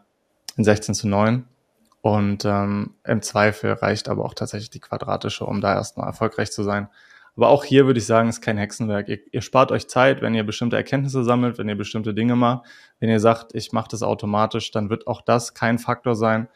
in 0.55 0.63
16 0.63 0.95
zu 0.95 1.07
9. 1.07 1.45
Und 2.01 2.45
ähm, 2.45 2.93
im 3.03 3.21
Zweifel 3.21 3.73
reicht 3.73 4.07
aber 4.07 4.23
auch 4.23 4.33
tatsächlich 4.33 4.69
die 4.69 4.79
quadratische, 4.79 5.45
um 5.45 5.60
da 5.60 5.73
erstmal 5.73 6.07
erfolgreich 6.07 6.51
zu 6.51 6.63
sein. 6.63 6.88
Aber 7.38 7.50
auch 7.50 7.63
hier 7.63 7.86
würde 7.86 8.00
ich 8.00 8.06
sagen, 8.08 8.30
ist 8.30 8.41
kein 8.41 8.58
Hexenwerk. 8.58 9.08
Ihr, 9.08 9.19
ihr 9.32 9.41
spart 9.41 9.71
euch 9.71 9.88
Zeit, 9.88 10.23
wenn 10.23 10.34
ihr 10.34 10.43
bestimmte 10.43 10.76
Erkenntnisse 10.76 11.23
sammelt, 11.23 11.60
wenn 11.60 11.69
ihr 11.69 11.78
bestimmte 11.78 12.15
Dinge 12.15 12.36
macht. 12.36 12.65
Wenn 13.00 13.10
ihr 13.10 13.19
sagt, 13.19 13.54
ich 13.54 13.71
mache 13.71 13.89
das 13.91 14.02
automatisch, 14.02 14.71
dann 14.71 14.89
wird 14.89 15.06
auch 15.06 15.21
das 15.21 15.54
kein 15.54 15.78
Faktor 15.78 16.15
sein, 16.15 16.47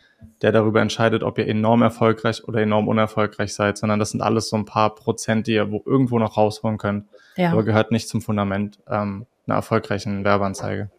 der 0.42 0.52
darüber 0.52 0.82
entscheidet, 0.82 1.22
ob 1.22 1.38
ihr 1.38 1.48
enorm 1.48 1.84
erfolgreich 1.84 2.44
oder 2.46 2.62
enorm 2.62 2.88
unerfolgreich 2.88 3.54
seid, 3.54 3.78
sondern 3.78 4.00
das 4.00 4.10
sind 4.10 4.22
alles 4.22 4.50
so 4.50 4.58
ein 4.58 4.66
paar 4.66 4.96
Prozent, 4.96 5.46
die 5.46 5.54
ihr 5.54 5.72
wo 5.72 5.84
irgendwo 5.86 6.18
noch 6.18 6.36
rausholen 6.36 6.80
könnt. 6.80 7.06
Ja. 7.38 7.52
Aber 7.52 7.64
gehört 7.64 7.92
nicht 7.92 8.10
zum 8.10 8.22
Fundament 8.22 8.80
ähm, 8.90 9.28
einer 9.46 9.58
erfolgreichen 9.58 10.26
Werbeanzeige. 10.26 10.90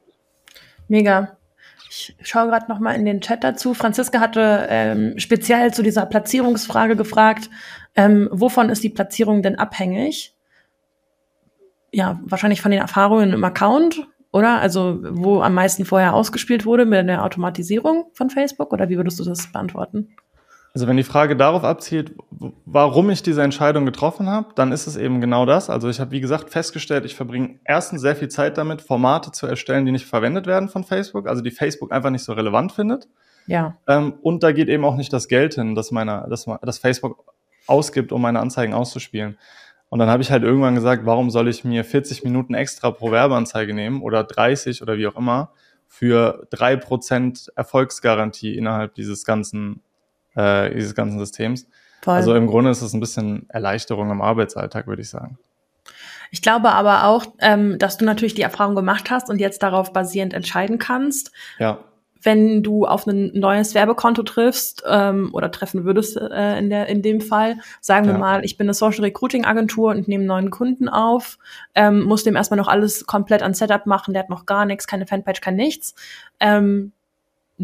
Mega. 0.87 1.37
Ich 1.94 2.16
schaue 2.22 2.46
gerade 2.46 2.70
noch 2.70 2.78
mal 2.78 2.94
in 2.94 3.05
den 3.05 3.20
Chat 3.20 3.44
dazu. 3.44 3.74
Franziska 3.74 4.18
hatte 4.18 4.66
ähm, 4.70 5.18
speziell 5.18 5.74
zu 5.74 5.83
dieser 5.83 6.07
Platzierungsfrage 6.07 6.96
gefragt, 6.96 7.50
ähm, 7.94 8.31
wovon 8.33 8.70
ist 8.70 8.83
die 8.83 8.88
Platzierung 8.88 9.42
denn 9.42 9.59
abhängig? 9.59 10.35
Ja, 11.92 12.18
wahrscheinlich 12.24 12.62
von 12.62 12.70
den 12.70 12.81
Erfahrungen 12.81 13.35
im 13.35 13.44
Account, 13.44 14.09
oder? 14.31 14.61
Also 14.61 15.00
wo 15.02 15.42
am 15.42 15.52
meisten 15.52 15.85
vorher 15.85 16.14
ausgespielt 16.14 16.64
wurde 16.64 16.87
mit 16.87 17.07
der 17.07 17.22
Automatisierung 17.22 18.07
von 18.14 18.31
Facebook? 18.31 18.72
Oder 18.72 18.88
wie 18.88 18.96
würdest 18.96 19.20
du 19.20 19.24
das 19.24 19.52
beantworten? 19.52 20.16
Also 20.74 20.87
wenn 20.87 20.96
die 20.96 21.02
Frage 21.02 21.37
darauf 21.37 21.64
abzielt, 21.64 22.14
warum 22.64 23.11
ich 23.11 23.22
diese 23.22 23.42
Entscheidung 23.42 23.85
getroffen 23.85 24.30
habe, 24.30 24.48
dann 24.54 24.72
ist 24.72 24.87
es 24.87 24.96
eben 24.96 25.20
genau 25.20 25.44
das. 25.44 25.68
Also 25.68 25.90
ich 25.90 26.00
habe, 26.00 26.12
wie 26.12 26.20
gesagt, 26.20 26.48
festgestellt, 26.48 27.04
ich 27.04 27.14
verbringe 27.14 27.58
erstens 27.64 28.00
sehr 28.00 28.16
viel 28.16 28.28
Zeit 28.28 28.56
damit, 28.56 28.80
Formate 28.80 29.32
zu 29.32 29.46
erstellen, 29.46 29.85
die 29.85 29.92
nicht 29.92 30.06
verwendet 30.06 30.46
werden 30.46 30.70
von 30.70 30.85
Facebook, 30.85 31.28
also 31.28 31.42
die 31.42 31.50
Facebook 31.50 31.92
einfach 31.92 32.08
nicht 32.08 32.24
so 32.24 32.32
relevant 32.32 32.72
findet. 32.72 33.06
Ja. 33.46 33.76
Ähm, 33.87 34.14
und 34.22 34.42
da 34.42 34.52
geht 34.52 34.68
eben 34.68 34.85
auch 34.87 34.96
nicht 34.96 35.12
das 35.12 35.28
Geld 35.28 35.54
hin, 35.54 35.74
das, 35.74 35.90
meine, 35.90 36.26
das, 36.30 36.46
das 36.62 36.78
Facebook 36.78 37.22
ausgibt, 37.66 38.11
um 38.11 38.22
meine 38.22 38.40
Anzeigen 38.40 38.72
auszuspielen. 38.72 39.37
Und 39.90 39.98
dann 39.98 40.08
habe 40.08 40.22
ich 40.22 40.30
halt 40.30 40.42
irgendwann 40.42 40.74
gesagt, 40.74 41.04
warum 41.04 41.28
soll 41.28 41.48
ich 41.48 41.64
mir 41.64 41.85
40 41.85 42.24
Minuten 42.24 42.54
extra 42.54 42.90
pro 42.90 43.11
Werbeanzeige 43.11 43.74
nehmen 43.74 44.00
oder 44.00 44.24
30 44.24 44.80
oder 44.80 44.96
wie 44.96 45.06
auch 45.06 45.16
immer 45.16 45.50
für 45.87 46.46
drei 46.48 46.76
Prozent 46.76 47.52
Erfolgsgarantie 47.56 48.56
innerhalb 48.56 48.94
dieses 48.94 49.26
ganzen 49.26 49.82
äh, 50.35 50.73
dieses 50.75 50.95
ganzen 50.95 51.18
Systems. 51.18 51.66
Voll. 52.03 52.14
Also 52.14 52.35
im 52.35 52.47
Grunde 52.47 52.71
ist 52.71 52.83
es 52.83 52.92
ein 52.92 53.01
bisschen 53.01 53.49
Erleichterung 53.49 54.11
im 54.11 54.23
Arbeitsalltag, 54.23 54.87
würde 54.87 55.03
ich 55.03 55.09
sagen. 55.09 55.38
Ich 56.33 56.40
glaube 56.40 56.73
aber 56.73 57.05
auch, 57.05 57.27
ähm, 57.40 57.79
dass 57.79 57.99
du 57.99 58.05
natürlich 58.05 58.35
die 58.35 58.42
Erfahrung 58.42 58.75
gemacht 58.75 59.11
hast 59.11 59.29
und 59.29 59.38
jetzt 59.38 59.62
darauf 59.62 59.92
basierend 59.92 60.33
entscheiden 60.33 60.79
kannst. 60.79 61.31
Ja. 61.59 61.79
Wenn 62.23 62.62
du 62.62 62.87
auf 62.87 63.07
ein 63.07 63.33
neues 63.35 63.75
Werbekonto 63.75 64.23
triffst 64.23 64.83
ähm, 64.88 65.31
oder 65.33 65.51
treffen 65.51 65.85
würdest 65.85 66.16
äh, 66.16 66.59
in, 66.59 66.71
der, 66.71 66.87
in 66.87 67.03
dem 67.03 67.21
Fall, 67.21 67.59
sagen 67.81 68.07
ja. 68.07 68.12
wir 68.12 68.18
mal, 68.18 68.45
ich 68.45 68.57
bin 68.57 68.66
eine 68.66 68.75
Social 68.75 69.05
Recruiting 69.05 69.45
Agentur 69.45 69.90
und 69.90 70.09
nehme 70.09 70.23
einen 70.23 70.29
neuen 70.29 70.51
Kunden 70.51 70.88
auf, 70.88 71.38
ähm, 71.75 72.03
muss 72.03 72.23
dem 72.23 72.37
erstmal 72.37 72.59
noch 72.59 72.68
alles 72.68 73.07
komplett 73.07 73.42
an 73.42 73.55
Setup 73.55 73.87
machen, 73.87 74.14
der 74.14 74.23
hat 74.23 74.31
noch 74.31 74.47
gar 74.47 74.64
nichts, 74.64 74.87
keine 74.87 75.07
Fanpage, 75.07 75.40
kein 75.40 75.57
nichts. 75.57 75.95
Ähm, 76.40 76.92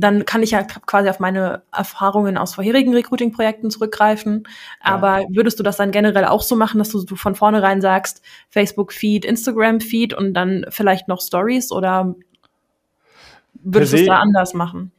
dann 0.01 0.25
kann 0.25 0.43
ich 0.43 0.53
ja 0.53 0.63
quasi 0.63 1.09
auf 1.09 1.19
meine 1.19 1.63
Erfahrungen 1.73 2.39
aus 2.39 2.55
vorherigen 2.55 2.95
Recruiting-Projekten 2.95 3.71
zurückgreifen. 3.71 4.45
Aber 4.81 5.21
ja. 5.21 5.27
würdest 5.31 5.59
du 5.59 5.63
das 5.63 5.77
dann 5.77 5.91
generell 5.91 6.25
auch 6.25 6.43
so 6.43 6.57
machen, 6.57 6.79
dass 6.79 6.91
du, 6.91 7.05
du 7.05 7.17
von 7.17 7.35
vornherein 7.35 7.81
sagst, 7.81 8.23
Facebook-Feed, 8.51 9.25
Instagram-Feed 9.25 10.15
und 10.15 10.35
dann 10.35 10.67
vielleicht 10.69 11.09
noch 11.09 11.21
Stories 11.21 11.73
oder 11.73 12.15
würdest 13.55 13.93
du 13.93 13.99
es 13.99 14.07
da 14.07 14.19
anders 14.19 14.55
machen? 14.55 14.93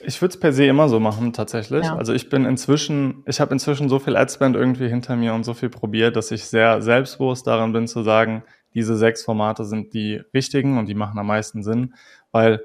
Ich 0.00 0.20
würde 0.20 0.34
es 0.34 0.40
per 0.40 0.52
se 0.52 0.66
immer 0.66 0.88
so 0.88 1.00
machen, 1.00 1.32
tatsächlich. 1.32 1.84
Ja. 1.84 1.96
Also 1.96 2.12
ich 2.12 2.28
bin 2.28 2.44
inzwischen, 2.44 3.24
ich 3.26 3.40
habe 3.40 3.52
inzwischen 3.52 3.88
so 3.88 3.98
viel 3.98 4.16
Adspend 4.16 4.54
irgendwie 4.54 4.88
hinter 4.88 5.16
mir 5.16 5.34
und 5.34 5.44
so 5.44 5.54
viel 5.54 5.70
probiert, 5.70 6.14
dass 6.14 6.30
ich 6.30 6.44
sehr 6.44 6.82
selbstbewusst 6.82 7.46
daran 7.46 7.72
bin 7.72 7.88
zu 7.88 8.02
sagen, 8.02 8.44
diese 8.74 8.96
sechs 8.96 9.24
Formate 9.24 9.64
sind 9.64 9.94
die 9.94 10.22
richtigen 10.32 10.78
und 10.78 10.86
die 10.86 10.94
machen 10.94 11.18
am 11.18 11.26
meisten 11.26 11.62
Sinn, 11.64 11.94
weil 12.30 12.62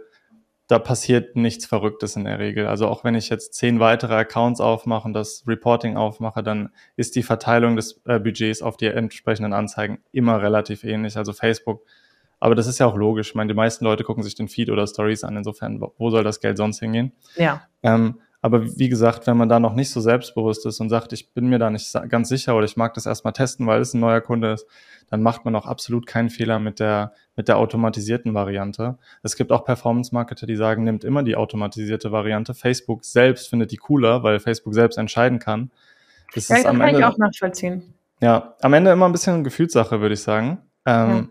da 0.68 0.80
passiert 0.80 1.36
nichts 1.36 1.66
Verrücktes 1.66 2.16
in 2.16 2.24
der 2.24 2.40
Regel. 2.40 2.68
Also 2.68 2.88
auch 2.88 3.04
wenn 3.04 3.16
ich 3.16 3.30
jetzt 3.30 3.54
zehn 3.54 3.80
weitere 3.80 4.16
Accounts 4.16 4.62
aufmache 4.62 5.06
und 5.08 5.14
das 5.14 5.44
Reporting 5.46 5.98
aufmache, 5.98 6.42
dann 6.42 6.70
ist 6.96 7.16
die 7.16 7.24
Verteilung 7.24 7.76
des 7.76 8.02
äh, 8.06 8.20
Budgets 8.20 8.62
auf 8.62 8.78
die 8.78 8.88
entsprechenden 8.88 9.54
Anzeigen 9.54 10.00
immer 10.12 10.42
relativ 10.42 10.84
ähnlich. 10.84 11.18
Also 11.18 11.34
Facebook, 11.34 11.86
aber 12.40 12.56
das 12.56 12.68
ist 12.68 12.80
ja 12.80 12.88
auch 12.88 12.96
logisch. 12.96 13.30
Ich 13.30 13.36
meine, 13.36 13.50
die 13.50 13.56
meisten 13.56 13.84
Leute 13.84 14.04
gucken 14.04 14.24
sich 14.24 14.36
den 14.36 14.48
Feed 14.48 14.70
oder 14.70 14.88
Stories 14.88 15.24
an. 15.24 15.36
Insofern, 15.36 15.82
wo 15.98 16.10
soll 16.10 16.24
das 16.24 16.40
Geld 16.40 16.58
sonst 16.58 16.80
hingehen? 16.80 17.12
Ja. 17.36 17.64
Ähm, 17.84 18.20
aber 18.44 18.78
wie 18.78 18.90
gesagt, 18.90 19.26
wenn 19.26 19.38
man 19.38 19.48
da 19.48 19.58
noch 19.58 19.74
nicht 19.74 19.90
so 19.90 20.02
selbstbewusst 20.02 20.66
ist 20.66 20.82
und 20.82 20.90
sagt, 20.90 21.14
ich 21.14 21.32
bin 21.32 21.48
mir 21.48 21.60
da 21.60 21.70
nicht 21.70 21.90
ganz 22.10 22.28
sicher 22.28 22.58
oder 22.58 22.66
ich 22.66 22.76
mag 22.76 22.94
das 22.94 23.06
erstmal 23.06 23.32
testen, 23.32 23.66
weil 23.68 23.80
es 23.80 23.94
ein 23.94 24.02
neuer 24.02 24.20
Kunde 24.20 24.52
ist, 24.52 24.68
dann 25.10 25.24
macht 25.24 25.46
man 25.46 25.56
auch 25.56 25.66
absolut 25.66 26.06
keinen 26.06 26.30
Fehler 26.30 26.60
mit 26.60 26.82
der, 26.82 27.14
mit 27.38 27.48
der 27.48 27.58
automatisierten 27.58 28.34
Variante. 28.34 28.98
Es 29.22 29.38
gibt 29.38 29.54
auch 29.54 29.64
Performance-Marketer, 29.64 30.46
die 30.46 30.58
sagen, 30.58 30.84
nimmt 30.84 31.06
immer 31.06 31.24
die 31.24 31.38
automatisierte 31.38 32.12
Variante. 32.12 32.54
Facebook 32.54 33.06
selbst 33.06 33.48
findet 33.48 33.72
die 33.72 33.78
cooler, 33.78 34.24
weil 34.24 34.42
Facebook 34.42 34.74
selbst 34.74 34.98
entscheiden 34.98 35.40
kann. 35.40 35.72
Das 36.36 36.50
ja, 36.50 36.58
ist 36.58 36.66
am 36.66 36.80
kann 36.80 36.90
Ende, 36.90 37.00
ich 37.00 37.06
auch 37.06 37.18
nachvollziehen. 37.18 37.94
Ja, 38.20 38.56
am 38.60 38.74
Ende 38.74 38.92
immer 38.92 39.06
ein 39.06 39.14
bisschen 39.14 39.46
Gefühlssache, 39.46 40.02
würde 40.02 40.16
ich 40.16 40.22
sagen. 40.22 40.58
Ähm, 40.86 41.10
ja. 41.10 41.28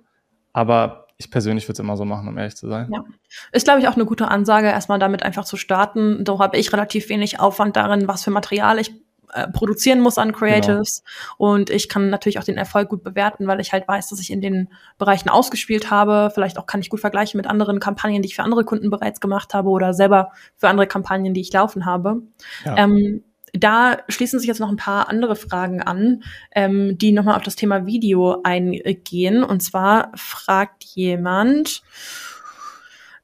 Aber 0.55 1.02
ich 1.25 1.31
persönlich 1.31 1.65
würde 1.65 1.75
es 1.75 1.79
immer 1.79 1.97
so 1.97 2.05
machen, 2.05 2.29
um 2.29 2.37
ehrlich 2.39 2.57
zu 2.57 2.69
sein. 2.69 2.91
Ja. 2.93 3.05
Ist, 3.53 3.65
glaube 3.65 3.81
ich, 3.81 3.89
auch 3.89 3.95
eine 3.95 4.05
gute 4.05 4.29
Ansage, 4.29 4.69
erstmal 4.69 4.99
damit 4.99 5.23
einfach 5.23 5.45
zu 5.45 5.57
starten. 5.57 6.25
Doch 6.25 6.41
habe 6.41 6.57
ich 6.57 6.73
relativ 6.73 7.09
wenig 7.09 7.41
Aufwand 7.41 7.77
darin, 7.77 8.09
was 8.09 8.25
für 8.25 8.31
Material 8.31 8.79
ich 8.79 8.93
äh, 9.33 9.49
produzieren 9.49 10.01
muss 10.01 10.19
an 10.19 10.33
Creatives. 10.33 11.03
Genau. 11.39 11.53
Und 11.53 11.71
ich 11.71 11.89
kann 11.89 12.11
natürlich 12.11 12.39
auch 12.39 12.45
den 12.45 12.59
Erfolg 12.59 12.91
gut 12.91 13.03
bewerten, 13.03 13.47
weil 13.47 13.61
ich 13.61 13.73
halt 13.73 13.89
weiß, 13.89 14.11
dass 14.11 14.21
ich 14.21 14.31
in 14.31 14.43
den 14.43 14.69
Bereichen 14.99 15.31
ausgespielt 15.31 15.91
habe. 15.91 16.31
Vielleicht 16.35 16.59
auch 16.59 16.67
kann 16.67 16.81
ich 16.81 16.91
gut 16.91 17.01
vergleichen 17.01 17.39
mit 17.39 17.47
anderen 17.47 17.81
Kampagnen, 17.81 18.21
die 18.21 18.29
ich 18.29 18.37
für 18.37 18.43
andere 18.43 18.65
Kunden 18.65 18.91
bereits 18.91 19.21
gemacht 19.21 19.55
habe 19.55 19.71
oder 19.71 19.95
selber 19.95 20.33
für 20.57 20.69
andere 20.69 20.87
Kampagnen, 20.87 21.33
die 21.33 21.41
ich 21.41 21.53
laufen 21.53 21.87
habe. 21.87 22.23
Ja. 22.65 22.77
Ähm, 22.77 23.25
da 23.63 23.99
schließen 24.09 24.39
sich 24.39 24.49
jetzt 24.49 24.61
noch 24.61 24.69
ein 24.69 24.77
paar 24.77 25.09
andere 25.09 25.37
Fragen 25.37 25.83
an, 25.83 26.23
ähm, 26.55 26.99
die 26.99 27.13
nochmal 27.13 27.37
auf 27.37 27.43
das 27.43 27.57
Thema 27.57 27.87
Video 27.87 28.41
eingehen. 28.43 29.45
Und 29.45 29.63
zwar 29.63 30.11
fragt 30.17 30.85
jemand, 30.85 31.83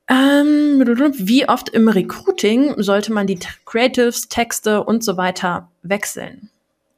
ähm, 0.08 0.82
wie 1.18 1.48
oft 1.48 1.68
im 1.68 1.88
Recruiting 1.88 2.80
sollte 2.80 3.12
man 3.12 3.26
die 3.26 3.38
Creatives, 3.66 4.28
Texte 4.28 4.82
und 4.84 5.04
so 5.04 5.16
weiter 5.16 5.68
wechseln? 5.82 6.50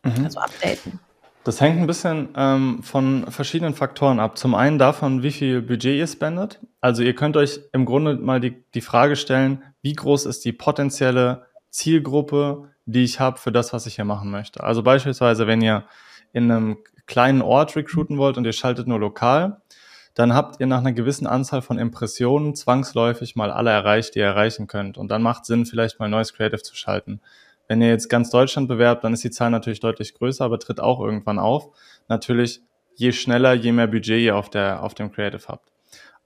Mhm. 0.05 0.24
Also 0.24 0.40
updaten. 0.40 1.00
Das 1.42 1.61
hängt 1.61 1.81
ein 1.81 1.87
bisschen 1.87 2.29
ähm, 2.37 2.83
von 2.83 3.31
verschiedenen 3.31 3.74
Faktoren 3.74 4.20
ab. 4.20 4.37
Zum 4.37 4.55
einen 4.55 4.79
davon, 4.79 5.22
wie 5.22 5.33
viel 5.33 5.62
Budget 5.62 5.96
ihr 5.96 6.07
spendet. 6.07 6.61
Also 6.81 7.03
ihr 7.03 7.14
könnt 7.14 7.37
euch 7.37 7.61
im 7.72 7.87
Grunde 7.87 8.16
mal 8.16 8.40
die, 8.40 8.62
die 8.74 8.83
Frage 8.83 9.16
stellen, 9.16 9.62
wie 9.81 9.94
groß 9.94 10.26
ist 10.26 10.44
die 10.44 10.53
potenzielle 10.53 11.46
Zielgruppe 11.70 12.69
die 12.87 13.05
ich 13.05 13.21
habe 13.21 13.38
für 13.38 13.53
das, 13.53 13.73
was 13.73 13.87
ich 13.87 13.97
hier 13.97 14.05
machen 14.05 14.31
möchte. 14.31 14.62
Also 14.62 14.83
beispielsweise, 14.83 15.47
wenn 15.47 15.61
ihr 15.61 15.85
in 16.33 16.51
einem 16.51 16.79
kleinen 17.07 17.43
Ort 17.43 17.77
recruiten 17.77 18.19
wollt 18.19 18.38
und 18.38 18.45
ihr 18.45 18.53
schaltet 18.53 18.87
nur 18.87 19.01
lokal, 19.01 19.61
dann 20.14 20.35
habt 20.35 20.61
ihr 20.61 20.66
nach 20.66 20.79
einer 20.79 20.93
gewissen 20.93 21.27
Anzahl 21.27 21.62
von 21.62 21.79
Impressionen 21.79 22.55
zwangsläufig 22.55 23.37
mal 23.37 23.51
alle 23.51 23.71
erreicht, 23.71 24.14
die 24.14 24.19
ihr 24.19 24.27
erreichen 24.27 24.66
könnt. 24.66 24.99
Und 24.99 25.11
dann 25.11 25.23
macht 25.23 25.47
Sinn, 25.47 25.66
vielleicht 25.66 26.01
mal 26.01 26.09
neues 26.09 26.35
Creative 26.35 26.62
zu 26.62 26.75
schalten. 26.75 27.21
Wenn 27.69 27.81
ihr 27.81 27.88
jetzt 27.88 28.09
ganz 28.09 28.31
Deutschland 28.31 28.66
bewerbt, 28.66 29.05
dann 29.05 29.12
ist 29.12 29.23
die 29.23 29.31
Zahl 29.31 29.51
natürlich 29.51 29.79
deutlich 29.79 30.14
größer, 30.14 30.45
aber 30.45 30.59
tritt 30.59 30.81
auch 30.81 31.01
irgendwann 31.01 31.38
auf. 31.38 31.69
Natürlich, 32.09 32.62
je 32.97 33.12
schneller, 33.12 33.55
je 33.55 33.71
mehr 33.71 33.87
Budget 33.87 34.21
ihr 34.21 34.37
auf, 34.37 34.51
der, 34.51 34.83
auf 34.83 34.95
dem 34.95 35.12
Creative 35.12 35.47
habt. 35.47 35.71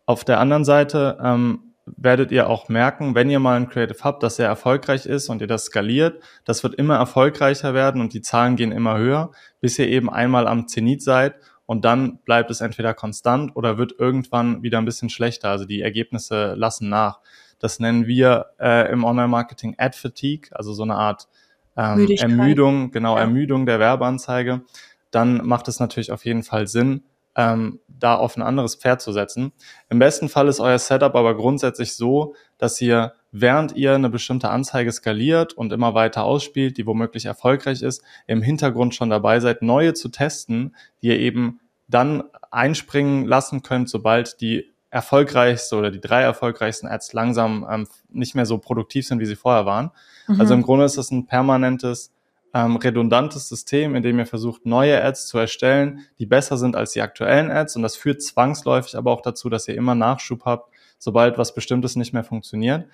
Auf 0.06 0.24
der 0.24 0.40
anderen 0.40 0.64
Seite 0.64 1.18
ähm, 1.22 1.73
werdet 1.86 2.32
ihr 2.32 2.48
auch 2.48 2.68
merken, 2.68 3.14
wenn 3.14 3.30
ihr 3.30 3.40
mal 3.40 3.56
ein 3.56 3.68
Creative 3.68 3.98
habt, 4.02 4.22
das 4.22 4.36
sehr 4.36 4.48
erfolgreich 4.48 5.06
ist 5.06 5.28
und 5.28 5.40
ihr 5.40 5.46
das 5.46 5.66
skaliert, 5.66 6.22
das 6.44 6.62
wird 6.62 6.74
immer 6.74 6.96
erfolgreicher 6.96 7.74
werden 7.74 8.00
und 8.00 8.14
die 8.14 8.22
Zahlen 8.22 8.56
gehen 8.56 8.72
immer 8.72 8.96
höher, 8.96 9.32
bis 9.60 9.78
ihr 9.78 9.88
eben 9.88 10.10
einmal 10.10 10.46
am 10.46 10.66
Zenit 10.66 11.02
seid 11.02 11.34
und 11.66 11.84
dann 11.84 12.18
bleibt 12.18 12.50
es 12.50 12.60
entweder 12.60 12.94
konstant 12.94 13.56
oder 13.56 13.78
wird 13.78 13.94
irgendwann 13.98 14.62
wieder 14.62 14.78
ein 14.78 14.84
bisschen 14.84 15.08
schlechter. 15.08 15.50
Also 15.50 15.64
die 15.64 15.80
Ergebnisse 15.80 16.54
lassen 16.54 16.88
nach. 16.88 17.20
Das 17.58 17.80
nennen 17.80 18.06
wir 18.06 18.46
äh, 18.60 18.90
im 18.92 19.04
Online-Marketing 19.04 19.76
Ad 19.78 19.96
Fatigue, 19.96 20.50
also 20.52 20.74
so 20.74 20.82
eine 20.82 20.96
Art 20.96 21.28
ähm, 21.76 22.08
Ermüdung, 22.18 22.90
genau, 22.90 23.16
ja. 23.16 23.22
Ermüdung 23.22 23.66
der 23.66 23.80
Werbeanzeige. 23.80 24.62
Dann 25.10 25.46
macht 25.46 25.68
es 25.68 25.80
natürlich 25.80 26.12
auf 26.12 26.24
jeden 26.24 26.42
Fall 26.42 26.66
Sinn, 26.66 27.04
ähm, 27.36 27.80
da 27.88 28.16
auf 28.16 28.36
ein 28.36 28.42
anderes 28.42 28.74
Pferd 28.74 29.00
zu 29.00 29.12
setzen. 29.12 29.52
Im 29.88 29.98
besten 29.98 30.28
Fall 30.28 30.48
ist 30.48 30.60
euer 30.60 30.78
Setup 30.78 31.14
aber 31.14 31.36
grundsätzlich 31.36 31.94
so, 31.94 32.34
dass 32.58 32.80
ihr, 32.80 33.14
während 33.30 33.76
ihr 33.76 33.94
eine 33.94 34.10
bestimmte 34.10 34.50
Anzeige 34.50 34.92
skaliert 34.92 35.52
und 35.52 35.72
immer 35.72 35.94
weiter 35.94 36.24
ausspielt, 36.24 36.76
die 36.76 36.86
womöglich 36.86 37.26
erfolgreich 37.26 37.82
ist, 37.82 38.02
im 38.26 38.42
Hintergrund 38.42 38.94
schon 38.94 39.10
dabei 39.10 39.40
seid, 39.40 39.62
neue 39.62 39.94
zu 39.94 40.08
testen, 40.08 40.74
die 41.02 41.08
ihr 41.08 41.18
eben 41.18 41.60
dann 41.88 42.24
einspringen 42.50 43.26
lassen 43.26 43.62
könnt, 43.62 43.88
sobald 43.88 44.40
die 44.40 44.72
erfolgreichste 44.90 45.76
oder 45.76 45.90
die 45.90 46.00
drei 46.00 46.22
erfolgreichsten 46.22 46.86
Ads 46.86 47.12
langsam 47.14 47.66
ähm, 47.68 47.88
nicht 48.10 48.36
mehr 48.36 48.46
so 48.46 48.58
produktiv 48.58 49.06
sind, 49.06 49.18
wie 49.18 49.26
sie 49.26 49.34
vorher 49.34 49.66
waren. 49.66 49.90
Mhm. 50.28 50.40
Also 50.40 50.54
im 50.54 50.62
Grunde 50.62 50.84
ist 50.84 50.96
das 50.96 51.10
ein 51.10 51.26
permanentes 51.26 52.13
ähm, 52.54 52.76
redundantes 52.76 53.48
System, 53.48 53.96
in 53.96 54.02
dem 54.02 54.18
ihr 54.18 54.26
versucht, 54.26 54.64
neue 54.64 55.02
Ads 55.02 55.26
zu 55.26 55.38
erstellen, 55.38 56.06
die 56.18 56.26
besser 56.26 56.56
sind 56.56 56.76
als 56.76 56.92
die 56.92 57.02
aktuellen 57.02 57.50
Ads. 57.50 57.76
Und 57.76 57.82
das 57.82 57.96
führt 57.96 58.22
zwangsläufig 58.22 58.96
aber 58.96 59.10
auch 59.10 59.20
dazu, 59.20 59.50
dass 59.50 59.66
ihr 59.66 59.74
immer 59.74 59.96
Nachschub 59.96 60.44
habt, 60.44 60.70
sobald 60.98 61.36
was 61.36 61.54
Bestimmtes 61.54 61.96
nicht 61.96 62.12
mehr 62.12 62.24
funktioniert. 62.24 62.86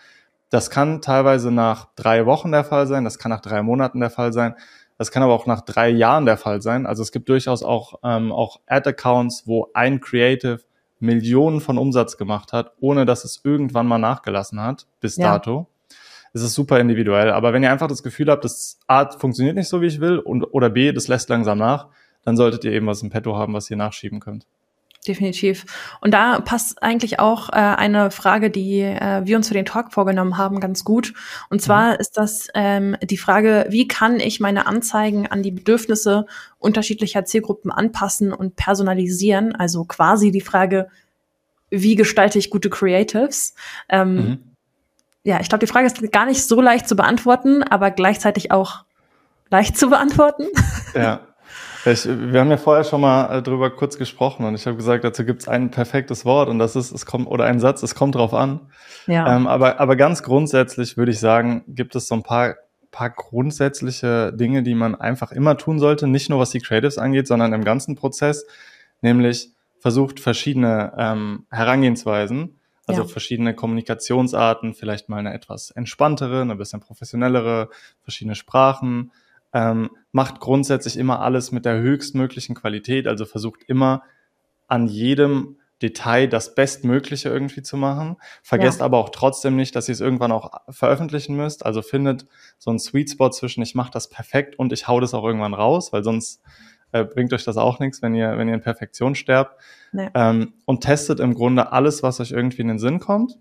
Das 0.48 0.70
kann 0.70 1.02
teilweise 1.02 1.52
nach 1.52 1.88
drei 1.94 2.26
Wochen 2.26 2.50
der 2.50 2.64
Fall 2.64 2.86
sein, 2.86 3.04
das 3.04 3.18
kann 3.18 3.30
nach 3.30 3.40
drei 3.40 3.62
Monaten 3.62 4.00
der 4.00 4.10
Fall 4.10 4.32
sein, 4.32 4.56
das 4.98 5.12
kann 5.12 5.22
aber 5.22 5.34
auch 5.34 5.46
nach 5.46 5.60
drei 5.60 5.90
Jahren 5.90 6.26
der 6.26 6.36
Fall 6.36 6.60
sein. 6.60 6.86
Also 6.86 7.02
es 7.02 7.12
gibt 7.12 7.28
durchaus 7.28 7.62
auch, 7.62 8.00
ähm, 8.02 8.32
auch 8.32 8.60
Ad-Accounts, 8.66 9.46
wo 9.46 9.68
ein 9.74 10.00
Creative 10.00 10.60
Millionen 10.98 11.60
von 11.60 11.78
Umsatz 11.78 12.16
gemacht 12.16 12.52
hat, 12.52 12.72
ohne 12.80 13.06
dass 13.06 13.24
es 13.24 13.40
irgendwann 13.44 13.86
mal 13.86 13.98
nachgelassen 13.98 14.60
hat, 14.60 14.86
bis 15.00 15.16
ja. 15.16 15.32
dato. 15.32 15.66
Es 16.32 16.42
ist 16.42 16.54
super 16.54 16.78
individuell. 16.78 17.30
Aber 17.30 17.52
wenn 17.52 17.62
ihr 17.62 17.70
einfach 17.70 17.88
das 17.88 18.02
Gefühl 18.02 18.30
habt, 18.30 18.44
das 18.44 18.78
A 18.86 19.10
funktioniert 19.10 19.56
nicht 19.56 19.68
so, 19.68 19.82
wie 19.82 19.86
ich 19.86 20.00
will, 20.00 20.18
und, 20.18 20.44
oder 20.44 20.70
B, 20.70 20.92
das 20.92 21.08
lässt 21.08 21.28
langsam 21.28 21.58
nach, 21.58 21.88
dann 22.24 22.36
solltet 22.36 22.64
ihr 22.64 22.72
eben 22.72 22.86
was 22.86 23.02
im 23.02 23.10
Petto 23.10 23.36
haben, 23.36 23.54
was 23.54 23.70
ihr 23.70 23.76
nachschieben 23.76 24.20
könnt 24.20 24.46
definitiv. 25.06 25.64
Und 26.00 26.12
da 26.12 26.40
passt 26.40 26.82
eigentlich 26.82 27.18
auch 27.18 27.48
äh, 27.50 27.52
eine 27.54 28.10
Frage, 28.10 28.50
die 28.50 28.80
äh, 28.80 29.22
wir 29.24 29.36
uns 29.36 29.48
für 29.48 29.54
den 29.54 29.64
Talk 29.64 29.92
vorgenommen 29.92 30.36
haben, 30.36 30.60
ganz 30.60 30.84
gut. 30.84 31.14
Und 31.48 31.62
zwar 31.62 31.94
mhm. 31.94 32.00
ist 32.00 32.16
das 32.16 32.48
ähm, 32.54 32.96
die 33.02 33.16
Frage, 33.16 33.66
wie 33.70 33.88
kann 33.88 34.20
ich 34.20 34.40
meine 34.40 34.66
Anzeigen 34.66 35.26
an 35.26 35.42
die 35.42 35.52
Bedürfnisse 35.52 36.26
unterschiedlicher 36.58 37.24
Zielgruppen 37.24 37.70
anpassen 37.70 38.32
und 38.32 38.56
personalisieren? 38.56 39.54
Also 39.54 39.84
quasi 39.84 40.30
die 40.30 40.42
Frage, 40.42 40.88
wie 41.70 41.94
gestalte 41.94 42.38
ich 42.38 42.50
gute 42.50 42.68
Creatives? 42.68 43.54
Ähm, 43.88 44.14
mhm. 44.14 44.38
Ja, 45.22 45.40
ich 45.40 45.48
glaube, 45.48 45.64
die 45.64 45.70
Frage 45.70 45.86
ist 45.86 46.12
gar 46.12 46.26
nicht 46.26 46.46
so 46.46 46.60
leicht 46.60 46.88
zu 46.88 46.96
beantworten, 46.96 47.62
aber 47.62 47.90
gleichzeitig 47.90 48.50
auch 48.50 48.84
leicht 49.50 49.76
zu 49.76 49.88
beantworten. 49.90 50.46
Ja. 50.94 51.20
Ich, 51.86 52.04
wir 52.04 52.40
haben 52.40 52.50
ja 52.50 52.56
vorher 52.56 52.82
schon 52.82 53.00
mal 53.00 53.38
äh, 53.38 53.42
drüber 53.42 53.70
kurz 53.70 53.96
gesprochen 53.96 54.44
und 54.44 54.54
ich 54.54 54.66
habe 54.66 54.76
gesagt, 54.76 55.04
dazu 55.04 55.24
gibt 55.24 55.42
es 55.42 55.48
ein 55.48 55.70
perfektes 55.70 56.24
Wort 56.24 56.48
und 56.48 56.58
das 56.58 56.74
ist, 56.76 56.90
es 56.90 57.06
kommt, 57.06 57.28
oder 57.28 57.44
ein 57.44 57.60
Satz, 57.60 57.82
es 57.82 57.94
kommt 57.94 58.16
drauf 58.16 58.34
an. 58.34 58.60
Ja. 59.06 59.34
Ähm, 59.34 59.46
aber, 59.46 59.80
aber 59.80 59.96
ganz 59.96 60.22
grundsätzlich 60.22 60.96
würde 60.96 61.12
ich 61.12 61.20
sagen, 61.20 61.62
gibt 61.68 61.94
es 61.94 62.08
so 62.08 62.16
ein 62.16 62.22
paar, 62.22 62.56
paar 62.90 63.08
grundsätzliche 63.10 64.32
Dinge, 64.32 64.62
die 64.62 64.74
man 64.74 64.94
einfach 64.94 65.32
immer 65.32 65.56
tun 65.56 65.78
sollte, 65.78 66.06
nicht 66.06 66.28
nur 66.28 66.40
was 66.40 66.50
die 66.50 66.60
Creatives 66.60 66.98
angeht, 66.98 67.26
sondern 67.26 67.52
im 67.52 67.64
ganzen 67.64 67.94
Prozess, 67.94 68.44
nämlich 69.00 69.52
versucht 69.78 70.20
verschiedene 70.20 70.92
ähm, 70.98 71.46
Herangehensweisen, 71.50 72.59
also 72.86 73.02
ja. 73.02 73.08
verschiedene 73.08 73.54
Kommunikationsarten, 73.54 74.74
vielleicht 74.74 75.08
mal 75.08 75.18
eine 75.18 75.34
etwas 75.34 75.70
entspanntere, 75.70 76.40
eine 76.40 76.56
bisschen 76.56 76.80
professionellere, 76.80 77.70
verschiedene 78.02 78.34
Sprachen, 78.34 79.12
ähm, 79.52 79.90
macht 80.12 80.40
grundsätzlich 80.40 80.96
immer 80.96 81.20
alles 81.20 81.52
mit 81.52 81.64
der 81.64 81.78
höchstmöglichen 81.78 82.54
Qualität, 82.54 83.06
also 83.06 83.24
versucht 83.26 83.62
immer 83.66 84.02
an 84.68 84.86
jedem 84.86 85.56
Detail 85.82 86.28
das 86.28 86.54
Bestmögliche 86.54 87.30
irgendwie 87.30 87.62
zu 87.62 87.76
machen. 87.76 88.16
Vergesst 88.42 88.80
ja. 88.80 88.84
aber 88.84 88.98
auch 88.98 89.08
trotzdem 89.08 89.56
nicht, 89.56 89.74
dass 89.74 89.88
ihr 89.88 89.94
es 89.94 90.00
irgendwann 90.00 90.32
auch 90.32 90.52
veröffentlichen 90.68 91.36
müsst. 91.36 91.64
Also 91.64 91.80
findet 91.82 92.26
so 92.58 92.70
einen 92.70 92.78
Sweet 92.78 93.10
Spot 93.10 93.30
zwischen 93.30 93.62
ich 93.62 93.74
mache 93.74 93.90
das 93.90 94.08
perfekt 94.08 94.58
und 94.58 94.72
ich 94.72 94.88
hau 94.88 95.00
das 95.00 95.14
auch 95.14 95.24
irgendwann 95.24 95.54
raus, 95.54 95.92
weil 95.92 96.04
sonst 96.04 96.42
äh, 96.92 97.04
bringt 97.04 97.32
euch 97.32 97.44
das 97.44 97.56
auch 97.56 97.78
nichts, 97.78 98.02
wenn 98.02 98.14
ihr, 98.14 98.36
wenn 98.38 98.48
ihr 98.48 98.54
in 98.54 98.60
Perfektion 98.60 99.14
sterbt. 99.14 99.56
Nee. 99.92 100.08
Ähm, 100.14 100.54
und 100.64 100.82
testet 100.82 101.20
im 101.20 101.34
Grunde 101.34 101.72
alles, 101.72 102.02
was 102.02 102.20
euch 102.20 102.32
irgendwie 102.32 102.62
in 102.62 102.68
den 102.68 102.78
Sinn 102.78 103.00
kommt. 103.00 103.38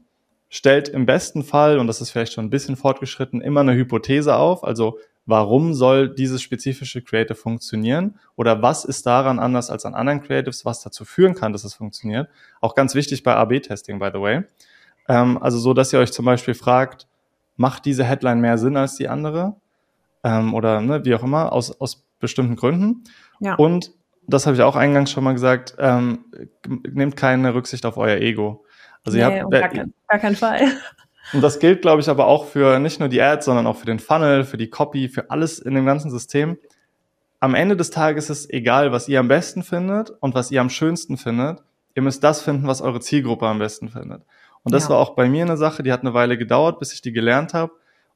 Stellt 0.50 0.90
im 0.90 1.06
besten 1.06 1.44
Fall, 1.44 1.78
und 1.78 1.88
das 1.88 2.02
ist 2.02 2.10
vielleicht 2.10 2.34
schon 2.34 2.46
ein 2.46 2.50
bisschen 2.50 2.76
fortgeschritten, 2.76 3.42
immer 3.42 3.62
eine 3.62 3.76
Hypothese 3.76 4.36
auf. 4.36 4.64
Also 4.64 4.98
warum 5.30 5.76
soll 5.76 6.10
dieses 6.10 6.42
spezifische 6.42 7.04
Creative 7.04 7.36
funktionieren 7.36 8.20
oder 8.36 8.64
was 8.64 8.84
ist 8.84 9.06
daran 9.06 9.38
anders 9.38 9.70
als 9.70 9.86
an 9.86 9.94
anderen 9.94 10.22
Creatives, 10.22 10.66
was 10.66 10.82
dazu 10.82 11.06
führen 11.06 11.36
kann, 11.36 11.54
dass 11.54 11.64
es 11.64 11.76
funktioniert. 11.76 12.30
Auch 12.62 12.74
ganz 12.74 12.96
wichtig 12.96 13.22
bei 13.22 13.36
AB-Testing, 13.36 14.00
by 14.00 14.10
the 14.12 14.20
way. 14.20 14.44
Ähm, 15.08 15.38
also 15.38 15.60
so, 15.60 15.76
dass 15.76 15.94
ihr 15.94 16.00
euch 16.00 16.12
zum 16.12 16.26
Beispiel 16.26 16.56
fragt, 16.56 17.08
macht 17.58 17.86
diese 17.86 18.04
Headline 18.04 18.42
mehr 18.42 18.58
Sinn 18.58 18.76
als 18.76 18.96
die 18.96 19.08
andere? 19.08 19.56
Ähm, 20.24 20.56
oder 20.56 20.82
ne, 20.82 21.06
wie 21.06 21.14
auch 21.14 21.24
immer, 21.24 21.54
aus, 21.54 21.80
aus 21.80 22.04
bestimmten 22.20 22.56
Gründen. 22.56 23.04
Ja. 23.40 23.56
Und 23.56 23.92
das 24.28 24.46
habe 24.46 24.56
ich 24.56 24.62
auch 24.62 24.76
eingangs 24.76 25.12
schon 25.12 25.24
mal 25.24 25.34
gesagt, 25.34 25.76
ähm, 25.80 26.26
nehmt 26.68 27.16
keine 27.16 27.54
Rücksicht 27.54 27.86
auf 27.86 27.98
euer 27.98 28.18
Ego. 28.18 28.66
Also 29.04 29.18
nee, 29.18 29.24
ihr 29.24 29.42
habt, 29.42 29.52
gar, 29.52 29.70
kein, 29.70 29.94
gar 30.08 30.20
keinen 30.20 30.36
Fall. 30.36 30.62
Und 31.34 31.42
das 31.42 31.60
gilt, 31.60 31.82
glaube 31.82 32.02
ich, 32.02 32.10
aber 32.10 32.26
auch 32.26 32.46
für 32.46 32.80
nicht 32.80 33.00
nur 33.00 33.10
die 33.10 33.22
Ads, 33.22 33.46
sondern 33.46 33.68
auch 33.68 33.78
für 33.78 33.86
den 33.86 34.00
Funnel, 34.00 34.44
für 34.44 34.58
die 34.58 34.70
Copy, 34.70 35.10
für 35.10 35.30
alles 35.30 35.60
in 35.60 35.76
dem 35.76 35.86
ganzen 35.86 36.10
System. 36.10 36.58
Am 37.40 37.54
Ende 37.54 37.78
des 37.78 37.92
Tages 37.92 38.30
ist 38.30 38.40
es 38.40 38.50
egal, 38.50 38.92
was 38.92 39.08
ihr 39.08 39.20
am 39.20 39.28
besten 39.28 39.64
findet 39.64 40.10
und 40.10 40.34
was 40.34 40.52
ihr 40.52 40.60
am 40.60 40.70
schönsten 40.70 41.18
findet. 41.18 41.62
Ihr 41.96 42.02
müsst 42.02 42.24
das 42.24 42.42
finden, 42.42 42.68
was 42.68 42.82
eure 42.82 43.00
Zielgruppe 43.00 43.48
am 43.48 43.60
besten 43.60 43.90
findet. 43.90 44.24
Und 44.64 44.74
das 44.74 44.86
ja. 44.86 44.90
war 44.92 44.98
auch 44.98 45.12
bei 45.16 45.30
mir 45.30 45.46
eine 45.46 45.58
Sache, 45.58 45.84
die 45.84 45.92
hat 45.92 46.02
eine 46.02 46.14
Weile 46.14 46.38
gedauert, 46.38 46.80
bis 46.80 46.94
ich 46.94 47.02
die 47.02 47.14
gelernt 47.14 47.54
habe. 47.54 47.74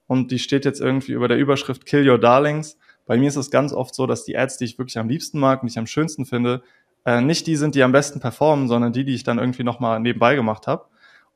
Und 0.08 0.32
die 0.32 0.40
steht 0.40 0.66
jetzt 0.66 0.82
irgendwie 0.82 1.14
über 1.14 1.28
der 1.28 1.38
Überschrift 1.38 1.86
Kill 1.86 2.10
Your 2.10 2.20
Darlings. 2.20 2.78
Bei 3.06 3.18
mir 3.18 3.28
ist 3.28 3.36
es 3.36 3.52
ganz 3.52 3.74
oft 3.74 3.94
so, 3.96 4.08
dass 4.08 4.24
die 4.24 4.38
Ads, 4.38 4.58
die 4.58 4.66
ich 4.66 4.78
wirklich 4.78 4.98
am 4.98 5.10
liebsten 5.10 5.40
mag 5.40 5.62
und 5.62 5.68
die 5.68 5.74
ich 5.74 5.80
am 5.80 5.88
schönsten 5.88 6.26
finde, 6.26 6.64
äh, 7.06 7.22
nicht 7.22 7.48
die 7.48 7.56
sind, 7.56 7.76
die 7.76 7.84
am 7.84 7.92
besten 7.92 8.20
performen, 8.20 8.68
sondern 8.68 8.94
die, 8.94 9.04
die 9.04 9.16
ich 9.16 9.24
dann 9.24 9.40
irgendwie 9.40 9.64
nochmal 9.64 10.00
nebenbei 10.00 10.36
gemacht 10.36 10.68
habe. 10.68 10.86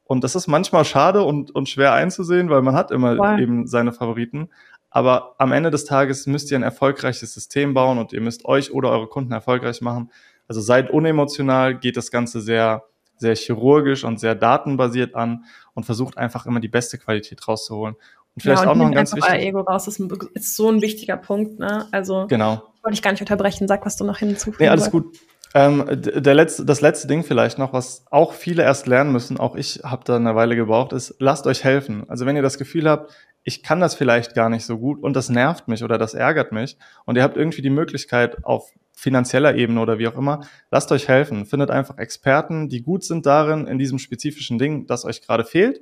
Und 0.06 0.24
das 0.24 0.36
ist 0.36 0.48
manchmal 0.48 0.86
schade 0.86 1.24
und, 1.24 1.54
und 1.54 1.68
schwer 1.68 1.94
einzusehen, 1.94 2.50
weil 2.50 2.62
man 2.62 2.76
hat 2.76 2.92
immer 2.92 3.18
wow. 3.18 3.38
eben 3.40 3.68
seine 3.68 3.92
Favoriten. 3.92 4.50
Aber 4.90 5.36
am 5.38 5.52
Ende 5.52 5.70
des 5.70 5.84
Tages 5.84 6.26
müsst 6.28 6.50
ihr 6.50 6.58
ein 6.58 6.64
erfolgreiches 6.64 7.34
System 7.34 7.74
bauen 7.74 7.98
und 7.98 8.14
ihr 8.14 8.22
müsst 8.22 8.46
euch 8.46 8.72
oder 8.72 8.90
eure 8.90 9.08
Kunden 9.08 9.34
erfolgreich 9.34 9.82
machen. 9.82 10.12
Also 10.48 10.62
seid 10.62 10.90
unemotional, 10.92 11.78
geht 11.78 11.98
das 11.98 12.10
Ganze 12.10 12.40
sehr, 12.40 12.84
sehr 13.18 13.36
chirurgisch 13.36 14.06
und 14.06 14.20
sehr 14.20 14.34
datenbasiert 14.34 15.14
an 15.14 15.44
und 15.74 15.86
versucht 15.86 16.18
einfach 16.18 16.46
immer 16.46 16.62
die 16.62 16.70
beste 16.70 16.98
Qualität 16.98 17.46
rauszuholen. 17.46 17.96
Und 18.38 18.44
vielleicht 18.44 18.66
ja, 18.66 18.70
und 18.70 18.76
auch 18.78 18.80
noch 18.80 18.86
ein 18.86 18.94
ganz 18.94 19.16
wichtiger. 19.16 19.40
Ego 19.40 19.62
raus, 19.62 19.86
das 19.86 20.00
ist 20.00 20.56
so 20.56 20.70
ein 20.70 20.84
wichtiger 20.84 21.18
Punkt, 21.18 21.58
ne? 21.58 21.88
Also 21.92 22.28
genau. 22.28 22.62
wollte 22.84 22.94
ich 22.94 23.02
gar 23.02 23.10
nicht 23.10 23.22
unterbrechen. 23.22 23.68
Sag, 23.68 23.84
was 23.84 23.98
du 23.98 24.04
noch 24.04 24.20
hinzufügen 24.20 24.58
Nee, 24.60 24.70
alles 24.70 24.92
gut. 24.92 25.18
Ähm, 25.56 25.84
der 25.90 26.36
letzte, 26.36 26.64
das 26.64 26.82
letzte 26.82 27.08
Ding 27.08 27.24
vielleicht 27.24 27.58
noch, 27.58 27.74
was 27.74 28.06
auch 28.12 28.34
viele 28.34 28.62
erst 28.62 28.86
lernen 28.86 29.12
müssen, 29.12 29.40
auch 29.40 29.56
ich 29.56 29.80
habe 29.84 30.04
da 30.06 30.18
eine 30.18 30.36
Weile 30.36 30.56
gebraucht, 30.56 30.94
ist, 30.94 31.16
lasst 31.18 31.48
euch 31.48 31.64
helfen. 31.64 32.08
Also 32.08 32.28
wenn 32.28 32.36
ihr 32.36 32.44
das 32.44 32.60
Gefühl 32.60 32.88
habt, 32.88 33.12
ich 33.42 33.64
kann 33.64 33.80
das 33.80 33.96
vielleicht 33.96 34.36
gar 34.36 34.50
nicht 34.50 34.68
so 34.68 34.78
gut 34.78 35.02
und 35.02 35.16
das 35.16 35.30
nervt 35.30 35.68
mich 35.68 35.84
oder 35.84 35.98
das 35.98 36.14
ärgert 36.14 36.52
mich 36.52 36.78
und 37.06 37.16
ihr 37.16 37.24
habt 37.24 37.38
irgendwie 37.38 37.64
die 37.64 37.72
Möglichkeit 37.72 38.46
auf 38.46 38.72
finanzieller 38.94 39.56
Ebene 39.56 39.82
oder 39.82 39.98
wie 39.98 40.08
auch 40.08 40.16
immer, 40.16 40.42
lasst 40.70 40.92
euch 40.92 41.08
helfen. 41.08 41.48
Findet 41.48 41.72
einfach 41.72 41.98
Experten, 41.98 42.70
die 42.70 42.84
gut 42.84 43.04
sind 43.04 43.26
darin, 43.26 43.66
in 43.66 43.80
diesem 43.80 43.98
spezifischen 43.98 44.60
Ding, 44.60 44.86
das 44.86 45.06
euch 45.06 45.24
gerade 45.24 45.44
fehlt 45.44 45.82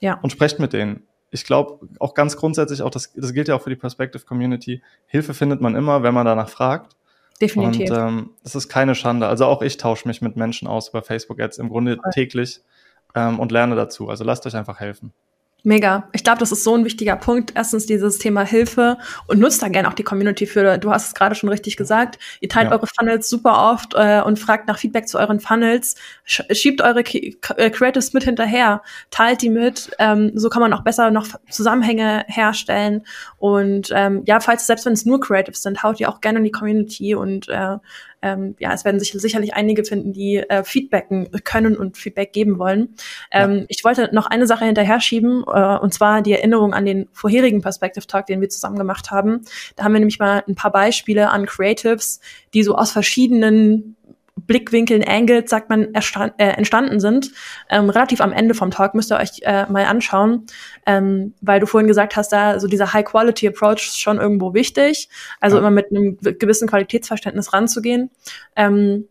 ja. 0.00 0.18
und 0.22 0.30
sprecht 0.30 0.58
mit 0.58 0.72
denen. 0.72 1.06
Ich 1.30 1.44
glaube 1.44 1.88
auch 1.98 2.14
ganz 2.14 2.36
grundsätzlich, 2.36 2.82
auch 2.82 2.90
das, 2.90 3.12
das 3.14 3.32
gilt 3.32 3.48
ja 3.48 3.54
auch 3.54 3.62
für 3.62 3.70
die 3.70 3.76
Perspective 3.76 4.24
Community, 4.24 4.82
Hilfe 5.06 5.34
findet 5.34 5.60
man 5.60 5.76
immer, 5.76 6.02
wenn 6.02 6.14
man 6.14 6.26
danach 6.26 6.48
fragt. 6.48 6.96
Definitiv. 7.40 7.90
Und 7.90 7.96
ähm, 7.96 8.30
es 8.44 8.54
ist 8.54 8.68
keine 8.68 8.94
Schande. 8.94 9.26
Also 9.26 9.46
auch 9.46 9.62
ich 9.62 9.76
tausche 9.78 10.06
mich 10.06 10.20
mit 10.20 10.36
Menschen 10.36 10.68
aus 10.68 10.90
über 10.90 11.02
Facebook-Ads 11.02 11.58
im 11.58 11.70
Grunde 11.70 11.98
täglich 12.12 12.60
ähm, 13.14 13.38
und 13.38 13.50
lerne 13.50 13.76
dazu. 13.76 14.08
Also 14.10 14.24
lasst 14.24 14.46
euch 14.46 14.56
einfach 14.56 14.80
helfen. 14.80 15.12
Mega. 15.62 16.08
Ich 16.12 16.24
glaube, 16.24 16.38
das 16.38 16.52
ist 16.52 16.64
so 16.64 16.74
ein 16.74 16.84
wichtiger 16.84 17.16
Punkt. 17.16 17.52
Erstens 17.54 17.86
dieses 17.86 18.18
Thema 18.18 18.44
Hilfe 18.44 18.98
und 19.26 19.38
nutzt 19.38 19.62
da 19.62 19.68
gerne 19.68 19.88
auch 19.88 19.94
die 19.94 20.02
Community 20.02 20.46
für. 20.46 20.78
Du 20.78 20.90
hast 20.90 21.08
es 21.08 21.14
gerade 21.14 21.34
schon 21.34 21.48
richtig 21.48 21.76
gesagt. 21.76 22.18
Ihr 22.40 22.48
teilt 22.48 22.70
ja. 22.70 22.72
eure 22.72 22.86
Funnels 22.86 23.28
super 23.28 23.72
oft 23.72 23.94
äh, 23.94 24.22
und 24.22 24.38
fragt 24.38 24.68
nach 24.68 24.78
Feedback 24.78 25.08
zu 25.08 25.18
euren 25.18 25.40
Funnels. 25.40 25.96
Schiebt 26.24 26.80
eure 26.80 27.00
äh, 27.00 27.70
Creatives 27.70 28.12
mit 28.12 28.24
hinterher, 28.24 28.82
teilt 29.10 29.42
die 29.42 29.50
mit. 29.50 29.90
Ähm, 29.98 30.32
so 30.34 30.48
kann 30.48 30.62
man 30.62 30.72
auch 30.72 30.82
besser 30.82 31.10
noch 31.10 31.26
Zusammenhänge 31.50 32.24
herstellen. 32.28 33.04
Und 33.38 33.90
ähm, 33.92 34.22
ja, 34.26 34.40
falls 34.40 34.66
selbst 34.66 34.86
wenn 34.86 34.94
es 34.94 35.04
nur 35.04 35.20
Creatives 35.20 35.62
sind, 35.62 35.82
haut 35.82 36.00
ihr 36.00 36.08
auch 36.08 36.20
gerne 36.20 36.38
in 36.38 36.44
die 36.44 36.50
Community 36.50 37.14
und 37.14 37.48
äh, 37.48 37.76
ähm, 38.22 38.54
ja, 38.58 38.72
es 38.72 38.84
werden 38.84 39.00
sich 39.00 39.12
sicherlich 39.12 39.54
einige 39.54 39.84
finden, 39.84 40.12
die 40.12 40.36
äh, 40.36 40.64
Feedbacken 40.64 41.30
können 41.44 41.76
und 41.76 41.96
Feedback 41.96 42.32
geben 42.32 42.58
wollen. 42.58 42.94
Ähm, 43.30 43.58
ja. 43.58 43.64
Ich 43.68 43.84
wollte 43.84 44.10
noch 44.12 44.26
eine 44.26 44.46
Sache 44.46 44.64
hinterher 44.64 45.00
schieben, 45.00 45.44
äh, 45.46 45.78
und 45.78 45.94
zwar 45.94 46.22
die 46.22 46.32
Erinnerung 46.32 46.74
an 46.74 46.84
den 46.84 47.08
vorherigen 47.12 47.62
Perspective 47.62 48.06
Talk, 48.06 48.26
den 48.26 48.40
wir 48.40 48.48
zusammen 48.48 48.76
gemacht 48.76 49.10
haben. 49.10 49.42
Da 49.76 49.84
haben 49.84 49.92
wir 49.92 50.00
nämlich 50.00 50.18
mal 50.18 50.42
ein 50.46 50.54
paar 50.54 50.72
Beispiele 50.72 51.30
an 51.30 51.46
Creatives, 51.46 52.20
die 52.54 52.62
so 52.62 52.76
aus 52.76 52.92
verschiedenen 52.92 53.96
Blickwinkeln, 54.50 55.04
Angles, 55.06 55.48
sagt 55.48 55.70
man, 55.70 55.94
äh, 55.94 56.28
entstanden 56.38 56.98
sind. 56.98 57.30
Ähm, 57.68 57.88
relativ 57.88 58.20
am 58.20 58.32
Ende 58.32 58.54
vom 58.54 58.72
Talk 58.72 58.96
müsst 58.96 59.12
ihr 59.12 59.16
euch 59.16 59.42
äh, 59.42 59.66
mal 59.70 59.84
anschauen, 59.84 60.46
ähm, 60.86 61.34
weil 61.40 61.60
du 61.60 61.66
vorhin 61.66 61.86
gesagt 61.86 62.16
hast, 62.16 62.32
da 62.32 62.58
so 62.58 62.66
dieser 62.66 62.92
High-Quality-Approach 62.92 63.86
ist 63.86 64.00
schon 64.00 64.18
irgendwo 64.18 64.52
wichtig. 64.52 65.08
Also 65.38 65.54
ja. 65.54 65.60
immer 65.60 65.70
mit 65.70 65.92
einem 65.92 66.18
gewissen 66.18 66.66
Qualitätsverständnis 66.66 67.52
ranzugehen. 67.52 68.10
Ähm, 68.56 69.06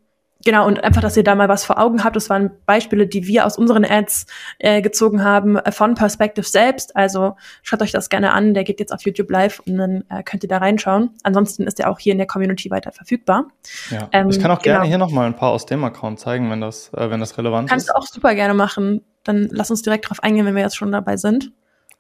Genau, 0.46 0.66
und 0.66 0.82
einfach, 0.84 1.02
dass 1.02 1.18
ihr 1.18 1.24
da 1.24 1.36
mal 1.36 1.50
was 1.50 1.66
vor 1.66 1.80
Augen 1.80 2.04
habt. 2.04 2.16
Das 2.16 2.30
waren 2.30 2.52
Beispiele, 2.66 3.08
die 3.08 3.28
wir 3.28 3.46
aus 3.46 3.58
unseren 3.58 3.84
Ads 3.84 4.26
äh, 4.58 4.82
gezogen 4.82 5.22
haben 5.22 5.58
äh, 5.58 5.74
von 5.74 5.96
Perspective 5.96 6.46
selbst. 6.48 6.96
Also 6.96 7.36
schaut 7.62 7.82
euch 7.82 7.92
das 7.92 8.10
gerne 8.10 8.32
an. 8.32 8.54
Der 8.54 8.64
geht 8.64 8.80
jetzt 8.80 8.94
auf 8.94 9.02
YouTube 9.02 9.30
live 9.30 9.60
und 9.68 9.78
dann 9.78 10.06
äh, 10.10 10.24
könnt 10.24 10.44
ihr 10.44 10.50
da 10.50 10.60
reinschauen. 10.60 11.10
Ansonsten 11.24 11.64
ist 11.64 11.80
er 11.82 11.90
auch 11.90 12.00
hier 12.00 12.14
in 12.14 12.20
der 12.20 12.28
Community 12.28 12.72
weiter 12.72 12.94
verfügbar. 12.94 13.48
Ja. 13.90 14.08
Ähm, 14.14 14.30
ich 14.30 14.40
kann 14.40 14.50
auch 14.52 14.62
genau. 14.62 14.78
gerne 14.78 14.88
hier 14.88 14.98
nochmal 14.98 15.26
ein 15.26 15.36
paar 15.36 15.52
aus 15.52 15.66
dem 15.66 15.84
Account 15.84 16.22
zeigen, 16.22 16.50
wenn 16.50 16.62
das, 16.62 16.94
äh, 16.94 17.10
wenn 17.10 17.20
das 17.20 17.38
relevant 17.38 17.68
Kannst 17.68 17.88
ist. 17.88 17.94
Kannst 17.94 18.10
du 18.10 18.10
auch 18.10 18.14
super 18.14 18.34
gerne 18.34 18.54
machen. 18.54 19.02
Dann 19.26 19.50
lass 19.52 19.70
uns 19.70 19.82
direkt 19.82 20.10
drauf 20.10 20.24
eingehen, 20.24 20.46
wenn 20.46 20.56
wir 20.56 20.64
jetzt 20.64 20.78
schon 20.78 20.94
dabei 20.94 21.18
sind. 21.18 21.52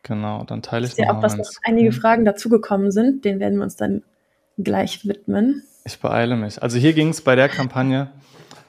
Genau, 0.03 0.45
dann 0.45 0.61
teile 0.61 0.85
ich, 0.85 0.91
ich 0.91 0.95
sehe 0.95 1.13
auch, 1.13 1.19
dass 1.19 1.35
noch 1.35 1.49
einige 1.63 1.91
Fragen 1.91 2.23
dazugekommen 2.23 2.91
sind. 2.91 3.25
Den 3.25 3.41
werden 3.41 3.57
wir 3.57 3.63
uns 3.63 3.75
dann 3.75 4.03
gleich 4.57 5.05
widmen. 5.05 5.63
Ich 5.83 5.99
beeile 5.99 6.37
mich. 6.37 6.63
Also 6.63 6.77
hier 6.77 6.93
ging 6.93 7.09
es 7.09 7.21
bei 7.21 7.35
der 7.35 7.49
Kampagne 7.49 8.09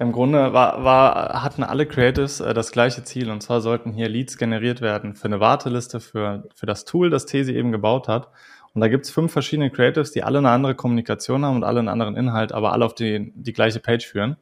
im 0.00 0.12
Grunde 0.12 0.54
war, 0.54 0.82
war, 0.82 1.42
hatten 1.42 1.62
alle 1.62 1.84
Creatives 1.84 2.40
äh, 2.40 2.54
das 2.54 2.72
gleiche 2.72 3.04
Ziel 3.04 3.30
und 3.30 3.42
zwar 3.42 3.60
sollten 3.60 3.92
hier 3.92 4.08
Leads 4.08 4.38
generiert 4.38 4.80
werden 4.80 5.14
für 5.14 5.26
eine 5.26 5.40
Warteliste, 5.40 6.00
für, 6.00 6.48
für 6.54 6.64
das 6.64 6.86
Tool, 6.86 7.10
das 7.10 7.26
Tesi 7.26 7.52
eben 7.52 7.70
gebaut 7.70 8.08
hat. 8.08 8.30
Und 8.72 8.80
da 8.80 8.88
gibt's 8.88 9.10
fünf 9.10 9.30
verschiedene 9.30 9.70
Creatives, 9.70 10.12
die 10.12 10.22
alle 10.22 10.38
eine 10.38 10.50
andere 10.50 10.74
Kommunikation 10.74 11.44
haben 11.44 11.56
und 11.56 11.64
alle 11.64 11.80
einen 11.80 11.88
anderen 11.88 12.16
Inhalt, 12.16 12.52
aber 12.52 12.72
alle 12.72 12.86
auf 12.86 12.94
die, 12.94 13.30
die 13.34 13.52
gleiche 13.52 13.78
Page 13.78 14.06
führen. 14.06 14.36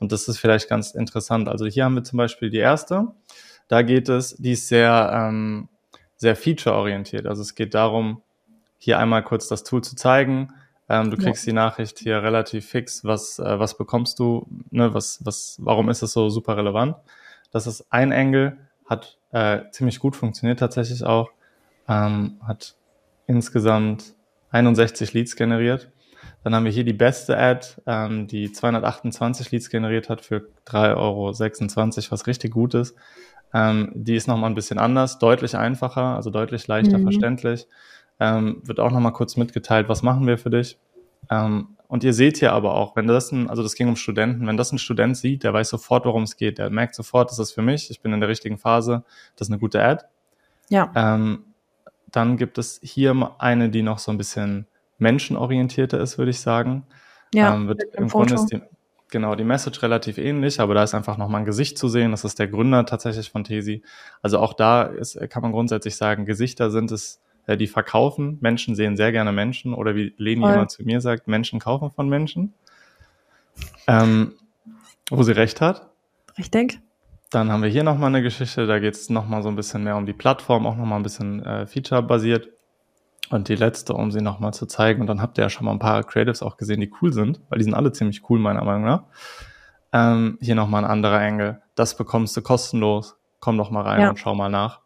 Und 0.00 0.10
das 0.10 0.26
ist 0.26 0.38
vielleicht 0.38 0.70
ganz 0.70 0.92
interessant. 0.92 1.48
Also 1.48 1.66
hier 1.66 1.84
haben 1.84 1.96
wir 1.96 2.04
zum 2.04 2.16
Beispiel 2.16 2.48
die 2.48 2.58
erste. 2.58 3.08
Da 3.68 3.82
geht 3.82 4.08
es, 4.08 4.36
die 4.36 4.52
ist 4.52 4.68
sehr, 4.68 5.10
ähm, 5.12 5.68
sehr 6.16 6.34
feature-orientiert. 6.34 7.26
Also 7.26 7.42
es 7.42 7.54
geht 7.54 7.74
darum, 7.74 8.22
hier 8.78 8.98
einmal 8.98 9.22
kurz 9.22 9.48
das 9.48 9.64
Tool 9.64 9.82
zu 9.82 9.96
zeigen, 9.96 10.52
ähm, 10.88 11.10
du 11.10 11.16
kriegst 11.16 11.46
ja. 11.46 11.50
die 11.50 11.54
Nachricht 11.54 11.98
hier 11.98 12.22
relativ 12.22 12.66
fix, 12.68 13.04
was, 13.04 13.38
äh, 13.38 13.58
was 13.58 13.78
bekommst 13.78 14.18
du, 14.18 14.46
ne, 14.70 14.92
was, 14.92 15.24
was, 15.24 15.56
warum 15.60 15.88
ist 15.88 16.02
es 16.02 16.12
so 16.12 16.28
super 16.28 16.56
relevant? 16.56 16.96
Das 17.50 17.66
ist 17.66 17.86
ein 17.90 18.12
Engel, 18.12 18.58
hat 18.84 19.18
äh, 19.32 19.62
ziemlich 19.70 19.98
gut 19.98 20.14
funktioniert 20.14 20.58
tatsächlich 20.58 21.04
auch, 21.04 21.30
ähm, 21.88 22.38
hat 22.46 22.74
insgesamt 23.26 24.14
61 24.50 25.14
Leads 25.14 25.36
generiert. 25.36 25.90
Dann 26.42 26.54
haben 26.54 26.64
wir 26.64 26.72
hier 26.72 26.84
die 26.84 26.92
beste 26.92 27.38
Ad, 27.38 27.66
ähm, 27.86 28.26
die 28.26 28.52
228 28.52 29.50
Leads 29.50 29.70
generiert 29.70 30.10
hat 30.10 30.20
für 30.20 30.48
3,26 30.66 30.96
Euro, 30.96 32.10
was 32.10 32.26
richtig 32.26 32.52
gut 32.52 32.74
ist. 32.74 32.94
Ähm, 33.54 33.90
die 33.94 34.16
ist 34.16 34.28
nochmal 34.28 34.50
ein 34.50 34.54
bisschen 34.54 34.78
anders, 34.78 35.18
deutlich 35.18 35.56
einfacher, 35.56 36.16
also 36.16 36.28
deutlich 36.28 36.66
leichter 36.66 36.98
mhm. 36.98 37.04
verständlich 37.04 37.66
ähm, 38.24 38.62
wird 38.64 38.80
auch 38.80 38.90
nochmal 38.90 39.12
kurz 39.12 39.36
mitgeteilt, 39.36 39.88
was 39.88 40.02
machen 40.02 40.26
wir 40.26 40.38
für 40.38 40.50
dich. 40.50 40.78
Ähm, 41.30 41.68
und 41.88 42.02
ihr 42.02 42.14
seht 42.14 42.38
hier 42.38 42.52
aber 42.52 42.74
auch, 42.74 42.96
wenn 42.96 43.06
das 43.06 43.30
ein, 43.30 43.48
also 43.50 43.62
das 43.62 43.74
ging 43.74 43.88
um 43.88 43.96
Studenten, 43.96 44.46
wenn 44.46 44.56
das 44.56 44.72
ein 44.72 44.78
Student 44.78 45.16
sieht, 45.16 45.44
der 45.44 45.52
weiß 45.52 45.68
sofort, 45.68 46.06
worum 46.06 46.22
es 46.22 46.36
geht, 46.36 46.58
der 46.58 46.70
merkt 46.70 46.94
sofort, 46.94 47.30
das 47.30 47.38
ist 47.38 47.52
für 47.52 47.62
mich, 47.62 47.90
ich 47.90 48.00
bin 48.00 48.12
in 48.12 48.20
der 48.20 48.28
richtigen 48.28 48.58
Phase, 48.58 49.04
das 49.36 49.48
ist 49.48 49.52
eine 49.52 49.60
gute 49.60 49.82
Ad. 49.82 50.04
Ja. 50.70 50.90
Ähm, 50.94 51.44
dann 52.10 52.36
gibt 52.36 52.58
es 52.58 52.80
hier 52.82 53.34
eine, 53.38 53.68
die 53.68 53.82
noch 53.82 53.98
so 53.98 54.10
ein 54.10 54.18
bisschen 54.18 54.66
menschenorientierter 54.98 56.00
ist, 56.00 56.16
würde 56.16 56.30
ich 56.30 56.40
sagen. 56.40 56.86
Ja, 57.34 57.54
ähm, 57.54 57.68
wird, 57.68 57.82
im 57.94 58.08
Grunde 58.08 58.34
ist 58.34 58.46
die, 58.46 58.62
genau 59.10 59.34
die 59.34 59.44
Message 59.44 59.82
relativ 59.82 60.18
ähnlich, 60.18 60.60
aber 60.60 60.74
da 60.74 60.82
ist 60.82 60.94
einfach 60.94 61.18
nochmal 61.18 61.42
ein 61.42 61.44
Gesicht 61.44 61.76
zu 61.76 61.88
sehen. 61.88 62.12
Das 62.12 62.24
ist 62.24 62.38
der 62.38 62.48
Gründer 62.48 62.86
tatsächlich 62.86 63.30
von 63.30 63.44
Tesi. 63.44 63.82
Also 64.22 64.38
auch 64.38 64.54
da 64.54 64.84
ist, 64.84 65.18
kann 65.28 65.42
man 65.42 65.52
grundsätzlich 65.52 65.96
sagen, 65.96 66.24
Gesichter 66.24 66.70
sind 66.70 66.90
es 66.92 67.20
äh, 67.46 67.56
die 67.56 67.66
verkaufen. 67.66 68.38
Menschen 68.40 68.74
sehen 68.74 68.96
sehr 68.96 69.12
gerne 69.12 69.32
Menschen 69.32 69.74
oder 69.74 69.94
wie 69.94 70.14
Leni 70.16 70.42
Voll. 70.42 70.54
immer 70.54 70.68
zu 70.68 70.82
mir 70.84 71.00
sagt, 71.00 71.28
Menschen 71.28 71.60
kaufen 71.60 71.90
von 71.90 72.08
Menschen. 72.08 72.54
Ähm, 73.86 74.32
wo 75.10 75.22
sie 75.22 75.32
recht 75.32 75.60
hat. 75.60 75.90
Richtig. 76.38 76.80
Dann 77.30 77.50
haben 77.50 77.62
wir 77.62 77.68
hier 77.68 77.84
nochmal 77.84 78.08
eine 78.08 78.22
Geschichte, 78.22 78.66
da 78.66 78.78
geht 78.78 78.94
es 78.94 79.10
nochmal 79.10 79.42
so 79.42 79.48
ein 79.48 79.56
bisschen 79.56 79.84
mehr 79.84 79.96
um 79.96 80.06
die 80.06 80.12
Plattform, 80.12 80.66
auch 80.66 80.76
nochmal 80.76 80.98
ein 80.98 81.02
bisschen 81.02 81.44
äh, 81.44 81.66
Feature-basiert. 81.66 82.50
Und 83.30 83.48
die 83.48 83.56
letzte, 83.56 83.94
um 83.94 84.12
sie 84.12 84.20
nochmal 84.20 84.52
zu 84.52 84.66
zeigen. 84.66 85.00
Und 85.00 85.06
dann 85.06 85.22
habt 85.22 85.38
ihr 85.38 85.44
ja 85.44 85.50
schon 85.50 85.64
mal 85.64 85.72
ein 85.72 85.78
paar 85.78 86.04
Creatives 86.04 86.42
auch 86.42 86.56
gesehen, 86.58 86.80
die 86.80 86.92
cool 87.00 87.12
sind, 87.12 87.40
weil 87.48 87.58
die 87.58 87.64
sind 87.64 87.74
alle 87.74 87.90
ziemlich 87.90 88.28
cool, 88.28 88.38
meiner 88.38 88.62
Meinung 88.64 88.84
nach. 88.84 89.04
Ähm, 89.92 90.38
hier 90.40 90.54
nochmal 90.54 90.84
ein 90.84 90.90
anderer 90.90 91.22
Engel. 91.22 91.62
Das 91.74 91.96
bekommst 91.96 92.36
du 92.36 92.42
kostenlos. 92.42 93.16
Komm 93.40 93.56
doch 93.56 93.70
mal 93.70 93.82
rein 93.82 94.02
ja. 94.02 94.10
und 94.10 94.18
schau 94.18 94.34
mal 94.34 94.50
nach. 94.50 94.83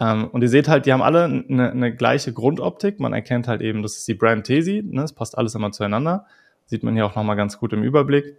Ähm, 0.00 0.28
und 0.28 0.42
ihr 0.42 0.48
seht 0.48 0.66
halt, 0.68 0.86
die 0.86 0.92
haben 0.92 1.02
alle 1.02 1.24
eine, 1.24 1.70
eine 1.70 1.94
gleiche 1.94 2.32
Grundoptik. 2.32 3.00
Man 3.00 3.12
erkennt 3.12 3.46
halt 3.46 3.60
eben, 3.60 3.82
das 3.82 3.96
ist 3.98 4.08
die 4.08 4.14
Brand 4.14 4.46
Tesi. 4.46 4.82
Ne? 4.82 5.02
Das 5.02 5.12
passt 5.12 5.36
alles 5.36 5.54
immer 5.54 5.70
zueinander. 5.72 6.26
Sieht 6.66 6.82
man 6.82 6.94
hier 6.94 7.04
auch 7.04 7.14
nochmal 7.14 7.36
ganz 7.36 7.58
gut 7.58 7.72
im 7.72 7.82
Überblick. 7.82 8.36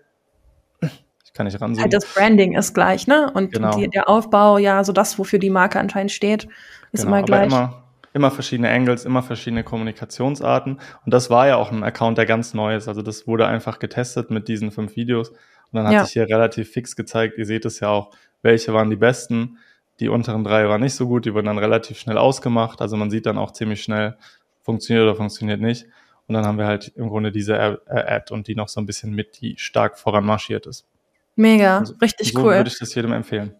Ich 1.31 1.33
kann 1.33 1.45
nicht 1.45 1.61
ranzoomen. 1.61 1.83
Halt 1.83 1.93
das 1.93 2.05
Branding 2.13 2.57
ist 2.57 2.73
gleich, 2.73 3.07
ne? 3.07 3.31
Und 3.33 3.53
genau. 3.53 3.77
die, 3.77 3.87
der 3.87 4.09
Aufbau, 4.09 4.57
ja, 4.57 4.83
so 4.83 4.91
das, 4.91 5.17
wofür 5.17 5.39
die 5.39 5.49
Marke 5.49 5.79
anscheinend 5.79 6.11
steht, 6.11 6.47
ist 6.91 7.03
genau, 7.03 7.15
immer 7.15 7.25
gleich. 7.25 7.45
Immer, 7.45 7.83
immer 8.11 8.31
verschiedene 8.31 8.69
Angles, 8.69 9.05
immer 9.05 9.23
verschiedene 9.23 9.63
Kommunikationsarten. 9.63 10.73
Und 11.05 11.13
das 11.13 11.29
war 11.29 11.47
ja 11.47 11.55
auch 11.55 11.71
ein 11.71 11.83
Account, 11.83 12.17
der 12.17 12.25
ganz 12.25 12.53
neu 12.53 12.75
ist. 12.75 12.89
Also 12.89 13.01
das 13.01 13.27
wurde 13.27 13.47
einfach 13.47 13.79
getestet 13.79 14.29
mit 14.29 14.49
diesen 14.49 14.71
fünf 14.71 14.97
Videos. 14.97 15.29
Und 15.29 15.37
dann 15.71 15.85
hat 15.87 15.93
ja. 15.93 16.03
sich 16.03 16.13
hier 16.13 16.27
relativ 16.27 16.69
fix 16.69 16.97
gezeigt, 16.97 17.37
ihr 17.37 17.45
seht 17.45 17.63
es 17.63 17.79
ja 17.79 17.87
auch, 17.87 18.11
welche 18.41 18.73
waren 18.73 18.89
die 18.89 18.97
besten. 18.97 19.57
Die 20.01 20.09
unteren 20.09 20.43
drei 20.43 20.67
waren 20.67 20.81
nicht 20.81 20.95
so 20.95 21.07
gut, 21.07 21.25
die 21.25 21.33
wurden 21.33 21.45
dann 21.45 21.59
relativ 21.59 21.99
schnell 21.99 22.17
ausgemacht. 22.17 22.81
Also 22.81 22.97
man 22.97 23.11
sieht 23.11 23.27
dann 23.27 23.37
auch 23.37 23.51
ziemlich 23.51 23.83
schnell, 23.83 24.17
funktioniert 24.63 25.03
oder 25.03 25.15
funktioniert 25.15 25.61
nicht. 25.61 25.85
Und 26.27 26.33
dann 26.33 26.45
haben 26.45 26.57
wir 26.57 26.65
halt 26.65 26.91
im 26.95 27.07
Grunde 27.07 27.31
diese 27.31 27.79
Ad 27.87 28.33
und 28.33 28.47
die 28.47 28.55
noch 28.55 28.67
so 28.67 28.81
ein 28.81 28.87
bisschen 28.87 29.13
mit, 29.13 29.39
die 29.41 29.55
stark 29.57 29.99
voran 29.99 30.25
marschiert 30.25 30.65
ist. 30.65 30.87
Mega, 31.35 31.79
also, 31.79 31.93
richtig 32.01 32.33
so 32.33 32.39
cool. 32.39 32.55
würde 32.55 32.69
ich 32.69 32.79
das 32.79 32.95
jedem 32.95 33.13
empfehlen. 33.13 33.53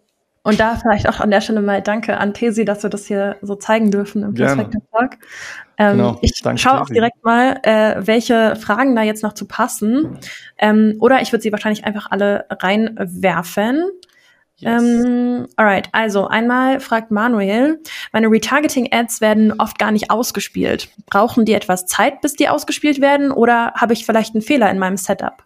Und 0.43 0.59
da 0.59 0.75
vielleicht 0.75 1.07
auch 1.07 1.19
an 1.19 1.29
der 1.29 1.41
Stelle 1.41 1.61
mal 1.61 1.83
Danke 1.83 2.17
an 2.17 2.33
Tesi, 2.33 2.65
dass 2.65 2.81
wir 2.81 2.89
das 2.89 3.05
hier 3.05 3.37
so 3.43 3.55
zeigen 3.55 3.91
dürfen 3.91 4.23
im 4.23 4.33
Perspective 4.33 4.81
Talk. 4.91 5.17
Ähm, 5.77 5.97
genau, 5.97 6.19
ich 6.21 6.41
schaue 6.55 6.81
auch 6.81 6.89
direkt 6.89 7.23
mal, 7.23 7.59
äh, 7.61 7.95
welche 7.99 8.55
Fragen 8.55 8.95
da 8.95 9.03
jetzt 9.03 9.21
noch 9.21 9.33
zu 9.33 9.47
passen. 9.47 10.17
Ähm, 10.57 10.95
oder 10.99 11.21
ich 11.21 11.31
würde 11.31 11.43
sie 11.43 11.51
wahrscheinlich 11.51 11.85
einfach 11.85 12.09
alle 12.09 12.45
reinwerfen. 12.49 13.83
Yes. 14.61 14.83
Ähm, 14.83 15.47
alright, 15.55 15.89
also 15.91 16.27
einmal 16.27 16.79
fragt 16.79 17.11
Manuel, 17.11 17.81
meine 18.11 18.27
Retargeting-Ads 18.27 19.19
werden 19.19 19.53
oft 19.59 19.79
gar 19.79 19.91
nicht 19.91 20.11
ausgespielt. 20.11 20.89
Brauchen 21.07 21.45
die 21.45 21.53
etwas 21.53 21.87
Zeit, 21.87 22.21
bis 22.21 22.35
die 22.35 22.47
ausgespielt 22.47 23.01
werden 23.01 23.31
oder 23.31 23.73
habe 23.75 23.93
ich 23.93 24.05
vielleicht 24.05 24.35
einen 24.35 24.43
Fehler 24.43 24.69
in 24.69 24.77
meinem 24.79 24.97
Setup? 24.97 25.43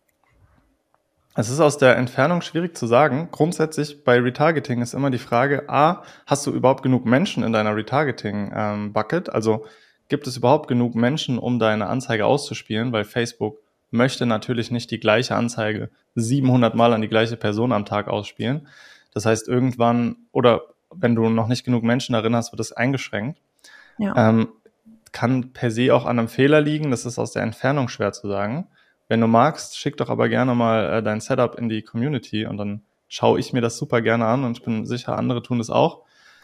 Es 1.37 1.49
ist 1.49 1.59
aus 1.59 1.77
der 1.77 1.97
Entfernung 1.97 2.41
schwierig 2.41 2.77
zu 2.77 2.87
sagen. 2.87 3.27
Grundsätzlich 3.31 4.05
bei 4.05 4.19
Retargeting 4.19 4.81
ist 4.81 4.93
immer 4.93 5.09
die 5.09 5.17
Frage, 5.17 5.69
a, 5.69 6.03
hast 6.25 6.45
du 6.47 6.51
überhaupt 6.51 6.81
genug 6.81 7.05
Menschen 7.05 7.43
in 7.43 7.51
deiner 7.51 7.75
Retargeting-Bucket? 7.75 9.27
Ähm, 9.27 9.33
also 9.33 9.65
gibt 10.07 10.27
es 10.27 10.37
überhaupt 10.37 10.69
genug 10.69 10.95
Menschen, 10.95 11.37
um 11.37 11.59
deine 11.59 11.87
Anzeige 11.87 12.25
auszuspielen? 12.25 12.93
Weil 12.93 13.03
Facebook 13.03 13.57
möchte 13.91 14.25
natürlich 14.25 14.71
nicht 14.71 14.91
die 14.91 14.99
gleiche 14.99 15.35
Anzeige 15.35 15.89
700 16.15 16.73
Mal 16.73 16.93
an 16.93 17.01
die 17.01 17.09
gleiche 17.09 17.35
Person 17.35 17.73
am 17.73 17.85
Tag 17.85 18.07
ausspielen. 18.07 18.67
Das 19.15 19.25
heißt, 19.25 19.47
irgendwann 19.47 20.17
oder 20.31 20.61
wenn 20.93 21.15
du 21.15 21.29
noch 21.29 21.47
nicht 21.47 21.63
genug 21.63 21.83
Menschen 21.83 22.13
darin 22.13 22.35
hast, 22.35 22.51
wird 22.51 22.59
es 22.59 22.71
eingeschränkt. 22.71 23.41
Ja. 23.97 24.29
Ähm, 24.29 24.49
kann 25.11 25.53
per 25.53 25.71
se 25.71 25.95
auch 25.95 26.05
an 26.05 26.19
einem 26.19 26.27
Fehler 26.27 26.61
liegen. 26.61 26.91
Das 26.91 27.05
ist 27.05 27.17
aus 27.17 27.31
der 27.31 27.41
Entfernung 27.41 27.87
schwer 27.87 28.11
zu 28.11 28.27
sagen. 28.27 28.67
Wenn 29.07 29.21
du 29.21 29.27
magst, 29.27 29.77
schick 29.77 29.97
doch 29.97 30.09
aber 30.09 30.29
gerne 30.29 30.53
mal 30.53 30.95
äh, 30.95 31.03
dein 31.03 31.21
Setup 31.21 31.55
in 31.57 31.69
die 31.69 31.81
Community 31.81 32.45
und 32.45 32.57
dann 32.57 32.81
schaue 33.07 33.39
ich 33.39 33.53
mir 33.53 33.61
das 33.61 33.77
super 33.77 34.01
gerne 34.01 34.25
an 34.25 34.43
und 34.43 34.57
ich 34.57 34.63
bin 34.63 34.85
sicher, 34.85 35.17
andere 35.17 35.41
tun 35.41 35.59
das 35.59 35.69
auch. 35.69 36.01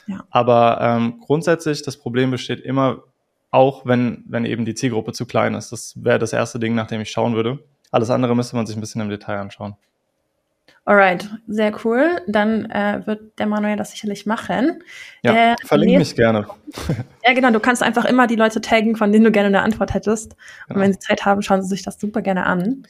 Ja. 0.07 0.23
Aber 0.29 0.79
ähm, 0.81 1.19
grundsätzlich, 1.19 1.81
das 1.83 1.97
Problem 1.97 2.31
besteht 2.31 2.61
immer 2.61 3.03
auch, 3.49 3.85
wenn, 3.85 4.23
wenn 4.27 4.45
eben 4.45 4.63
die 4.63 4.75
Zielgruppe 4.75 5.11
zu 5.11 5.25
klein 5.25 5.53
ist. 5.55 5.71
Das 5.71 6.01
wäre 6.03 6.19
das 6.19 6.31
erste 6.31 6.59
Ding, 6.59 6.73
nach 6.73 6.87
dem 6.87 7.01
ich 7.01 7.11
schauen 7.11 7.35
würde. 7.35 7.59
Alles 7.91 8.09
andere 8.09 8.35
müsste 8.35 8.55
man 8.55 8.65
sich 8.65 8.77
ein 8.77 8.79
bisschen 8.79 9.01
im 9.01 9.09
Detail 9.09 9.39
anschauen. 9.39 9.75
Alright, 10.83 11.29
sehr 11.47 11.71
cool. 11.85 12.21
Dann 12.27 12.65
äh, 12.71 13.01
wird 13.05 13.37
der 13.37 13.45
Manuel 13.45 13.77
das 13.77 13.91
sicherlich 13.91 14.25
machen. 14.25 14.83
Ja, 15.21 15.33
der 15.33 15.55
verlinke 15.63 15.99
mich 15.99 16.15
gerne. 16.15 16.47
ja, 17.25 17.33
genau. 17.33 17.51
Du 17.51 17.59
kannst 17.59 17.83
einfach 17.83 18.05
immer 18.05 18.25
die 18.25 18.35
Leute 18.35 18.61
taggen, 18.61 18.95
von 18.95 19.11
denen 19.11 19.25
du 19.25 19.31
gerne 19.31 19.47
eine 19.47 19.61
Antwort 19.61 19.93
hättest. 19.93 20.35
Genau. 20.67 20.77
Und 20.79 20.83
wenn 20.83 20.93
sie 20.93 20.99
Zeit 20.99 21.23
haben, 21.23 21.43
schauen 21.43 21.61
sie 21.61 21.69
sich 21.69 21.83
das 21.83 21.99
super 21.99 22.23
gerne 22.23 22.47
an. 22.47 22.83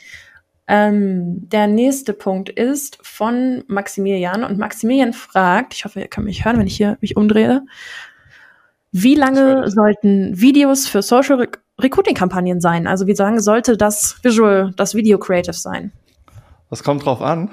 Ähm, 0.68 1.50
der 1.50 1.68
nächste 1.68 2.14
Punkt 2.14 2.48
ist 2.48 2.98
von 3.02 3.66
Maximilian. 3.68 4.46
Und 4.46 4.58
Maximilian 4.58 5.12
fragt, 5.12 5.74
ich 5.74 5.84
hoffe, 5.84 6.00
ihr 6.00 6.08
könnt 6.08 6.28
mich 6.28 6.46
hören, 6.46 6.58
wenn 6.60 6.68
ich 6.68 6.78
hier 6.78 6.98
mich 7.02 7.18
umdrehe. 7.18 7.64
Wie 8.94 9.16
lange 9.16 9.70
sollten 9.70 10.40
Videos 10.40 10.88
für 10.88 11.02
Social 11.02 11.46
Recruiting-Kampagnen 11.80 12.62
sein? 12.62 12.88
Also 12.88 13.06
wie 13.06 13.14
lange 13.14 13.42
sollte 13.42 13.76
das 13.76 14.18
Visual, 14.24 14.72
das 14.78 14.96
Video 14.96 15.20
Creative 15.20 15.54
sein? 15.54 15.92
Das 16.72 16.84
kommt 16.84 17.06
drauf 17.06 17.22
an. 17.22 17.50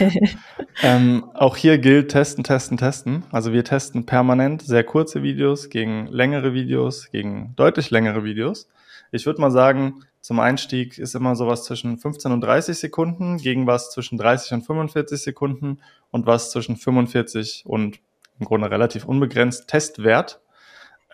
ähm, 0.82 1.30
auch 1.32 1.56
hier 1.56 1.78
gilt 1.78 2.10
testen, 2.10 2.42
testen, 2.42 2.76
testen. 2.76 3.22
Also 3.30 3.52
wir 3.52 3.62
testen 3.62 4.04
permanent 4.04 4.62
sehr 4.62 4.82
kurze 4.82 5.22
Videos 5.22 5.70
gegen 5.70 6.08
längere 6.08 6.52
Videos, 6.52 7.08
gegen 7.12 7.54
deutlich 7.54 7.92
längere 7.92 8.24
Videos. 8.24 8.68
Ich 9.12 9.26
würde 9.26 9.40
mal 9.40 9.52
sagen, 9.52 10.02
zum 10.22 10.40
Einstieg 10.40 10.98
ist 10.98 11.14
immer 11.14 11.36
sowas 11.36 11.62
zwischen 11.62 11.98
15 11.98 12.32
und 12.32 12.40
30 12.40 12.76
Sekunden 12.76 13.36
gegen 13.36 13.68
was 13.68 13.92
zwischen 13.92 14.18
30 14.18 14.54
und 14.54 14.62
45 14.66 15.20
Sekunden 15.20 15.78
und 16.10 16.26
was 16.26 16.50
zwischen 16.50 16.74
45 16.74 17.62
und 17.64 18.00
im 18.40 18.46
Grunde 18.46 18.68
relativ 18.68 19.04
unbegrenzt 19.04 19.68
Testwert. 19.68 20.40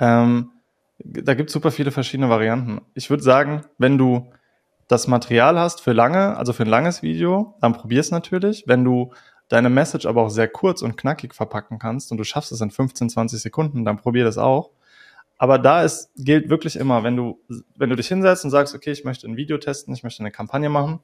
Ähm, 0.00 0.52
da 0.98 1.34
gibt 1.34 1.50
es 1.50 1.52
super 1.52 1.72
viele 1.72 1.90
verschiedene 1.90 2.30
Varianten. 2.30 2.80
Ich 2.94 3.10
würde 3.10 3.22
sagen, 3.22 3.66
wenn 3.76 3.98
du 3.98 4.32
das 4.92 5.08
Material 5.08 5.58
hast 5.58 5.80
für 5.80 5.92
lange, 5.92 6.36
also 6.36 6.52
für 6.52 6.64
ein 6.64 6.68
langes 6.68 7.02
Video, 7.02 7.54
dann 7.60 7.72
probier 7.72 8.00
es 8.00 8.10
natürlich. 8.10 8.64
Wenn 8.66 8.84
du 8.84 9.12
deine 9.48 9.70
Message 9.70 10.06
aber 10.06 10.22
auch 10.22 10.28
sehr 10.28 10.48
kurz 10.48 10.82
und 10.82 10.96
knackig 10.96 11.34
verpacken 11.34 11.78
kannst 11.78 12.12
und 12.12 12.18
du 12.18 12.24
schaffst 12.24 12.52
es 12.52 12.60
in 12.60 12.70
15, 12.70 13.10
20 13.10 13.40
Sekunden, 13.40 13.84
dann 13.84 13.96
probier 13.96 14.24
das 14.24 14.38
auch. 14.38 14.70
Aber 15.38 15.58
da 15.58 15.82
ist, 15.82 16.10
gilt 16.16 16.50
wirklich 16.50 16.76
immer, 16.76 17.02
wenn 17.02 17.16
du, 17.16 17.40
wenn 17.76 17.90
du 17.90 17.96
dich 17.96 18.06
hinsetzt 18.08 18.44
und 18.44 18.50
sagst, 18.50 18.74
okay, 18.74 18.92
ich 18.92 19.04
möchte 19.04 19.26
ein 19.26 19.36
Video 19.36 19.58
testen, 19.58 19.94
ich 19.94 20.04
möchte 20.04 20.20
eine 20.20 20.30
Kampagne 20.30 20.68
machen, 20.68 21.00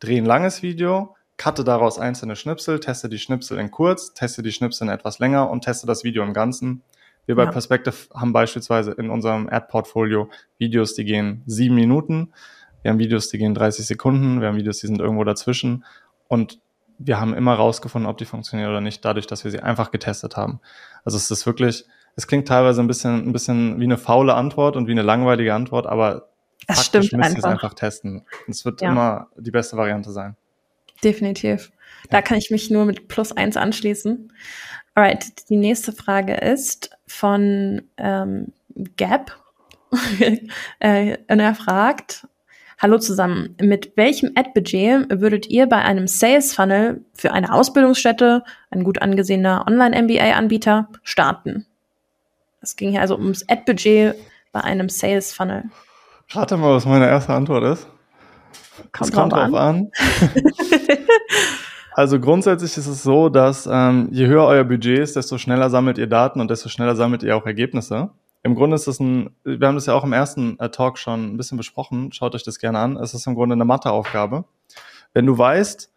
dreh 0.00 0.18
ein 0.18 0.26
langes 0.26 0.62
Video, 0.62 1.16
cutte 1.38 1.64
daraus 1.64 1.98
einzelne 1.98 2.36
Schnipsel, 2.36 2.80
teste 2.80 3.08
die 3.08 3.18
Schnipsel 3.18 3.58
in 3.58 3.70
kurz, 3.70 4.12
teste 4.14 4.42
die 4.42 4.52
Schnipsel 4.52 4.88
in 4.88 4.92
etwas 4.92 5.20
länger 5.20 5.48
und 5.48 5.64
teste 5.64 5.86
das 5.86 6.04
Video 6.04 6.24
im 6.24 6.34
Ganzen. 6.34 6.82
Wir 7.26 7.36
bei 7.36 7.44
ja. 7.44 7.50
Perspective 7.50 7.94
haben 8.14 8.32
beispielsweise 8.32 8.92
in 8.92 9.10
unserem 9.10 9.48
Ad-Portfolio 9.48 10.28
Videos, 10.58 10.94
die 10.94 11.04
gehen 11.04 11.42
sieben 11.46 11.76
Minuten. 11.76 12.32
Wir 12.82 12.90
haben 12.90 12.98
Videos, 12.98 13.28
die 13.28 13.38
gehen 13.38 13.54
30 13.54 13.86
Sekunden. 13.86 14.40
Wir 14.40 14.48
haben 14.48 14.56
Videos, 14.56 14.78
die 14.78 14.86
sind 14.86 15.00
irgendwo 15.00 15.24
dazwischen. 15.24 15.84
Und 16.28 16.60
wir 16.98 17.20
haben 17.20 17.34
immer 17.34 17.54
rausgefunden, 17.54 18.10
ob 18.10 18.18
die 18.18 18.24
funktionieren 18.24 18.70
oder 18.70 18.80
nicht, 18.80 19.04
dadurch, 19.04 19.26
dass 19.26 19.44
wir 19.44 19.50
sie 19.50 19.60
einfach 19.60 19.90
getestet 19.90 20.36
haben. 20.36 20.60
Also 21.04 21.16
es 21.16 21.30
ist 21.30 21.46
wirklich, 21.46 21.84
es 22.16 22.26
klingt 22.26 22.48
teilweise 22.48 22.80
ein 22.80 22.88
bisschen, 22.88 23.28
ein 23.28 23.32
bisschen 23.32 23.80
wie 23.80 23.84
eine 23.84 23.98
faule 23.98 24.34
Antwort 24.34 24.76
und 24.76 24.88
wie 24.88 24.92
eine 24.92 25.02
langweilige 25.02 25.54
Antwort, 25.54 25.86
aber 25.86 26.28
es 26.66 26.84
stimmt 26.84 27.04
müssen 27.04 27.22
einfach. 27.22 27.38
es 27.38 27.44
einfach 27.44 27.74
testen. 27.74 28.26
Es 28.48 28.64
wird 28.64 28.80
ja. 28.80 28.90
immer 28.90 29.28
die 29.36 29.52
beste 29.52 29.76
Variante 29.76 30.10
sein. 30.10 30.36
Definitiv. 31.04 31.70
Ja. 31.70 32.08
Da 32.10 32.22
kann 32.22 32.38
ich 32.38 32.50
mich 32.50 32.70
nur 32.70 32.84
mit 32.84 33.06
plus 33.06 33.32
eins 33.32 33.56
anschließen. 33.56 34.32
Alright, 34.94 35.48
die 35.48 35.56
nächste 35.56 35.92
Frage 35.92 36.34
ist 36.34 36.90
von 37.06 37.82
ähm, 37.96 38.52
Gap. 38.96 39.32
äh, 40.80 41.16
und 41.30 41.40
er 41.40 41.54
fragt, 41.54 42.26
Hallo 42.80 42.98
zusammen. 42.98 43.56
Mit 43.60 43.96
welchem 43.96 44.30
Ad-Budget 44.36 45.20
würdet 45.20 45.48
ihr 45.48 45.66
bei 45.66 45.78
einem 45.78 46.06
Sales-Funnel 46.06 47.04
für 47.12 47.32
eine 47.32 47.52
Ausbildungsstätte, 47.52 48.44
ein 48.70 48.84
gut 48.84 49.02
angesehener 49.02 49.64
Online-MBA-Anbieter, 49.66 50.88
starten? 51.02 51.66
Es 52.60 52.76
ging 52.76 52.90
hier 52.90 53.00
also 53.00 53.16
ums 53.16 53.44
Ad-Budget 53.48 54.14
bei 54.52 54.60
einem 54.60 54.88
Sales-Funnel. 54.88 55.64
Rate 56.30 56.56
mal, 56.56 56.76
was 56.76 56.86
meine 56.86 57.08
erste 57.08 57.34
Antwort 57.34 57.64
ist. 57.64 57.88
Kommt, 58.92 59.12
kommt 59.12 59.32
drauf 59.32 59.54
an. 59.54 59.54
an. 59.54 59.90
also 61.94 62.20
grundsätzlich 62.20 62.76
ist 62.76 62.86
es 62.86 63.02
so, 63.02 63.28
dass 63.28 63.68
ähm, 63.68 64.08
je 64.12 64.28
höher 64.28 64.44
euer 64.44 64.62
Budget 64.62 65.00
ist, 65.00 65.16
desto 65.16 65.36
schneller 65.36 65.68
sammelt 65.68 65.98
ihr 65.98 66.06
Daten 66.06 66.40
und 66.40 66.48
desto 66.48 66.68
schneller 66.68 66.94
sammelt 66.94 67.24
ihr 67.24 67.36
auch 67.36 67.44
Ergebnisse 67.44 68.10
im 68.48 68.54
Grunde 68.54 68.74
ist 68.76 68.86
das 68.86 68.98
ein, 68.98 69.30
wir 69.44 69.68
haben 69.68 69.74
das 69.74 69.86
ja 69.86 69.94
auch 69.94 70.04
im 70.04 70.14
ersten 70.14 70.58
äh, 70.58 70.70
Talk 70.70 70.98
schon 70.98 71.34
ein 71.34 71.36
bisschen 71.36 71.58
besprochen, 71.58 72.12
schaut 72.12 72.34
euch 72.34 72.44
das 72.44 72.58
gerne 72.58 72.78
an, 72.78 72.96
es 72.96 73.12
ist 73.12 73.26
im 73.26 73.34
Grunde 73.34 73.52
eine 73.52 73.66
Matheaufgabe. 73.66 74.44
Wenn 75.12 75.26
du 75.26 75.36
weißt, 75.36 75.92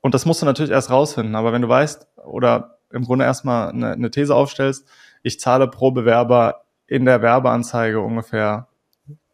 und 0.00 0.12
das 0.12 0.26
musst 0.26 0.42
du 0.42 0.46
natürlich 0.46 0.72
erst 0.72 0.90
rausfinden, 0.90 1.36
aber 1.36 1.52
wenn 1.52 1.62
du 1.62 1.68
weißt 1.68 2.08
oder 2.24 2.78
im 2.90 3.04
Grunde 3.04 3.24
erstmal 3.24 3.68
eine, 3.68 3.92
eine 3.92 4.10
These 4.10 4.34
aufstellst, 4.34 4.86
ich 5.22 5.38
zahle 5.38 5.68
pro 5.68 5.92
Bewerber 5.92 6.64
in 6.88 7.04
der 7.04 7.22
Werbeanzeige 7.22 8.00
ungefähr 8.00 8.66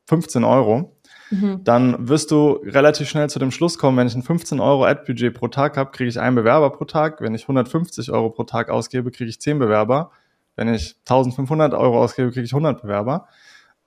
15 0.07 0.45
Euro, 0.45 0.95
mhm. 1.31 1.65
dann 1.65 2.07
wirst 2.07 2.31
du 2.31 2.61
relativ 2.65 3.09
schnell 3.09 3.31
zu 3.31 3.39
dem 3.39 3.51
Schluss 3.51 3.79
kommen, 3.79 3.97
wenn 3.97 4.07
ich 4.07 4.15
ein 4.15 4.23
15 4.23 4.61
Euro 4.61 4.85
Ad-Budget 4.85 5.33
pro 5.33 5.49
Tag 5.49 5.79
habe, 5.79 5.91
kriege 5.91 6.11
ich 6.11 6.21
einen 6.21 6.37
Bewerber 6.37 6.69
pro 6.71 6.85
Tag. 6.85 7.23
Wenn 7.23 7.35
ich 7.35 7.43
150 7.43 8.13
Euro 8.13 8.29
pro 8.29 8.45
Tag 8.45 8.69
ausgebe, 8.69 9.11
kriege 9.11 9.31
ich 9.31 9.41
10 9.41 9.59
Bewerber. 9.59 10.11
Wenn 10.59 10.75
ich 10.75 10.97
1500 11.09 11.73
Euro 11.73 12.03
ausgebe, 12.03 12.33
kriege 12.33 12.45
ich 12.45 12.53
100 12.53 12.83
Bewerber. 12.83 13.29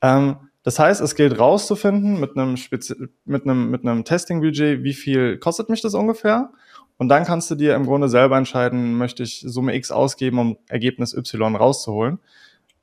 Ähm, 0.01 0.37
das 0.63 0.79
heißt, 0.79 1.01
es 1.01 1.15
gilt 1.15 1.37
rauszufinden 1.37 2.17
mit 2.17 2.37
einem, 2.37 2.55
Spezi 2.55 2.95
mit 3.25 3.43
einem, 3.43 3.69
mit 3.69 3.85
einem 3.85 4.05
Testing-Budget, 4.05 4.81
wie 4.83 4.93
viel 4.93 5.37
kostet 5.37 5.69
mich 5.69 5.81
das 5.81 5.95
ungefähr. 5.95 6.51
Und 6.97 7.09
dann 7.09 7.25
kannst 7.25 7.51
du 7.51 7.55
dir 7.55 7.75
im 7.75 7.85
Grunde 7.85 8.07
selber 8.07 8.37
entscheiden, 8.37 8.97
möchte 8.97 9.23
ich 9.23 9.43
Summe 9.45 9.75
X 9.75 9.91
ausgeben, 9.91 10.39
um 10.39 10.57
Ergebnis 10.69 11.13
Y 11.13 11.55
rauszuholen. 11.57 12.19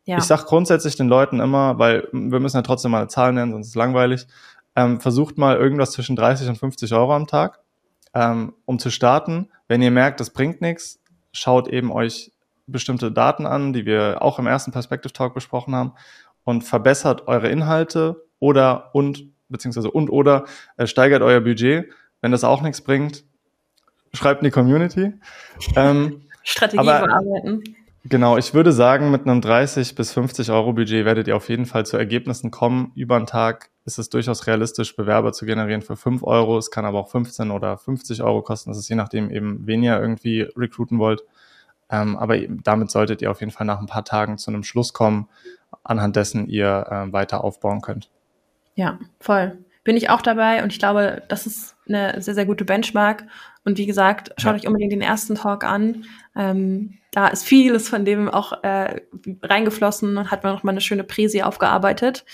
Ja. 0.05 0.19
Ich 0.19 0.25
sage 0.25 0.45
grundsätzlich 0.45 0.97
den 0.97 1.09
Leuten 1.09 1.41
immer, 1.41 1.79
weil 1.79 2.09
wir 2.13 2.41
müssen 2.41 2.57
ja 2.57 2.63
trotzdem 2.63 2.91
mal 2.91 2.99
eine 2.99 3.09
Zahl 3.09 3.33
nennen, 3.33 3.53
sonst 3.53 3.69
ist 3.69 3.71
es 3.71 3.77
langweilig, 3.77 4.27
ähm, 4.77 5.01
versucht 5.01 5.39
mal 5.39 5.57
irgendwas 5.57 5.93
zwischen 5.93 6.15
30 6.15 6.49
und 6.49 6.59
50 6.59 6.93
Euro 6.93 7.15
am 7.15 7.27
Tag, 7.27 7.61
ähm, 8.13 8.53
um 8.67 8.79
zu 8.79 8.91
starten. 8.91 9.49
Wenn 9.67 9.81
ihr 9.81 9.91
merkt, 9.91 10.21
das 10.21 10.31
bringt 10.31 10.61
nichts, 10.61 11.01
schaut 11.33 11.69
eben 11.69 11.91
euch 11.91 12.33
bestimmte 12.69 13.11
Daten 13.11 13.47
an, 13.47 13.73
die 13.73 13.87
wir 13.87 14.23
auch 14.23 14.39
im 14.39 14.47
ersten 14.47 14.73
Perspective 14.73 15.13
Talk 15.13 15.35
besprochen 15.35 15.75
haben 15.75 15.93
und 16.45 16.63
verbessert 16.63 17.27
eure 17.27 17.49
Inhalte 17.49 18.25
oder 18.39 18.95
und 18.95 19.25
beziehungsweise 19.49 19.91
und 19.91 20.11
oder 20.11 20.45
äh, 20.77 20.87
steigert 20.87 21.23
euer 21.23 21.41
Budget. 21.41 21.91
Wenn 22.21 22.33
das 22.33 22.45
auch 22.45 22.63
nichts 22.63 22.81
bringt, 22.81 23.25
schreibt 24.13 24.43
in 24.43 24.47
die 24.47 24.51
Community. 24.51 25.13
Ähm, 25.77 26.23
Strategie 26.43 26.85
bearbeiten. 26.85 27.63
Genau, 28.05 28.39
ich 28.39 28.55
würde 28.55 28.73
sagen, 28.73 29.11
mit 29.11 29.27
einem 29.27 29.41
30 29.41 29.95
bis 29.95 30.13
50 30.13 30.51
Euro 30.51 30.73
Budget 30.73 31.05
werdet 31.05 31.29
ihr 31.29 31.37
auf 31.37 31.49
jeden 31.49 31.67
Fall 31.67 31.85
zu 31.85 31.97
Ergebnissen 31.97 32.51
kommen. 32.51 32.93
Über 32.95 33.17
einen 33.17 33.27
Tag 33.27 33.71
ist 33.85 33.99
es 33.99 34.09
durchaus 34.09 34.47
realistisch, 34.47 34.97
Bewerber 34.97 35.33
zu 35.33 35.45
generieren 35.45 35.83
für 35.83 35.97
5 35.97 36.23
Euro. 36.23 36.57
Es 36.57 36.71
kann 36.71 36.85
aber 36.85 37.01
auch 37.01 37.11
15 37.11 37.51
oder 37.51 37.77
50 37.77 38.23
Euro 38.23 38.43
kosten. 38.43 38.71
Das 38.71 38.79
ist 38.79 38.89
je 38.89 38.97
nachdem 38.97 39.31
eben, 39.31 39.67
wen 39.67 39.83
ihr 39.83 40.01
irgendwie 40.01 40.43
recruiten 40.57 40.99
wollt. 40.99 41.23
Ähm, 41.91 42.17
aber 42.17 42.39
damit 42.39 42.91
solltet 42.91 43.23
ihr 43.23 43.31
auf 43.31 43.41
jeden 43.41 43.53
Fall 43.53 43.67
nach 43.67 43.81
ein 43.81 43.87
paar 43.87 44.05
Tagen 44.05 44.39
zu 44.39 44.51
einem 44.51 44.63
Schluss 44.63 44.93
kommen, 44.93 45.29
anhand 45.83 46.17
dessen 46.17 46.49
ihr 46.49 46.87
äh, 46.91 47.13
weiter 47.13 47.45
aufbauen 47.45 47.81
könnt. 47.81 48.11
Ja, 48.75 48.99
voll. 49.21 49.59
Bin 49.85 49.97
ich 49.97 50.11
auch 50.11 50.21
dabei 50.21 50.63
und 50.63 50.73
ich 50.73 50.79
glaube, 50.79 51.23
das 51.29 51.47
ist 51.47 51.77
eine 51.89 52.21
sehr, 52.21 52.35
sehr 52.35 52.47
gute 52.47 52.65
Benchmark. 52.65 53.25
Und 53.65 53.79
wie 53.79 53.87
gesagt, 53.87 54.33
schaut 54.37 54.53
ja. 54.53 54.61
euch 54.61 54.67
unbedingt 54.67 54.93
den 54.93 55.01
ersten 55.01 55.35
Talk 55.35 55.65
an. 55.65 56.05
Ähm, 56.37 56.99
da 57.13 57.29
ist 57.29 57.45
vieles 57.45 57.89
von 57.89 58.05
dem 58.05 58.29
auch 58.29 58.63
äh, 58.63 59.01
reingeflossen 59.43 60.17
und 60.17 60.31
hat 60.31 60.45
man 60.45 60.55
noch 60.55 60.63
mal 60.63 60.73
eine 60.73 60.81
schöne 60.81 61.05
Präsi 61.05 61.43
aufgearbeitet, 61.43 62.25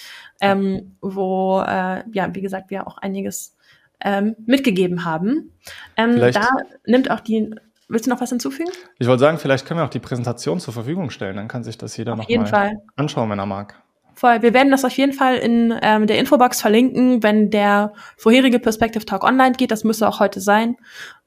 ähm, 0.41 0.97
wo, 1.01 1.61
äh, 1.61 2.03
ja, 2.13 2.35
wie 2.35 2.43
gesagt, 2.43 2.71
wir 2.71 2.87
auch 2.87 2.99
einiges 2.99 3.57
ähm, 4.01 4.35
mitgegeben 4.47 5.05
haben. 5.05 5.53
Ähm, 5.97 6.19
da 6.33 6.49
nimmt 6.87 7.11
auch 7.11 7.21
die 7.21 7.55
Willst 7.95 8.07
du 8.07 8.11
noch 8.11 8.21
was 8.21 8.31
hinzufügen? 8.31 8.73
Ich 8.99 9.07
wollte 9.07 9.21
sagen, 9.21 9.39
vielleicht 9.39 9.67
können 9.67 9.79
wir 9.79 9.85
auch 9.85 9.91
die 9.91 10.01
Präsentation 10.01 10.59
zur 10.59 10.75
Verfügung 10.75 11.11
stellen. 11.11 11.37
Dann 11.37 11.47
kann 11.47 11.63
sich 11.63 11.79
das 11.79 11.97
jeder 11.97 12.17
noch 12.17 12.29
mal 12.29 12.47
Fall. 12.47 12.73
anschauen, 12.97 13.31
wenn 13.31 13.39
er 13.39 13.47
mag. 13.47 13.81
Voll. 14.15 14.43
Wir 14.43 14.53
werden 14.53 14.73
das 14.73 14.85
auf 14.85 14.93
jeden 14.93 15.13
Fall 15.13 15.37
in 15.37 15.73
ähm, 15.81 16.09
der 16.09 16.19
Infobox 16.19 16.61
verlinken, 16.61 17.23
wenn 17.23 17.51
der 17.51 17.93
vorherige 18.17 18.59
Perspective 18.59 19.05
Talk 19.07 19.23
online 19.23 19.53
geht. 19.53 19.71
Das 19.71 19.85
müsste 19.85 20.09
auch 20.09 20.19
heute 20.19 20.41
sein. 20.41 20.77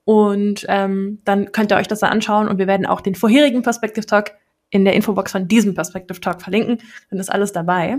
Und 0.04 0.66
ähm, 0.68 1.22
dann 1.24 1.54
könnt 1.54 1.72
ihr 1.72 1.78
euch 1.78 1.88
das 1.88 2.00
da 2.00 2.08
anschauen. 2.08 2.50
Und 2.50 2.58
wir 2.58 2.68
werden 2.68 2.86
auch 2.86 3.00
den 3.00 3.16
vorherigen 3.16 3.62
Perspective 3.62 4.06
Talk 4.06 4.32
in 4.70 4.84
der 4.84 4.94
Infobox 4.94 5.32
von 5.32 5.48
diesem 5.48 5.74
Perspective 5.74 6.20
Talk 6.20 6.42
verlinken. 6.42 6.80
Dann 7.10 7.20
ist 7.20 7.32
alles 7.32 7.54
dabei. 7.54 7.98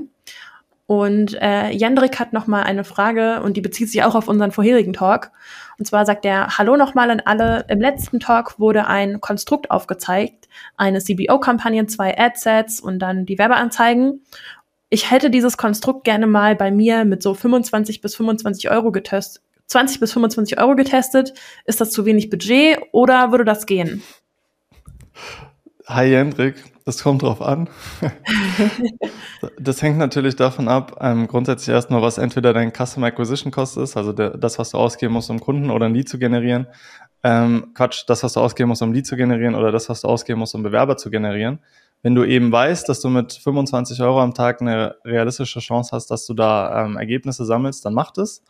Und 0.88 1.36
äh, 1.42 1.68
Jendrik 1.68 2.18
hat 2.18 2.32
noch 2.32 2.46
mal 2.46 2.62
eine 2.62 2.82
Frage 2.82 3.42
und 3.42 3.58
die 3.58 3.60
bezieht 3.60 3.90
sich 3.90 4.02
auch 4.04 4.14
auf 4.14 4.26
unseren 4.26 4.52
vorherigen 4.52 4.94
Talk. 4.94 5.32
Und 5.78 5.84
zwar 5.84 6.06
sagt 6.06 6.24
er, 6.24 6.56
hallo 6.56 6.78
nochmal 6.78 7.10
an 7.10 7.20
alle. 7.22 7.66
Im 7.68 7.78
letzten 7.78 8.20
Talk 8.20 8.58
wurde 8.58 8.86
ein 8.86 9.20
Konstrukt 9.20 9.70
aufgezeigt, 9.70 10.48
eine 10.78 11.00
CBO-Kampagne, 11.00 11.86
zwei 11.88 12.16
Adsets 12.16 12.80
und 12.80 13.00
dann 13.00 13.26
die 13.26 13.36
Werbeanzeigen. 13.36 14.22
Ich 14.88 15.10
hätte 15.10 15.28
dieses 15.28 15.58
Konstrukt 15.58 16.04
gerne 16.04 16.26
mal 16.26 16.56
bei 16.56 16.70
mir 16.70 17.04
mit 17.04 17.22
so 17.22 17.34
25 17.34 18.00
bis 18.00 18.16
25 18.16 18.70
Euro 18.70 18.90
getestet. 18.90 19.42
20 19.66 20.00
bis 20.00 20.14
25 20.14 20.58
Euro 20.58 20.74
getestet. 20.74 21.34
Ist 21.66 21.82
das 21.82 21.90
zu 21.90 22.06
wenig 22.06 22.30
Budget 22.30 22.78
oder 22.92 23.30
würde 23.30 23.44
das 23.44 23.66
gehen? 23.66 24.02
Hi 25.86 26.08
Jendrik, 26.08 26.54
das 26.88 27.02
kommt 27.02 27.20
drauf 27.20 27.42
an. 27.42 27.68
das 29.60 29.82
hängt 29.82 29.98
natürlich 29.98 30.36
davon 30.36 30.68
ab, 30.68 30.96
ähm, 31.02 31.28
grundsätzlich 31.28 31.68
erstmal, 31.68 32.00
was 32.00 32.16
entweder 32.16 32.54
dein 32.54 32.72
Customer 32.72 33.08
Acquisition 33.08 33.52
Cost 33.52 33.76
ist, 33.76 33.98
also 33.98 34.14
der, 34.14 34.38
das, 34.38 34.58
was 34.58 34.70
du 34.70 34.78
ausgeben 34.78 35.12
musst, 35.12 35.28
um 35.28 35.38
Kunden 35.38 35.70
oder 35.70 35.84
ein 35.84 35.92
Lead 35.92 36.08
zu 36.08 36.18
generieren. 36.18 36.66
Ähm, 37.22 37.72
Quatsch, 37.74 38.04
das, 38.06 38.22
was 38.22 38.32
du 38.32 38.40
ausgeben 38.40 38.70
musst, 38.70 38.80
um 38.80 38.94
Lead 38.94 39.06
zu 39.06 39.16
generieren 39.16 39.54
oder 39.54 39.70
das, 39.70 39.90
was 39.90 40.00
du 40.00 40.08
ausgeben 40.08 40.38
musst, 40.38 40.54
um 40.54 40.62
Bewerber 40.62 40.96
zu 40.96 41.10
generieren. 41.10 41.58
Wenn 42.00 42.14
du 42.14 42.24
eben 42.24 42.50
weißt, 42.50 42.88
dass 42.88 43.02
du 43.02 43.10
mit 43.10 43.34
25 43.34 44.00
Euro 44.00 44.22
am 44.22 44.32
Tag 44.32 44.62
eine 44.62 44.96
realistische 45.04 45.60
Chance 45.60 45.90
hast, 45.94 46.06
dass 46.10 46.24
du 46.24 46.32
da 46.32 46.86
ähm, 46.86 46.96
Ergebnisse 46.96 47.44
sammelst, 47.44 47.84
dann 47.84 47.92
mach 47.92 48.12
das. 48.12 48.42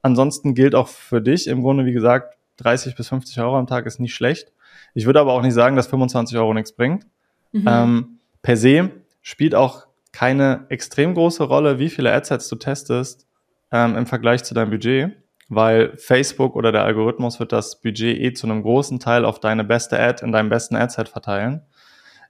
Ansonsten 0.00 0.54
gilt 0.54 0.76
auch 0.76 0.86
für 0.86 1.20
dich 1.20 1.48
im 1.48 1.60
Grunde, 1.62 1.86
wie 1.86 1.92
gesagt, 1.92 2.36
30 2.58 2.94
bis 2.94 3.08
50 3.08 3.40
Euro 3.40 3.58
am 3.58 3.66
Tag 3.66 3.86
ist 3.86 3.98
nicht 3.98 4.14
schlecht. 4.14 4.52
Ich 4.94 5.06
würde 5.06 5.18
aber 5.18 5.32
auch 5.32 5.42
nicht 5.42 5.54
sagen, 5.54 5.74
dass 5.74 5.88
25 5.88 6.38
Euro 6.38 6.54
nichts 6.54 6.70
bringt. 6.70 7.04
Mhm. 7.52 7.64
Ähm, 7.66 8.18
per 8.42 8.56
se 8.56 8.90
spielt 9.22 9.54
auch 9.54 9.86
keine 10.12 10.66
extrem 10.68 11.14
große 11.14 11.44
Rolle, 11.44 11.78
wie 11.78 11.88
viele 11.88 12.12
Adsets 12.12 12.48
du 12.48 12.56
testest 12.56 13.26
ähm, 13.70 13.96
im 13.96 14.06
Vergleich 14.06 14.42
zu 14.44 14.54
deinem 14.54 14.70
Budget, 14.70 15.12
weil 15.48 15.96
Facebook 15.96 16.56
oder 16.56 16.72
der 16.72 16.84
Algorithmus 16.84 17.38
wird 17.38 17.52
das 17.52 17.80
Budget 17.80 18.18
eh 18.18 18.32
zu 18.32 18.46
einem 18.46 18.62
großen 18.62 18.98
Teil 18.98 19.24
auf 19.24 19.40
deine 19.40 19.64
beste 19.64 19.98
Ad 19.98 20.24
in 20.24 20.32
deinem 20.32 20.48
besten 20.48 20.76
Adset 20.76 21.08
verteilen. 21.08 21.62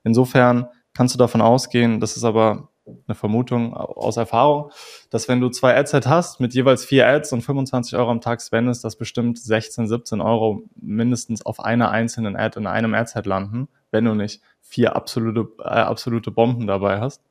Insofern 0.04 0.68
kannst 0.94 1.14
du 1.14 1.18
davon 1.18 1.40
ausgehen, 1.40 2.00
das 2.00 2.16
ist 2.16 2.24
aber 2.24 2.70
eine 3.06 3.14
Vermutung 3.14 3.74
aus 3.74 4.16
Erfahrung, 4.16 4.70
dass 5.10 5.28
wenn 5.28 5.40
du 5.40 5.48
zwei 5.48 5.76
Adset 5.76 6.06
hast 6.06 6.40
mit 6.40 6.54
jeweils 6.54 6.84
vier 6.84 7.06
Ads 7.06 7.32
und 7.32 7.42
25 7.42 7.96
Euro 7.96 8.10
am 8.10 8.20
Tag 8.20 8.42
spendest, 8.42 8.84
dass 8.84 8.96
bestimmt 8.96 9.38
16, 9.38 9.86
17 9.86 10.20
Euro 10.20 10.64
mindestens 10.74 11.44
auf 11.44 11.60
einer 11.60 11.90
einzelnen 11.90 12.36
Ad 12.36 12.58
in 12.58 12.66
einem 12.66 12.94
Adset 12.94 13.26
landen, 13.26 13.68
wenn 13.90 14.04
du 14.04 14.14
nicht 14.14 14.40
vier 14.60 14.96
absolute, 14.96 15.48
äh, 15.58 15.62
absolute 15.64 16.30
Bomben 16.30 16.66
dabei 16.66 17.00
hast. 17.00 17.22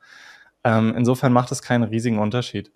Ähm, 0.64 0.93
insofern 0.95 1.34
macht 1.34 1.51
es 1.51 1.62
keinen 1.62 1.84
riesigen 1.84 2.20
Unterschied. 2.20 2.72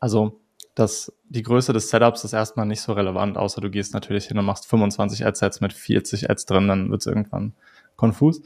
Also 0.00 0.40
das, 0.74 1.12
die 1.28 1.42
Größe 1.42 1.72
des 1.72 1.90
Setups 1.90 2.24
ist 2.24 2.32
erstmal 2.32 2.66
nicht 2.66 2.80
so 2.80 2.92
relevant, 2.92 3.36
außer 3.36 3.60
du 3.60 3.70
gehst 3.70 3.94
natürlich 3.94 4.26
hin 4.26 4.38
und 4.38 4.44
machst 4.44 4.66
25 4.66 5.26
Adsets 5.26 5.60
mit 5.60 5.72
40 5.72 6.30
Ads 6.30 6.46
drin, 6.46 6.68
dann 6.68 6.90
wird 6.90 7.00
es 7.00 7.06
irgendwann 7.06 7.52
konfus. 7.96 8.40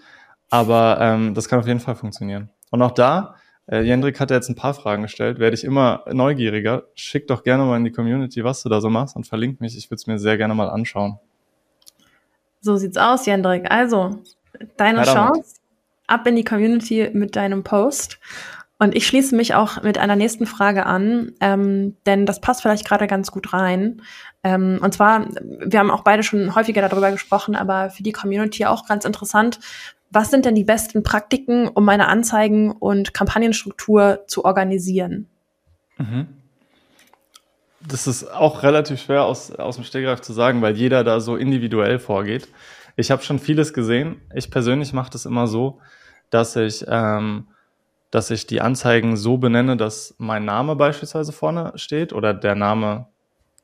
Aber 0.51 0.99
ähm, 1.01 1.35
das 1.35 1.49
kann 1.49 1.59
auf 1.59 1.67
jeden 1.67 1.81
Fall 1.81 1.95
funktionieren. 1.95 2.51
Und 2.71 2.83
auch 2.83 2.93
da, 2.93 3.37
äh, 3.67 3.83
Jendrik 3.83 4.19
hat 4.19 4.31
ja 4.31 4.37
jetzt 4.37 4.49
ein 4.49 4.55
paar 4.55 4.75
Fragen 4.75 5.03
gestellt, 5.03 5.39
werde 5.39 5.55
ich 5.55 5.65
immer 5.65 6.05
neugieriger. 6.11 6.85
Schick 6.95 7.27
doch 7.29 7.43
gerne 7.43 7.65
mal 7.65 7.77
in 7.77 7.85
die 7.85 7.93
Community, 7.93 8.45
was 8.45 8.63
du 8.63 8.69
da 8.69 8.81
so 8.81 8.91
machst 8.91 9.15
und 9.15 9.27
verlink 9.27 9.61
mich. 9.61 9.77
Ich 9.77 9.89
würde 9.89 9.97
es 9.97 10.07
mir 10.07 10.19
sehr 10.19 10.37
gerne 10.37 10.55
mal 10.55 10.69
anschauen. 10.69 11.19
So 12.61 12.77
sieht's 12.77 12.97
aus, 12.97 13.27
Jendrik. 13.27 13.71
Also, 13.71 14.23
deine 14.77 15.03
Chance. 15.05 15.57
Ab 16.07 16.27
in 16.27 16.37
die 16.37 16.45
Community 16.45 17.11
mit 17.13 17.37
deinem 17.37 17.63
Post. 17.63 18.19
Und 18.79 18.97
ich 18.97 19.07
schließe 19.07 19.37
mich 19.37 19.55
auch 19.55 19.83
mit 19.85 19.97
einer 19.97 20.17
nächsten 20.17 20.45
Frage 20.45 20.87
an, 20.87 21.33
ähm, 21.41 21.97
denn 22.05 22.27
das 22.27 22.41
passt 22.41 22.63
vielleicht 22.63 22.85
gerade 22.85 23.07
ganz 23.07 23.31
gut 23.31 23.53
rein. 23.53 24.03
Ähm, 24.43 24.81
und 24.83 24.93
zwar, 24.93 25.29
wir 25.41 25.79
haben 25.79 25.93
auch 25.93 26.03
beide 26.03 26.25
schon 26.25 26.57
häufiger 26.57 26.87
darüber 26.89 27.13
gesprochen, 27.13 27.55
aber 27.55 27.91
für 27.91 28.03
die 28.03 28.11
Community 28.11 28.67
auch 28.67 28.89
ganz 28.89 29.05
interessant. 29.05 29.61
Was 30.11 30.31
sind 30.31 30.45
denn 30.45 30.57
die 30.57 30.65
besten 30.65 31.05
Praktiken, 31.05 31.69
um 31.69 31.85
meine 31.85 32.09
Anzeigen 32.09 32.73
und 32.73 33.15
Kampagnenstruktur 33.15 34.25
zu 34.27 34.45
organisieren? 34.45 35.29
Mhm. 35.97 36.27
Das 37.87 38.09
ist 38.09 38.25
auch 38.33 38.65
relativ 38.65 39.01
schwer 39.01 39.25
aus, 39.25 39.53
aus 39.53 39.77
dem 39.77 39.85
Stegreif 39.85 40.21
zu 40.21 40.33
sagen, 40.33 40.61
weil 40.61 40.77
jeder 40.77 41.05
da 41.05 41.21
so 41.21 41.37
individuell 41.37 42.01
vorgeht. 42.01 42.49
Ich 42.97 43.11
habe 43.11 43.23
schon 43.23 43.39
vieles 43.39 43.73
gesehen. 43.73 44.21
Ich 44.35 44.51
persönlich 44.51 44.93
mache 44.93 45.11
das 45.11 45.27
immer 45.27 45.47
so, 45.47 45.81
dass 46.31 46.57
ich 46.57 46.85
ähm, 46.89 47.47
dass 48.13 48.31
ich 48.31 48.47
die 48.47 48.61
Anzeigen 48.61 49.17
so 49.17 49.39
benenne, 49.39 49.79
dass 49.79 50.15
mein 50.19 50.45
Name 50.45 50.77
beispielsweise 50.77 51.33
vorne 51.33 51.73
steht 51.77 52.13
oder 52.13 52.35
der 52.35 52.55
Name 52.55 53.07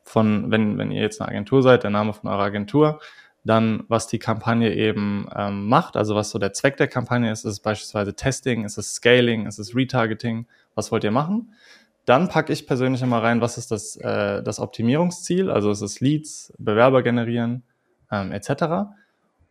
von, 0.05 0.51
wenn, 0.51 0.79
wenn 0.79 0.91
ihr 0.91 1.03
jetzt 1.03 1.21
eine 1.21 1.29
Agentur 1.29 1.63
seid, 1.63 1.83
der 1.83 1.91
Name 1.91 2.15
von 2.15 2.31
eurer 2.31 2.45
Agentur, 2.45 2.99
dann 3.45 3.85
was 3.89 4.07
die 4.07 4.19
Kampagne 4.19 4.75
eben 4.75 5.29
ähm, 5.37 5.69
macht, 5.69 5.99
also 5.99 6.15
was 6.15 6.31
so 6.31 6.39
der 6.39 6.55
Zweck 6.55 6.79
der 6.79 6.89
Kampagne 6.89 7.31
ist, 7.31 7.45
ist 7.45 7.53
es 7.53 7.61
beispielsweise 7.61 8.15
Testing, 8.15 8.65
ist 8.65 8.79
es 8.79 8.95
Scaling, 8.95 9.45
ist 9.45 9.59
es 9.59 9.77
Retargeting, 9.77 10.47
was 10.75 10.91
wollt 10.91 11.05
ihr 11.05 11.11
machen? 11.11 11.53
Dann 12.07 12.31
packe 12.31 12.51
ich 12.55 12.67
persönlich 12.67 13.03
immer 13.03 13.23
rein, 13.23 13.43
was 13.43 13.59
ist 13.59 13.71
das, 13.71 13.97
äh, 13.97 14.43
das 14.43 14.61
Optimierungsziel, 14.61 15.51
also 15.51 15.71
ist 15.71 15.83
es 15.83 16.01
Leads, 16.01 16.55
Bewerber 16.57 17.03
generieren 17.03 17.65
ähm, 18.11 18.33
etc. 18.33 18.89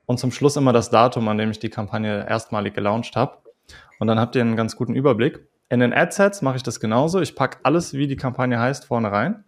Und 0.08 0.18
zum 0.18 0.32
Schluss 0.32 0.56
immer 0.56 0.74
das 0.74 0.90
Datum, 0.90 1.28
an 1.28 1.38
dem 1.38 1.52
ich 1.52 1.60
die 1.60 1.70
Kampagne 1.70 2.28
erstmalig 2.28 2.74
gelauncht 2.74 3.16
habe. 3.16 3.38
Und 4.00 4.08
dann 4.08 4.20
habt 4.20 4.36
ihr 4.36 4.42
einen 4.42 4.56
ganz 4.56 4.76
guten 4.76 4.96
Überblick. 4.96 5.46
In 5.70 5.80
den 5.80 5.94
Adsets 5.94 6.42
mache 6.42 6.56
ich 6.56 6.64
das 6.64 6.80
genauso. 6.80 7.22
Ich 7.22 7.36
packe 7.36 7.60
alles, 7.64 7.94
wie 7.94 8.08
die 8.08 8.16
Kampagne 8.16 8.60
heißt, 8.60 8.86
vorne 8.86 9.12
rein. 9.12 9.44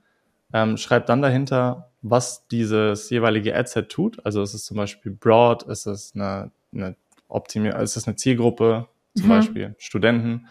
Ähm, 0.53 0.78
schreibe 0.78 1.07
dann 1.07 1.22
dahinter, 1.24 1.89
was 2.01 2.47
dieses 2.47 3.10
jeweilige 3.10 3.55
Adset 3.55 3.89
tut. 3.89 4.24
Also 4.26 4.43
ist 4.43 4.53
es 4.53 4.66
zum 4.66 4.78
Beispiel 4.78 5.12
broad, 5.12 5.64
ist 5.64 5.88
es 5.88 6.14
eine, 6.14 6.51
eine 6.74 6.95
Optimier 7.30 7.76
ist 7.78 7.95
es 7.95 8.07
eine 8.07 8.16
Zielgruppe, 8.16 8.88
zum 9.16 9.28
mhm. 9.28 9.30
Beispiel 9.30 9.76
Studenten, 9.78 10.47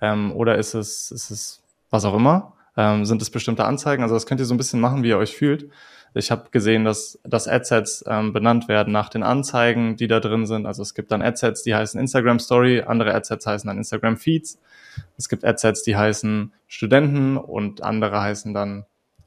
ähm, 0.00 0.32
oder 0.32 0.56
ist 0.56 0.74
es, 0.74 1.10
ist 1.10 1.30
es 1.30 1.62
was 1.90 2.04
auch 2.04 2.14
immer? 2.14 2.54
Ähm, 2.76 3.04
sind 3.04 3.20
es 3.22 3.30
bestimmte 3.30 3.64
Anzeigen? 3.64 4.02
Also 4.02 4.14
das 4.14 4.26
könnt 4.26 4.40
ihr 4.40 4.46
so 4.46 4.54
ein 4.54 4.58
bisschen 4.58 4.80
machen, 4.80 5.02
wie 5.02 5.08
ihr 5.08 5.18
euch 5.18 5.34
fühlt. 5.34 5.70
Ich 6.14 6.30
habe 6.30 6.50
gesehen, 6.50 6.84
dass, 6.84 7.18
dass 7.24 7.48
Adsets 7.48 8.04
ähm, 8.06 8.32
benannt 8.32 8.68
werden 8.68 8.92
nach 8.92 9.08
den 9.08 9.22
Anzeigen, 9.22 9.96
die 9.96 10.08
da 10.08 10.20
drin 10.20 10.46
sind. 10.46 10.66
Also 10.66 10.82
es 10.82 10.94
gibt 10.94 11.12
dann 11.12 11.22
Adsets, 11.22 11.62
die 11.62 11.74
heißen 11.74 12.00
Instagram 12.00 12.38
Story, 12.38 12.82
andere 12.86 13.14
Adsets 13.14 13.46
heißen 13.46 13.68
dann 13.68 13.78
Instagram 13.78 14.16
Feeds. 14.16 14.58
Es 15.16 15.28
gibt 15.28 15.44
Adsets, 15.44 15.82
die 15.82 15.96
heißen 15.96 16.52
Studenten 16.66 17.36
und 17.36 17.82
andere 17.82 18.20
heißen 18.20 18.54
dann 18.54 18.86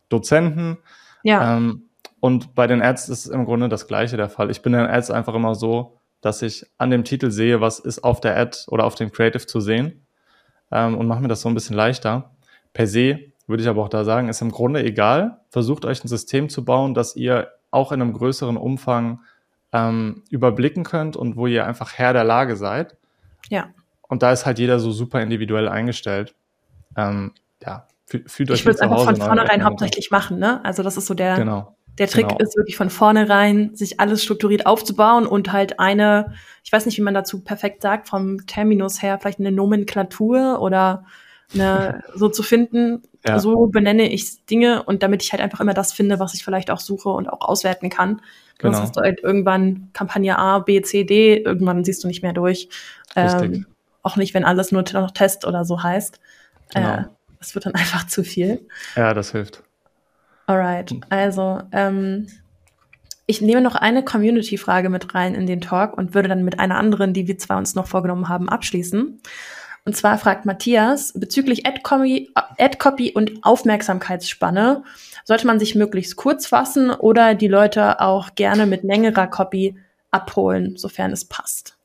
Dozenten. 0.09 0.77
Ja. 1.23 1.57
Ähm, 1.57 1.83
und 2.19 2.53
bei 2.55 2.67
den 2.67 2.81
Ads 2.81 3.09
ist 3.09 3.27
im 3.27 3.45
Grunde 3.45 3.69
das 3.69 3.87
gleiche 3.87 4.17
der 4.17 4.29
Fall. 4.29 4.51
Ich 4.51 4.61
bin 4.61 4.73
in 4.73 4.79
den 4.79 4.89
Ads 4.89 5.11
einfach 5.11 5.33
immer 5.33 5.55
so, 5.55 5.97
dass 6.21 6.41
ich 6.43 6.65
an 6.77 6.91
dem 6.91 7.03
Titel 7.03 7.31
sehe, 7.31 7.61
was 7.61 7.79
ist 7.79 8.03
auf 8.03 8.21
der 8.21 8.37
Ad 8.37 8.57
oder 8.67 8.85
auf 8.85 8.95
dem 8.95 9.11
Creative 9.11 9.45
zu 9.45 9.59
sehen 9.59 10.05
ähm, 10.71 10.97
und 10.97 11.07
mache 11.07 11.21
mir 11.21 11.27
das 11.27 11.41
so 11.41 11.49
ein 11.49 11.55
bisschen 11.55 11.75
leichter. 11.75 12.35
Per 12.73 12.87
se 12.87 13.30
würde 13.51 13.63
ich 13.63 13.69
aber 13.69 13.83
auch 13.83 13.89
da 13.89 14.03
sagen, 14.03 14.29
ist 14.29 14.41
im 14.41 14.51
Grunde 14.51 14.83
egal. 14.83 15.41
Versucht 15.49 15.85
euch 15.85 16.03
ein 16.03 16.07
System 16.07 16.49
zu 16.49 16.65
bauen, 16.65 16.93
das 16.93 17.15
ihr 17.15 17.49
auch 17.69 17.91
in 17.91 18.01
einem 18.01 18.13
größeren 18.13 18.57
Umfang 18.57 19.19
ähm, 19.71 20.23
überblicken 20.29 20.83
könnt 20.83 21.15
und 21.15 21.37
wo 21.37 21.47
ihr 21.47 21.65
einfach 21.65 21.93
Herr 21.93 22.13
der 22.13 22.23
Lage 22.23 22.55
seid. 22.55 22.97
Ja. 23.49 23.69
Und 24.07 24.23
da 24.23 24.31
ist 24.31 24.45
halt 24.45 24.59
jeder 24.59 24.79
so 24.79 24.91
super 24.91 25.21
individuell 25.21 25.69
eingestellt. 25.69 26.35
Ähm, 26.97 27.31
ja, 27.61 27.87
fühlt 28.05 28.51
euch 28.51 28.59
Ich 28.59 28.65
würde 28.65 28.75
es 28.75 28.81
einfach 28.81 29.05
von 29.05 29.15
vornherein 29.15 29.63
hauptsächlich 29.63 30.11
machen, 30.11 30.39
ne? 30.39 30.63
Also 30.65 30.83
das 30.83 30.97
ist 30.97 31.05
so 31.05 31.13
der, 31.13 31.35
genau. 31.35 31.75
der 31.97 32.07
Trick 32.07 32.27
genau. 32.27 32.39
ist 32.39 32.57
wirklich 32.57 32.75
von 32.75 32.89
vornherein, 32.89 33.73
sich 33.75 33.99
alles 33.99 34.23
strukturiert 34.23 34.65
aufzubauen 34.65 35.25
und 35.25 35.53
halt 35.53 35.79
eine, 35.79 36.33
ich 36.63 36.71
weiß 36.71 36.85
nicht, 36.85 36.97
wie 36.97 37.03
man 37.03 37.13
dazu 37.13 37.41
perfekt 37.41 37.81
sagt, 37.81 38.09
vom 38.09 38.45
Terminus 38.47 39.01
her, 39.01 39.17
vielleicht 39.19 39.39
eine 39.39 39.51
Nomenklatur 39.51 40.61
oder 40.61 41.05
eine, 41.53 42.03
so 42.15 42.27
zu 42.27 42.43
finden, 42.43 43.03
ja. 43.25 43.39
so 43.39 43.67
benenne 43.67 44.11
ich 44.11 44.45
Dinge 44.45 44.83
und 44.83 45.03
damit 45.03 45.23
ich 45.23 45.31
halt 45.31 45.41
einfach 45.41 45.59
immer 45.59 45.73
das 45.73 45.93
finde, 45.93 46.19
was 46.19 46.33
ich 46.33 46.43
vielleicht 46.43 46.71
auch 46.71 46.79
suche 46.79 47.09
und 47.09 47.29
auch 47.29 47.47
auswerten 47.47 47.89
kann. 47.89 48.21
Genau. 48.57 48.73
Sonst 48.73 48.83
hast 48.83 48.97
du 48.97 49.01
halt 49.01 49.21
irgendwann 49.23 49.89
Kampagne 49.93 50.37
A, 50.37 50.59
B, 50.59 50.81
C, 50.81 51.03
D, 51.03 51.37
irgendwann 51.37 51.83
siehst 51.83 52.03
du 52.03 52.07
nicht 52.07 52.23
mehr 52.23 52.33
durch. 52.33 52.69
Ähm, 53.15 53.65
auch 54.03 54.17
nicht, 54.17 54.33
wenn 54.33 54.45
alles 54.45 54.71
nur 54.71 54.83
noch 54.93 55.11
Test 55.11 55.45
oder 55.45 55.65
so 55.65 55.83
heißt. 55.83 56.19
Genau. 56.73 56.95
Äh, 56.95 57.03
das 57.39 57.55
wird 57.55 57.65
dann 57.65 57.75
einfach 57.75 58.07
zu 58.07 58.23
viel. 58.23 58.67
Ja, 58.95 59.13
das 59.13 59.31
hilft. 59.31 59.63
Alright, 60.47 60.93
also 61.09 61.61
ähm, 61.71 62.27
ich 63.25 63.41
nehme 63.41 63.61
noch 63.61 63.75
eine 63.75 64.03
Community-Frage 64.03 64.89
mit 64.89 65.15
rein 65.15 65.35
in 65.35 65.47
den 65.47 65.61
Talk 65.61 65.97
und 65.97 66.13
würde 66.13 66.27
dann 66.27 66.43
mit 66.43 66.59
einer 66.59 66.75
anderen, 66.75 67.13
die 67.13 67.27
wir 67.27 67.37
zwar 67.37 67.57
uns 67.57 67.75
noch 67.75 67.87
vorgenommen 67.87 68.27
haben, 68.27 68.49
abschließen. 68.49 69.21
Und 69.83 69.95
zwar 69.95 70.17
fragt 70.19 70.45
Matthias 70.45 71.11
bezüglich 71.13 71.65
Ad-Copy 71.65 72.31
Ad 72.35 73.11
und 73.15 73.43
Aufmerksamkeitsspanne. 73.43 74.83
Sollte 75.23 75.47
man 75.47 75.59
sich 75.59 75.75
möglichst 75.75 76.15
kurz 76.17 76.45
fassen 76.45 76.91
oder 76.91 77.33
die 77.33 77.47
Leute 77.47 77.99
auch 77.99 78.35
gerne 78.35 78.67
mit 78.67 78.83
längerer 78.83 79.27
Copy 79.27 79.75
abholen, 80.11 80.77
sofern 80.77 81.11
es 81.11 81.25
passt? 81.25 81.77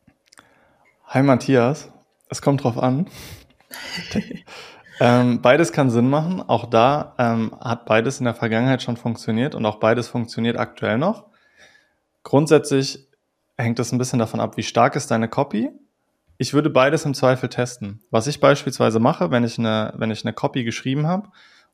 Hi 1.07 1.23
Matthias, 1.23 1.91
es 2.29 2.43
kommt 2.43 2.65
drauf 2.65 2.77
an. 2.77 3.07
ähm, 5.01 5.41
beides 5.41 5.73
kann 5.73 5.91
Sinn 5.91 6.11
machen. 6.11 6.43
Auch 6.47 6.67
da 6.67 7.15
ähm, 7.19 7.57
hat 7.61 7.87
beides 7.87 8.19
in 8.19 8.25
der 8.25 8.35
Vergangenheit 8.35 8.83
schon 8.83 8.99
funktioniert 8.99 9.55
und 9.55 9.65
auch 9.65 9.77
beides 9.77 10.09
funktioniert 10.09 10.59
aktuell 10.59 10.99
noch. 10.99 11.27
Grundsätzlich 12.25 13.09
hängt 13.57 13.79
es 13.79 13.93
ein 13.93 13.99
bisschen 13.99 14.19
davon 14.19 14.41
ab, 14.41 14.59
wie 14.59 14.63
stark 14.63 14.97
ist 14.97 15.11
deine 15.11 15.29
Copy 15.29 15.71
ich 16.39 16.55
würde 16.55 16.71
beides 16.71 17.05
im 17.05 17.15
Zweifel 17.15 17.49
testen. 17.49 18.01
Was 18.11 18.27
ich 18.27 18.41
beispielsweise 18.41 19.01
mache, 19.01 19.31
wenn 19.31 19.45
ich 19.45 19.59
eine, 19.59 19.93
wenn 19.97 20.11
ich 20.11 20.25
eine 20.25 20.33
Copy 20.33 20.65
geschrieben 20.65 21.07
habe 21.07 21.29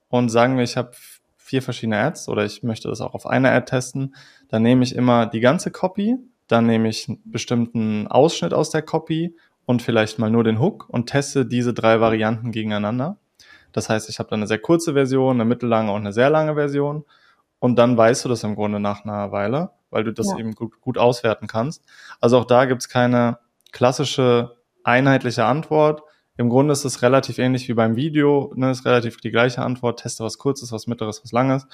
und 0.09 0.29
sagen 0.29 0.57
wir, 0.57 0.65
ich 0.65 0.77
habe 0.77 0.93
vier 1.37 1.63
verschiedene 1.63 1.99
Ads 1.99 2.29
oder 2.29 2.45
ich 2.45 2.63
möchte 2.63 2.89
das 2.89 3.01
auch 3.01 3.15
auf 3.15 3.27
einer 3.27 3.51
Ad 3.53 3.67
testen, 3.67 4.15
dann 4.49 4.63
nehme 4.63 4.85
ich 4.85 4.95
immer 4.95 5.27
die 5.27 5.41
ganze 5.41 5.71
Copy, 5.71 6.17
dann 6.47 6.67
nehme 6.67 6.89
ich 6.89 7.09
einen 7.09 7.21
bestimmten 7.25 8.07
Ausschnitt 8.07 8.55
aus 8.55 8.71
der 8.71 8.83
Copy 8.83 9.37
und 9.67 9.83
vielleicht 9.83 10.19
mal 10.19 10.31
nur 10.31 10.45
den 10.45 10.61
Hook 10.61 10.89
und 10.89 11.07
teste 11.07 11.47
diese 11.47 11.75
drei 11.75 12.01
Varianten 12.01 12.53
gegeneinander. 12.53 13.17
Das 13.73 13.89
heißt, 13.89 14.09
ich 14.09 14.19
habe 14.19 14.29
dann 14.29 14.41
eine 14.41 14.47
sehr 14.47 14.59
kurze 14.59 14.93
Version, 14.93 15.37
eine 15.37 15.45
mittellange 15.45 15.93
und 15.93 16.03
eine 16.03 16.13
sehr 16.13 16.31
lange 16.31 16.55
Version. 16.55 17.05
Und 17.59 17.77
dann 17.77 17.97
weißt 17.97 18.25
du 18.25 18.29
das 18.29 18.45
im 18.45 18.55
Grunde 18.55 18.81
nach 18.81 19.05
einer 19.05 19.33
Weile, 19.33 19.71
weil 19.91 20.05
du 20.05 20.13
das 20.13 20.31
ja. 20.31 20.39
eben 20.39 20.55
gut, 20.55 20.81
gut 20.81 20.99
auswerten 20.99 21.47
kannst. 21.47 21.85
Also 22.21 22.39
auch 22.39 22.45
da 22.45 22.65
gibt's 22.65 22.89
keine 22.89 23.39
klassische 23.73 24.57
einheitliche 24.85 25.45
Antwort. 25.45 26.03
Im 26.37 26.49
Grunde 26.49 26.73
ist 26.73 26.85
es 26.85 27.03
relativ 27.03 27.39
ähnlich 27.39 27.69
wie 27.69 27.75
beim 27.75 27.97
Video, 27.97 28.53
ne, 28.55 28.71
ist 28.71 28.85
relativ 28.85 29.19
die 29.19 29.31
gleiche 29.31 29.63
Antwort, 29.63 30.01
teste 30.01 30.25
was 30.25 30.39
kurzes, 30.39 30.73
was 30.73 30.87
mittleres, 30.87 31.23
was 31.23 31.33
langes. 31.33 31.67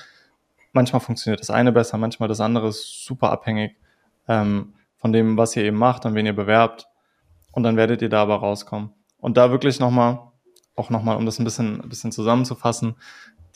Manchmal 0.72 1.00
funktioniert 1.00 1.40
das 1.40 1.50
eine 1.50 1.72
besser, 1.72 1.98
manchmal 1.98 2.28
das 2.28 2.40
andere 2.40 2.68
ist 2.68 3.04
super 3.04 3.30
abhängig 3.30 3.76
ähm, 4.26 4.74
von 4.96 5.12
dem, 5.12 5.36
was 5.36 5.56
ihr 5.56 5.64
eben 5.64 5.76
macht 5.76 6.04
und 6.06 6.14
wen 6.14 6.26
ihr 6.26 6.34
bewerbt. 6.34 6.88
Und 7.52 7.62
dann 7.62 7.76
werdet 7.76 8.02
ihr 8.02 8.08
da 8.08 8.22
aber 8.22 8.36
rauskommen. 8.36 8.90
Und 9.18 9.36
da 9.36 9.50
wirklich 9.50 9.80
nochmal, 9.80 10.20
auch 10.76 10.90
nochmal, 10.90 11.16
um 11.16 11.26
das 11.26 11.38
ein 11.38 11.44
bisschen, 11.44 11.80
ein 11.80 11.88
bisschen 11.88 12.12
zusammenzufassen, 12.12 12.96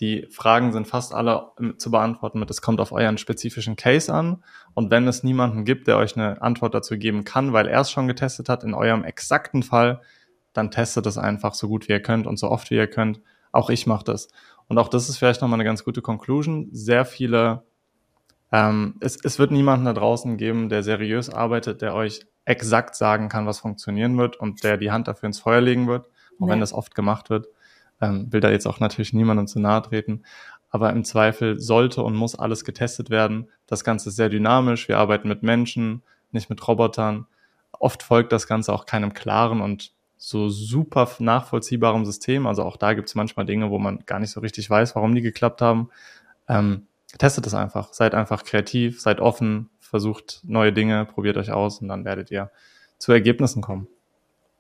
die 0.01 0.27
Fragen 0.31 0.73
sind 0.73 0.87
fast 0.87 1.15
alle 1.15 1.53
zu 1.77 1.91
beantworten 1.91 2.39
mit, 2.39 2.51
es 2.51 2.63
kommt 2.63 2.81
auf 2.81 2.93
euren 2.93 3.19
spezifischen 3.19 3.77
Case 3.77 4.13
an. 4.13 4.43
Und 4.75 4.91
wenn 4.91 5.07
es 5.07 5.23
niemanden 5.23 5.65
gibt, 5.65 5.87
der 5.87 5.99
euch 5.99 6.17
eine 6.17 6.41
Antwort 6.43 6.75
dazu 6.75 6.99
geben 6.99 7.25
kann, 7.25 7.53
weil 7.53 7.67
er 7.67 7.81
es 7.81 7.91
schon 7.91 8.09
getestet 8.09 8.49
hat, 8.49 8.65
in 8.65 8.75
eurem 8.75 9.05
exakten 9.05 9.63
Fall, 9.63 10.01
dann 10.53 10.71
testet 10.71 11.07
es 11.07 11.19
einfach 11.19 11.55
so 11.55 11.69
gut 11.69 11.89
wie 11.89 11.93
ihr 11.93 12.03
könnt 12.03 12.27
und 12.27 12.39
so 12.39 12.51
oft 12.51 12.71
wie 12.71 12.77
ihr 12.77 12.89
könnt. 12.89 13.21
Auch 13.53 13.71
ich 13.71 13.87
mache 13.87 14.05
das. 14.05 14.29
Und 14.69 14.79
auch 14.79 14.89
das 14.89 15.09
ist 15.09 15.19
vielleicht 15.19 15.43
nochmal 15.43 15.59
eine 15.59 15.65
ganz 15.65 15.85
gute 15.85 16.03
Conclusion. 16.03 16.69
Sehr 16.73 17.05
viele, 17.05 17.63
ähm, 18.51 18.97
es, 19.01 19.19
es 19.23 19.39
wird 19.39 19.51
niemanden 19.51 19.85
da 19.85 19.93
draußen 19.93 20.37
geben, 20.37 20.69
der 20.69 20.83
seriös 20.83 21.31
arbeitet, 21.31 21.83
der 21.83 21.95
euch 21.95 22.27
exakt 22.45 22.97
sagen 22.97 23.29
kann, 23.29 23.47
was 23.47 23.61
funktionieren 23.61 24.17
wird 24.19 24.37
und 24.37 24.65
der 24.65 24.77
die 24.77 24.91
Hand 24.91 25.09
dafür 25.09 25.29
ins 25.29 25.39
Feuer 25.39 25.61
legen 25.61 25.87
wird, 25.87 26.07
auch 26.41 26.47
nee. 26.47 26.53
wenn 26.53 26.61
das 26.61 26.73
oft 26.73 26.95
gemacht 26.95 27.31
wird. 27.31 27.47
Ähm, 28.03 28.31
will 28.31 28.41
da 28.41 28.51
jetzt 28.51 28.67
auch 28.67 28.81
natürlich 28.81 29.15
niemandem 29.15 29.47
zu 29.47 29.61
nahe 29.61 29.81
treten. 29.81 30.25
Aber 30.69 30.91
im 30.91 31.05
Zweifel 31.05 31.59
sollte 31.61 32.03
und 32.03 32.15
muss 32.15 32.35
alles 32.35 32.65
getestet 32.65 33.09
werden. 33.09 33.49
Das 33.67 33.85
Ganze 33.85 34.09
ist 34.09 34.17
sehr 34.17 34.29
dynamisch. 34.29 34.89
Wir 34.89 34.99
arbeiten 34.99 35.29
mit 35.29 35.43
Menschen, 35.43 36.03
nicht 36.33 36.51
mit 36.51 36.67
Robotern. 36.67 37.27
Oft 37.79 38.03
folgt 38.03 38.33
das 38.33 38.47
Ganze 38.47 38.73
auch 38.73 38.87
keinem 38.87 39.15
klaren 39.15 39.61
und 39.61 39.93
so 40.17 40.49
super 40.49 41.09
nachvollziehbarem 41.19 42.05
System. 42.05 42.47
Also 42.47 42.63
auch 42.63 42.77
da 42.77 42.95
gibt 42.95 43.09
es 43.09 43.15
manchmal 43.15 43.47
Dinge, 43.47 43.71
wo 43.71 43.79
man 43.79 44.05
gar 44.07 44.19
nicht 44.19 44.31
so 44.31 44.41
richtig 44.41 44.69
weiß, 44.69 44.95
warum 44.95 45.15
die 45.15 45.23
geklappt 45.23 45.63
haben. 45.63 45.91
Ähm, 46.49 46.87
testet 47.19 47.47
es 47.47 47.55
einfach. 47.55 47.93
Seid 47.93 48.15
einfach 48.15 48.45
kreativ, 48.45 49.01
seid 49.01 49.21
offen, 49.21 49.71
versucht 49.79 50.41
neue 50.45 50.73
Dinge, 50.73 51.05
probiert 51.05 51.37
euch 51.37 51.51
aus 51.51 51.81
und 51.81 51.89
dann 51.89 52.05
werdet 52.05 52.31
ihr 52.31 52.51
zu 52.99 53.13
Ergebnissen 53.13 53.63
kommen. 53.63 53.89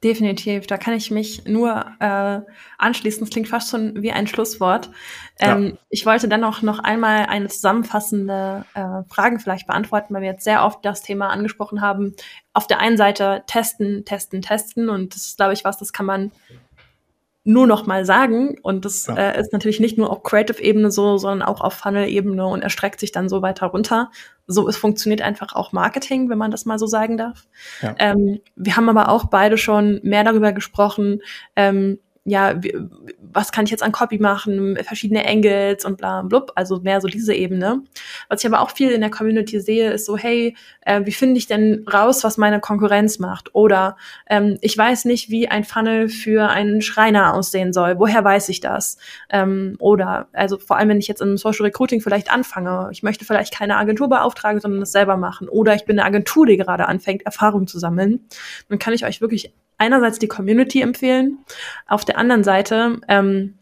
Definitiv, 0.02 0.66
da 0.66 0.78
kann 0.78 0.94
ich 0.94 1.12
mich 1.12 1.44
nur 1.44 1.84
äh, 2.00 2.40
anschließen. 2.78 3.22
Es 3.22 3.30
klingt 3.30 3.48
fast 3.48 3.70
schon 3.70 4.02
wie 4.02 4.10
ein 4.10 4.26
Schlusswort. 4.26 4.90
Ähm, 5.38 5.66
ja. 5.66 5.72
Ich 5.90 6.06
wollte 6.06 6.26
dann 6.26 6.42
auch 6.42 6.60
noch 6.60 6.80
einmal 6.80 7.26
eine 7.26 7.46
zusammenfassende 7.46 8.64
äh, 8.74 9.08
Frage 9.08 9.38
vielleicht 9.38 9.68
beantworten, 9.68 10.12
weil 10.12 10.22
wir 10.22 10.30
jetzt 10.30 10.42
sehr 10.42 10.64
oft 10.64 10.84
das 10.84 11.02
Thema 11.02 11.28
angesprochen 11.28 11.80
haben. 11.80 12.16
Auf 12.52 12.66
der 12.66 12.80
einen 12.80 12.96
Seite 12.96 13.44
testen, 13.46 14.04
testen, 14.04 14.42
testen 14.42 14.88
und 14.88 15.14
das 15.14 15.26
ist, 15.26 15.36
glaube 15.36 15.52
ich, 15.52 15.64
was, 15.64 15.78
das 15.78 15.92
kann 15.92 16.06
man 16.06 16.32
nur 17.44 17.66
noch 17.66 17.86
mal 17.86 18.04
sagen. 18.04 18.56
Und 18.62 18.84
das 18.84 19.06
ja. 19.06 19.14
äh, 19.14 19.40
ist 19.40 19.52
natürlich 19.52 19.80
nicht 19.80 19.98
nur 19.98 20.10
auf 20.10 20.22
Creative-Ebene 20.22 20.90
so, 20.90 21.16
sondern 21.16 21.46
auch 21.46 21.60
auf 21.60 21.74
Funnel-Ebene 21.74 22.46
und 22.46 22.62
erstreckt 22.62 23.00
sich 23.00 23.12
dann 23.12 23.28
so 23.28 23.42
weiter 23.42 23.66
runter. 23.66 24.10
So, 24.46 24.68
es 24.68 24.76
funktioniert 24.76 25.22
einfach 25.22 25.54
auch 25.54 25.72
Marketing, 25.72 26.28
wenn 26.28 26.38
man 26.38 26.50
das 26.50 26.64
mal 26.64 26.78
so 26.78 26.86
sagen 26.86 27.16
darf. 27.16 27.46
Ja. 27.80 27.94
Ähm, 27.98 28.40
wir 28.56 28.76
haben 28.76 28.88
aber 28.88 29.08
auch 29.08 29.26
beide 29.26 29.56
schon 29.56 30.00
mehr 30.02 30.24
darüber 30.24 30.52
gesprochen, 30.52 31.22
ähm, 31.56 31.98
ja, 32.24 32.54
was 33.20 33.50
kann 33.50 33.64
ich 33.64 33.72
jetzt 33.72 33.82
an 33.82 33.90
Copy 33.90 34.18
machen, 34.18 34.78
verschiedene 34.84 35.26
Angles 35.26 35.84
und 35.84 35.98
bla 35.98 36.22
blub, 36.22 36.52
also 36.54 36.78
mehr 36.80 37.00
so 37.00 37.08
diese 37.08 37.34
Ebene. 37.34 37.82
Was 38.28 38.44
ich 38.44 38.46
aber 38.46 38.60
auch 38.60 38.70
viel 38.70 38.92
in 38.92 39.00
der 39.00 39.10
Community 39.10 39.58
sehe, 39.58 39.90
ist 39.92 40.06
so, 40.06 40.16
hey, 40.16 40.56
äh, 40.82 41.00
wie 41.04 41.12
finde 41.12 41.38
ich 41.38 41.48
denn 41.48 41.84
raus, 41.92 42.22
was 42.22 42.38
meine 42.38 42.60
Konkurrenz 42.60 43.18
macht? 43.18 43.52
Oder 43.54 43.96
ähm, 44.30 44.56
ich 44.60 44.78
weiß 44.78 45.04
nicht, 45.06 45.30
wie 45.30 45.48
ein 45.48 45.64
Funnel 45.64 46.08
für 46.08 46.48
einen 46.48 46.80
Schreiner 46.80 47.34
aussehen 47.34 47.72
soll. 47.72 47.98
Woher 47.98 48.22
weiß 48.22 48.50
ich 48.50 48.60
das? 48.60 48.98
Ähm, 49.28 49.74
oder, 49.80 50.28
also 50.32 50.58
vor 50.58 50.76
allem, 50.76 50.90
wenn 50.90 51.00
ich 51.00 51.08
jetzt 51.08 51.22
im 51.22 51.36
Social 51.36 51.66
Recruiting 51.66 52.00
vielleicht 52.00 52.30
anfange, 52.30 52.88
ich 52.92 53.02
möchte 53.02 53.24
vielleicht 53.24 53.52
keine 53.52 53.76
Agentur 53.78 54.08
beauftragen, 54.08 54.60
sondern 54.60 54.80
das 54.80 54.92
selber 54.92 55.16
machen. 55.16 55.48
Oder 55.48 55.74
ich 55.74 55.86
bin 55.86 55.98
eine 55.98 56.06
Agentur, 56.06 56.46
die 56.46 56.56
gerade 56.56 56.86
anfängt, 56.86 57.22
Erfahrung 57.22 57.66
zu 57.66 57.80
sammeln. 57.80 58.28
Dann 58.68 58.78
kann 58.78 58.94
ich 58.94 59.04
euch 59.04 59.20
wirklich 59.20 59.52
einerseits 59.82 60.18
die 60.20 60.28
Community 60.28 60.80
empfehlen, 60.80 61.38
auf 61.86 62.04
der 62.04 62.16
anderen 62.16 62.44
Seite 62.44 63.00
ähm, 63.08 63.58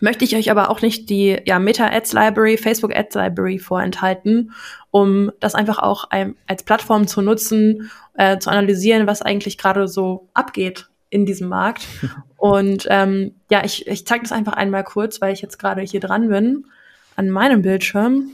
möchte 0.00 0.24
ich 0.24 0.36
euch 0.36 0.50
aber 0.50 0.70
auch 0.70 0.80
nicht 0.80 1.10
die 1.10 1.38
ja, 1.44 1.58
Meta 1.58 1.86
Ads 1.86 2.12
Library, 2.12 2.56
Facebook 2.56 2.94
Ads 2.94 3.16
Library 3.16 3.58
vorenthalten, 3.58 4.52
um 4.90 5.32
das 5.40 5.54
einfach 5.54 5.78
auch 5.78 6.10
ein, 6.10 6.36
als 6.46 6.62
Plattform 6.62 7.08
zu 7.08 7.20
nutzen, 7.20 7.90
äh, 8.14 8.38
zu 8.38 8.50
analysieren, 8.50 9.06
was 9.06 9.22
eigentlich 9.22 9.58
gerade 9.58 9.88
so 9.88 10.28
abgeht 10.34 10.88
in 11.10 11.26
diesem 11.26 11.48
Markt. 11.48 11.86
Und 12.36 12.86
ähm, 12.90 13.34
ja, 13.50 13.64
ich, 13.64 13.86
ich 13.86 14.06
zeige 14.06 14.22
das 14.22 14.32
einfach 14.32 14.52
einmal 14.52 14.84
kurz, 14.84 15.20
weil 15.20 15.32
ich 15.32 15.42
jetzt 15.42 15.58
gerade 15.58 15.82
hier 15.82 16.00
dran 16.00 16.28
bin, 16.28 16.66
an 17.16 17.30
meinem 17.30 17.62
Bildschirm. 17.62 18.30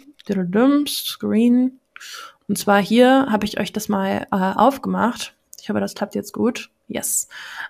Screen. 0.88 1.78
Und 2.48 2.58
zwar 2.58 2.82
hier 2.82 3.26
habe 3.30 3.46
ich 3.46 3.58
euch 3.58 3.72
das 3.72 3.88
mal 3.88 4.26
äh, 4.30 4.36
aufgemacht. 4.36 5.34
Ich 5.60 5.68
hoffe, 5.68 5.80
das 5.80 5.94
klappt 5.94 6.14
jetzt 6.14 6.32
gut. 6.32 6.71
Yes. 6.88 7.28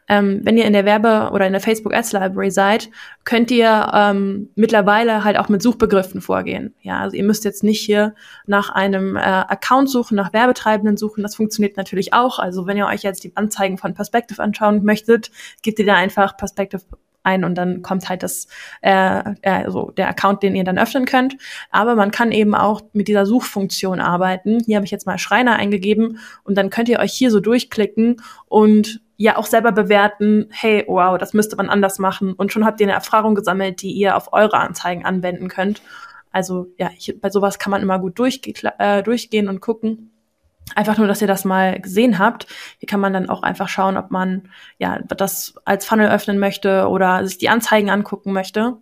Ähm, 0.08 0.40
wenn 0.42 0.56
ihr 0.56 0.64
in 0.64 0.72
der 0.72 0.84
Werbe- 0.84 1.30
oder 1.32 1.46
in 1.46 1.52
der 1.52 1.60
Facebook 1.60 1.94
Ads 1.94 2.12
Library 2.12 2.50
seid, 2.50 2.90
könnt 3.24 3.50
ihr 3.50 3.90
ähm, 3.94 4.50
mittlerweile 4.56 5.22
halt 5.22 5.38
auch 5.38 5.48
mit 5.48 5.62
Suchbegriffen 5.62 6.20
vorgehen. 6.20 6.74
Ja, 6.80 7.00
also 7.00 7.16
ihr 7.16 7.22
müsst 7.22 7.44
jetzt 7.44 7.62
nicht 7.62 7.80
hier 7.80 8.14
nach 8.46 8.70
einem 8.70 9.16
äh, 9.16 9.20
Account 9.20 9.90
suchen, 9.90 10.16
nach 10.16 10.32
Werbetreibenden 10.32 10.96
suchen. 10.96 11.22
Das 11.22 11.36
funktioniert 11.36 11.76
natürlich 11.76 12.12
auch. 12.12 12.38
Also 12.38 12.66
wenn 12.66 12.76
ihr 12.76 12.86
euch 12.86 13.02
jetzt 13.02 13.22
die 13.22 13.36
Anzeigen 13.36 13.78
von 13.78 13.94
Perspective 13.94 14.42
anschauen 14.42 14.82
möchtet, 14.82 15.30
gebt 15.62 15.78
ihr 15.78 15.86
da 15.86 15.94
einfach 15.94 16.36
Perspective 16.36 16.82
ein 17.23 17.45
und 17.45 17.57
dann 17.57 17.83
kommt 17.83 18.09
halt 18.09 18.23
das 18.23 18.49
äh, 18.81 19.23
also 19.43 19.91
der 19.93 20.09
Account, 20.09 20.43
den 20.43 20.55
ihr 20.55 20.64
dann 20.64 20.79
öffnen 20.79 21.05
könnt. 21.05 21.37
Aber 21.70 21.95
man 21.95 22.11
kann 22.11 22.33
eben 22.33 22.55
auch 22.55 22.83
mit 22.93 23.09
dieser 23.09 23.27
Suchfunktion 23.27 24.01
arbeiten. 24.01 24.61
Hier 24.64 24.77
habe 24.77 24.85
ich 24.85 24.91
jetzt 24.91 25.07
mal 25.07 25.18
Schreiner 25.18 25.57
eingegeben 25.57 26.18
und 26.45 26.57
dann 26.57 26.70
könnt 26.70 26.89
ihr 26.89 26.99
euch 26.99 27.12
hier 27.12 27.31
so 27.31 27.41
durchklicken 27.41 28.23
und 28.47 29.01
ja 29.16 29.37
auch 29.37 29.47
selber 29.47 29.73
bewerten, 29.73 30.49
hey, 30.51 30.85
wow, 30.89 31.16
das 31.16 31.33
müsste 31.33 31.57
man 31.57 31.68
anders 31.68 31.99
machen. 31.99 32.33
Und 32.33 32.53
schon 32.53 32.64
habt 32.64 32.81
ihr 32.81 32.87
eine 32.87 32.95
Erfahrung 32.95 33.35
gesammelt, 33.35 33.83
die 33.83 33.93
ihr 33.93 34.16
auf 34.16 34.33
eure 34.33 34.59
Anzeigen 34.59 35.05
anwenden 35.05 35.49
könnt. 35.49 35.83
Also 36.33 36.68
ja, 36.79 36.91
ich, 36.97 37.20
bei 37.20 37.31
sowas 37.31 37.59
kann 37.59 37.70
man 37.70 37.83
immer 37.83 37.99
gut 37.99 38.18
durchge 38.18 38.53
äh, 38.79 39.03
durchgehen 39.03 39.49
und 39.49 39.61
gucken. 39.61 40.11
Einfach 40.74 40.96
nur, 40.96 41.06
dass 41.06 41.20
ihr 41.20 41.28
das 41.28 41.44
mal 41.44 41.80
gesehen 41.80 42.18
habt. 42.18 42.46
Hier 42.78 42.86
kann 42.86 43.00
man 43.00 43.12
dann 43.12 43.28
auch 43.28 43.42
einfach 43.42 43.68
schauen, 43.68 43.96
ob 43.96 44.10
man 44.10 44.48
ja 44.78 45.00
das 45.00 45.54
als 45.64 45.84
Funnel 45.84 46.08
öffnen 46.08 46.38
möchte 46.38 46.88
oder 46.88 47.26
sich 47.26 47.38
die 47.38 47.48
Anzeigen 47.48 47.90
angucken 47.90 48.32
möchte. 48.32 48.78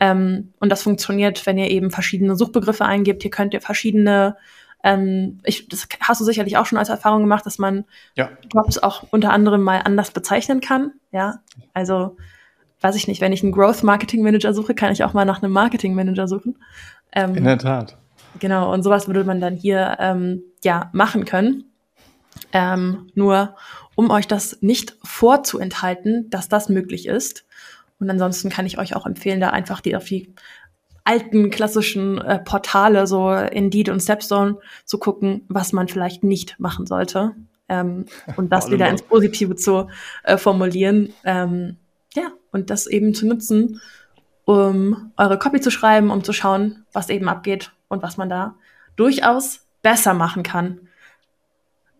Ähm, 0.00 0.52
und 0.60 0.70
das 0.70 0.82
funktioniert, 0.82 1.46
wenn 1.46 1.58
ihr 1.58 1.70
eben 1.70 1.90
verschiedene 1.90 2.36
Suchbegriffe 2.36 2.84
eingibt. 2.84 3.22
Hier 3.22 3.30
könnt 3.30 3.54
ihr 3.54 3.60
verschiedene 3.60 4.36
ähm, 4.82 5.40
ich, 5.44 5.68
das 5.68 5.86
hast 6.00 6.20
du 6.20 6.24
sicherlich 6.24 6.56
auch 6.56 6.66
schon 6.66 6.78
als 6.78 6.88
Erfahrung 6.88 7.20
gemacht, 7.22 7.44
dass 7.44 7.58
man 7.58 7.84
ja. 8.16 8.30
Drops 8.48 8.78
auch 8.78 9.04
unter 9.10 9.30
anderem 9.32 9.62
mal 9.62 9.82
anders 9.84 10.10
bezeichnen 10.10 10.60
kann. 10.60 10.92
Ja, 11.12 11.40
also 11.74 12.16
weiß 12.80 12.96
ich 12.96 13.06
nicht, 13.06 13.20
wenn 13.20 13.32
ich 13.32 13.42
einen 13.42 13.52
Growth 13.52 13.82
Marketing 13.82 14.22
Manager 14.22 14.54
suche, 14.54 14.74
kann 14.74 14.92
ich 14.92 15.04
auch 15.04 15.12
mal 15.12 15.26
nach 15.26 15.42
einem 15.42 15.52
Marketing 15.52 15.94
Manager 15.94 16.26
suchen. 16.28 16.56
Ähm, 17.12 17.34
In 17.34 17.44
der 17.44 17.58
Tat. 17.58 17.98
Genau, 18.38 18.72
und 18.72 18.82
sowas 18.82 19.06
würde 19.06 19.24
man 19.24 19.40
dann 19.40 19.56
hier 19.56 19.96
ähm, 19.98 20.42
ja 20.62 20.90
machen 20.92 21.24
können. 21.24 21.64
Ähm, 22.52 23.10
nur 23.14 23.56
um 23.94 24.10
euch 24.10 24.26
das 24.26 24.58
nicht 24.60 24.96
vorzuenthalten, 25.02 26.30
dass 26.30 26.48
das 26.48 26.68
möglich 26.68 27.06
ist. 27.06 27.44
Und 27.98 28.08
ansonsten 28.08 28.48
kann 28.48 28.66
ich 28.66 28.78
euch 28.78 28.96
auch 28.96 29.04
empfehlen, 29.04 29.40
da 29.40 29.50
einfach 29.50 29.80
die 29.80 29.94
auf 29.96 30.04
die 30.04 30.34
alten 31.04 31.50
klassischen 31.50 32.18
äh, 32.18 32.38
Portale, 32.38 33.06
so 33.06 33.30
Indeed 33.32 33.88
und 33.88 34.00
Stepstone, 34.00 34.58
zu 34.84 34.98
gucken, 34.98 35.42
was 35.48 35.72
man 35.72 35.88
vielleicht 35.88 36.24
nicht 36.24 36.58
machen 36.58 36.86
sollte. 36.86 37.34
Ähm, 37.68 38.06
und 38.36 38.50
das 38.52 38.70
wieder 38.70 38.88
ins 38.88 39.02
Positive 39.02 39.54
zu 39.56 39.88
äh, 40.24 40.36
formulieren. 40.36 41.12
Ähm, 41.24 41.76
ja, 42.14 42.30
und 42.52 42.70
das 42.70 42.86
eben 42.86 43.14
zu 43.14 43.26
nutzen, 43.26 43.80
um 44.44 45.12
eure 45.16 45.38
Copy 45.38 45.60
zu 45.60 45.70
schreiben, 45.70 46.10
um 46.10 46.24
zu 46.24 46.32
schauen, 46.32 46.84
was 46.92 47.10
eben 47.10 47.28
abgeht 47.28 47.72
und 47.90 48.02
was 48.02 48.16
man 48.16 48.30
da 48.30 48.54
durchaus 48.96 49.66
besser 49.82 50.14
machen 50.14 50.42
kann. 50.42 50.88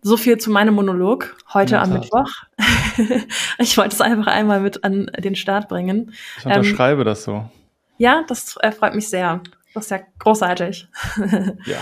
So 0.03 0.17
viel 0.17 0.39
zu 0.39 0.51
meinem 0.51 0.75
Monolog 0.75 1.37
heute 1.53 1.79
am 1.79 1.93
Mittwoch. 1.93 2.31
ich 3.59 3.77
wollte 3.77 3.95
es 3.95 4.01
einfach 4.01 4.29
einmal 4.29 4.61
mit 4.61 4.83
an 4.83 5.11
den 5.19 5.37
Start 5.37 5.69
bringen. 5.69 6.15
Ich 6.39 6.47
unterschreibe 6.47 7.03
ähm, 7.03 7.05
das 7.05 7.25
so. 7.25 7.45
Ja, 7.99 8.25
das 8.27 8.57
äh, 8.61 8.73
freut 8.73 8.95
mich 8.95 9.11
sehr. 9.11 9.43
Das 9.75 9.85
ist 9.85 9.91
ja 9.91 10.01
großartig. 10.19 10.89
ja. 11.67 11.79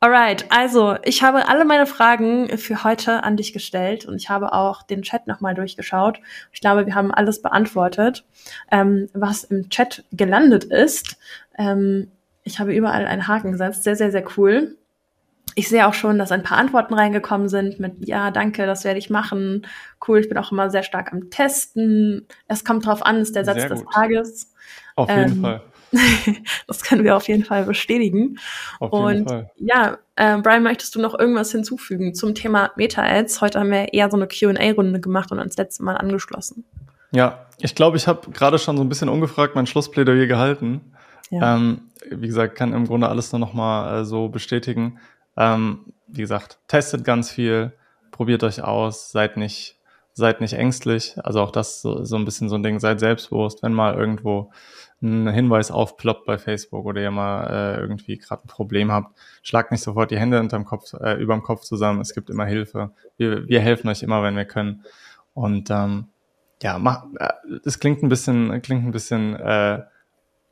Alright, 0.00 0.44
also 0.50 0.96
ich 1.02 1.22
habe 1.24 1.48
alle 1.48 1.64
meine 1.64 1.86
Fragen 1.86 2.56
für 2.56 2.84
heute 2.84 3.24
an 3.24 3.36
dich 3.36 3.52
gestellt 3.52 4.04
und 4.04 4.16
ich 4.16 4.28
habe 4.28 4.52
auch 4.52 4.82
den 4.82 5.02
Chat 5.02 5.26
nochmal 5.26 5.54
durchgeschaut. 5.54 6.20
Ich 6.52 6.60
glaube, 6.60 6.86
wir 6.86 6.94
haben 6.94 7.12
alles 7.12 7.42
beantwortet, 7.42 8.24
ähm, 8.70 9.08
was 9.12 9.42
im 9.44 9.70
Chat 9.70 10.04
gelandet 10.12 10.64
ist. 10.64 11.16
Ähm, 11.58 12.12
ich 12.44 12.58
habe 12.60 12.74
überall 12.74 13.06
einen 13.06 13.28
Haken 13.28 13.52
gesetzt. 13.52 13.84
Sehr, 13.84 13.96
sehr, 13.96 14.10
sehr 14.10 14.24
cool. 14.36 14.76
Ich 15.54 15.68
sehe 15.68 15.86
auch 15.86 15.94
schon, 15.94 16.18
dass 16.18 16.30
ein 16.30 16.42
paar 16.42 16.58
Antworten 16.58 16.94
reingekommen 16.94 17.48
sind 17.48 17.80
mit, 17.80 18.06
ja, 18.06 18.30
danke, 18.30 18.66
das 18.66 18.84
werde 18.84 18.98
ich 18.98 19.10
machen. 19.10 19.66
Cool, 20.06 20.20
ich 20.20 20.28
bin 20.28 20.38
auch 20.38 20.52
immer 20.52 20.70
sehr 20.70 20.82
stark 20.82 21.12
am 21.12 21.30
Testen. 21.30 22.26
Es 22.46 22.64
kommt 22.64 22.86
drauf 22.86 23.04
an, 23.04 23.16
ist 23.16 23.34
der 23.34 23.44
Satz 23.44 23.66
des 23.66 23.84
Tages. 23.92 24.52
Auf 24.94 25.08
jeden 25.08 25.32
ähm, 25.32 25.40
Fall. 25.42 25.62
das 26.66 26.82
können 26.82 27.04
wir 27.04 27.16
auf 27.16 27.28
jeden 27.28 27.44
Fall 27.44 27.64
bestätigen. 27.64 28.38
Auf 28.78 28.92
jeden 28.92 29.22
Und 29.22 29.28
Fall. 29.28 29.50
ja, 29.56 29.98
äh, 30.16 30.38
Brian, 30.38 30.62
möchtest 30.62 30.94
du 30.94 31.00
noch 31.00 31.18
irgendwas 31.18 31.50
hinzufügen 31.50 32.14
zum 32.14 32.34
Thema 32.34 32.70
Meta-Ads? 32.76 33.40
Heute 33.40 33.60
haben 33.60 33.70
wir 33.70 33.92
eher 33.94 34.10
so 34.10 34.16
eine 34.16 34.28
QA-Runde 34.28 35.00
gemacht 35.00 35.32
und 35.32 35.38
uns 35.38 35.56
letztes 35.56 35.80
Mal 35.80 35.96
angeschlossen. 35.96 36.64
Ja, 37.10 37.46
ich 37.58 37.74
glaube, 37.74 37.96
ich 37.96 38.06
habe 38.06 38.30
gerade 38.30 38.58
schon 38.58 38.76
so 38.76 38.82
ein 38.82 38.88
bisschen 38.88 39.08
ungefragt 39.08 39.54
mein 39.54 39.66
Schlussplädoyer 39.66 40.26
gehalten. 40.26 40.92
Ja. 41.30 41.56
Ähm, 41.56 41.82
wie 42.10 42.26
gesagt, 42.26 42.54
kann 42.56 42.72
im 42.72 42.86
Grunde 42.86 43.08
alles 43.08 43.32
nur 43.32 43.40
noch 43.40 43.54
mal 43.54 44.00
äh, 44.00 44.04
so 44.04 44.28
bestätigen. 44.28 44.98
Ähm, 45.36 45.92
wie 46.06 46.22
gesagt, 46.22 46.58
testet 46.68 47.04
ganz 47.04 47.30
viel, 47.30 47.72
probiert 48.10 48.42
euch 48.42 48.62
aus, 48.62 49.10
seid 49.12 49.36
nicht, 49.36 49.78
seid 50.12 50.40
nicht 50.40 50.54
ängstlich. 50.54 51.16
Also 51.22 51.40
auch 51.40 51.50
das 51.50 51.80
so, 51.82 52.04
so 52.04 52.16
ein 52.16 52.24
bisschen 52.24 52.48
so 52.48 52.56
ein 52.56 52.62
Ding, 52.62 52.80
seid 52.80 53.00
selbstbewusst, 53.00 53.62
wenn 53.62 53.72
mal 53.72 53.94
irgendwo 53.94 54.50
ein 55.00 55.28
Hinweis 55.28 55.70
aufploppt 55.70 56.26
bei 56.26 56.38
Facebook 56.38 56.84
oder 56.84 57.00
ihr 57.00 57.10
mal 57.10 57.46
äh, 57.46 57.80
irgendwie 57.80 58.18
gerade 58.18 58.44
ein 58.44 58.48
Problem 58.48 58.90
habt, 58.90 59.16
schlagt 59.42 59.70
nicht 59.70 59.82
sofort 59.82 60.10
die 60.10 60.18
Hände 60.18 60.40
unterm 60.40 60.64
Kopf, 60.64 60.92
äh, 60.94 61.14
überm 61.14 61.42
Kopf 61.42 61.62
zusammen. 61.62 62.00
Es 62.00 62.14
gibt 62.14 62.30
immer 62.30 62.46
Hilfe. 62.46 62.90
Wir, 63.16 63.46
wir 63.46 63.60
helfen 63.60 63.88
euch 63.88 64.02
immer, 64.02 64.22
wenn 64.24 64.36
wir 64.36 64.44
können. 64.44 64.82
Und 65.34 65.70
ähm, 65.70 66.08
ja, 66.62 66.78
mach, 66.78 67.04
äh, 67.18 67.28
das 67.62 67.78
klingt 67.78 68.02
ein 68.02 68.08
bisschen, 68.08 68.60
klingt 68.62 68.84
ein 68.84 68.90
bisschen, 68.90 69.36
äh, 69.36 69.82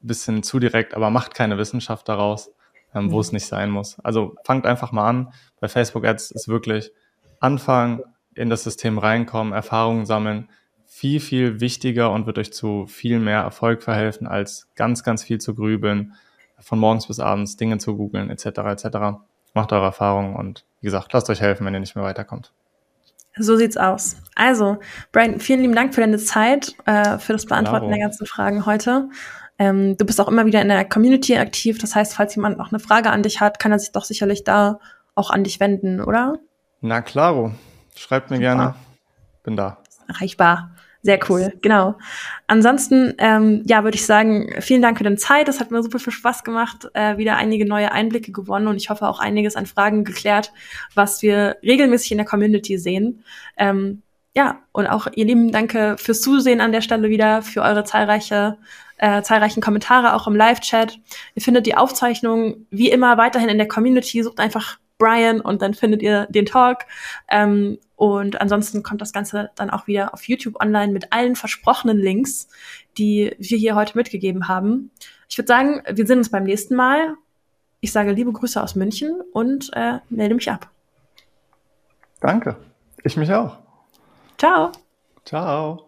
bisschen 0.07 0.43
zu 0.43 0.59
direkt, 0.59 0.95
aber 0.95 1.11
macht 1.11 1.35
keine 1.35 1.59
Wissenschaft 1.59 2.09
daraus, 2.09 2.51
ähm, 2.95 3.11
wo 3.11 3.21
es 3.21 3.33
mhm. 3.33 3.37
nicht 3.37 3.47
sein 3.47 3.71
muss. 3.71 3.99
Also 4.01 4.35
fangt 4.45 4.67
einfach 4.67 4.93
mal 4.93 5.09
an. 5.09 5.33
Bei 5.61 5.69
Facebook 5.69 6.05
Ads 6.05 6.31
ist 6.31 6.49
wirklich 6.49 6.93
anfangen, 7.41 8.03
in 8.35 8.51
das 8.51 8.65
System 8.65 8.99
reinkommen, 8.99 9.53
Erfahrungen 9.53 10.07
sammeln, 10.07 10.49
viel, 10.87 11.21
viel 11.21 11.61
wichtiger 11.61 12.11
und 12.13 12.27
wird 12.27 12.39
euch 12.39 12.53
zu 12.53 12.87
viel 12.87 13.19
mehr 13.19 13.41
Erfolg 13.41 13.83
verhelfen, 13.83 14.27
als 14.27 14.69
ganz, 14.77 15.03
ganz 15.03 15.25
viel 15.25 15.39
zu 15.39 15.55
grübeln, 15.55 16.15
von 16.59 16.79
morgens 16.79 17.07
bis 17.07 17.21
abends 17.21 17.57
Dinge 17.57 17.79
zu 17.79 17.97
googeln, 17.97 18.31
etc. 18.31 18.47
etc. 18.47 18.87
Macht 19.53 19.73
eure 19.73 19.87
Erfahrungen 19.87 20.37
und 20.37 20.65
wie 20.81 20.87
gesagt, 20.87 21.13
lasst 21.13 21.29
euch 21.29 21.41
helfen, 21.41 21.67
wenn 21.67 21.75
ihr 21.75 21.81
nicht 21.81 21.97
mehr 21.97 22.05
weiterkommt. 22.05 22.53
So 23.39 23.57
sieht's 23.57 23.77
aus. 23.77 24.17
Also, 24.35 24.79
Brian, 25.13 25.41
vielen 25.41 25.61
lieben 25.61 25.75
Dank 25.75 25.95
für 25.95 26.01
deine 26.01 26.17
Zeit, 26.17 26.75
äh, 26.87 27.19
für 27.19 27.35
das 27.35 27.45
Beantworten 27.45 27.87
Bravo. 27.87 27.95
der 27.95 28.01
ganzen 28.01 28.27
Fragen 28.27 28.65
heute. 28.65 29.11
Ähm, 29.59 29.97
du 29.97 30.05
bist 30.05 30.21
auch 30.21 30.29
immer 30.29 30.47
wieder 30.47 30.63
in 30.63 30.69
der 30.69 30.85
Community 30.85 31.37
aktiv. 31.37 31.79
Das 31.79 31.95
heißt, 31.95 32.15
falls 32.15 32.35
jemand 32.35 32.59
noch 32.59 32.71
eine 32.71 32.79
Frage 32.79 33.11
an 33.11 33.23
dich 33.23 33.41
hat, 33.41 33.59
kann 33.59 33.73
er 33.73 33.79
sich 33.79 33.93
doch 33.93 34.05
sicherlich 34.05 34.45
da 34.45 34.79
auch 35.15 35.31
an 35.31 35.45
dich 35.45 35.61
wenden, 35.61 36.01
oder? 36.01 36.39
Na 36.81 37.01
klaro. 37.01 37.53
Schreibt 37.97 38.31
mir 38.31 38.37
Super. 38.37 38.49
gerne. 38.49 38.75
Bin 39.43 39.57
da. 39.57 39.79
Erreichbar. 40.09 40.71
Sehr 41.07 41.21
cool, 41.29 41.53
genau. 41.63 41.95
Ansonsten, 42.49 43.15
ähm, 43.19 43.63
ja, 43.65 43.85
würde 43.85 43.95
ich 43.95 44.05
sagen, 44.05 44.53
vielen 44.59 44.83
Dank 44.83 44.99
für 44.99 45.05
deine 45.05 45.17
Zeit. 45.17 45.47
Das 45.47 45.61
hat 45.61 45.71
mir 45.71 45.81
super 45.81 46.01
viel 46.01 46.13
Spaß 46.13 46.43
gemacht. 46.43 46.89
Äh, 46.95 47.17
wieder 47.17 47.37
einige 47.37 47.65
neue 47.65 47.93
Einblicke 47.93 48.33
gewonnen 48.33 48.67
und 48.67 48.77
ich 48.77 48.91
hoffe 48.91 49.07
auch 49.07 49.21
einiges 49.21 49.55
an 49.55 49.67
Fragen 49.67 50.03
geklärt, 50.03 50.53
was 50.97 51.23
wir 51.23 51.59
regelmäßig 51.63 52.11
in 52.11 52.19
der 52.19 52.27
Community 52.27 52.77
sehen. 52.77 53.23
Ähm, 53.57 54.03
ja, 54.37 54.59
und 54.73 54.87
auch 54.87 55.07
ihr 55.15 55.25
Lieben, 55.25 55.51
danke 55.51 55.97
fürs 55.99 56.21
Zusehen 56.21 56.61
an 56.61 56.71
der 56.71 56.83
Stelle 56.83 57.09
wieder, 57.09 57.41
für 57.41 57.63
eure 57.63 57.85
zahlreiche, 57.85 58.59
äh, 58.99 59.23
zahlreichen 59.23 59.63
Kommentare 59.63 60.13
auch 60.13 60.27
im 60.27 60.37
Live-Chat. 60.37 61.01
Ihr 61.35 61.41
findet 61.41 61.65
die 61.65 61.75
Aufzeichnung 61.75 62.67
wie 62.71 62.91
immer 62.91 63.17
weiterhin 63.17 63.49
in 63.49 63.57
der 63.57 63.67
Community. 63.67 64.23
Sucht 64.23 64.39
einfach 64.39 64.79
Brian 64.99 65.41
und 65.41 65.63
dann 65.63 65.73
findet 65.73 66.03
ihr 66.03 66.27
den 66.27 66.45
Talk. 66.45 66.81
Ähm, 67.29 67.79
und 67.97 68.39
ansonsten 68.39 68.83
kommt 68.83 69.01
das 69.01 69.15
Ganze 69.15 69.49
dann 69.55 69.71
auch 69.71 69.87
wieder 69.87 70.13
auf 70.13 70.29
YouTube 70.29 70.61
online 70.61 70.93
mit 70.93 71.15
allen 71.15 71.35
versprochenen 71.35 71.97
Links, 71.97 72.49
die 72.99 73.35
wir 73.39 73.57
hier 73.57 73.75
heute 73.75 73.97
mitgegeben 73.97 74.49
haben. 74.49 74.91
Ich 75.31 75.39
würde 75.39 75.49
sagen, 75.49 75.83
wir 75.91 76.07
sehen 76.07 76.19
uns 76.19 76.31
beim 76.31 76.45
nächsten 76.45 76.75
Mal. 76.75 77.15
Ich 77.81 77.91
sage 77.91 78.13
liebe 78.13 78.33
Grüße 78.33 78.63
aus 78.63 78.75
München 78.75 79.19
und 79.33 79.71
äh, 79.73 80.01
melde 80.11 80.35
mich 80.35 80.51
ab. 80.51 80.69
Danke. 82.21 82.57
Ich 83.03 83.17
mich 83.17 83.33
auch. 83.33 83.66
Ciao. 84.39 84.73
Ciao. 85.25 85.86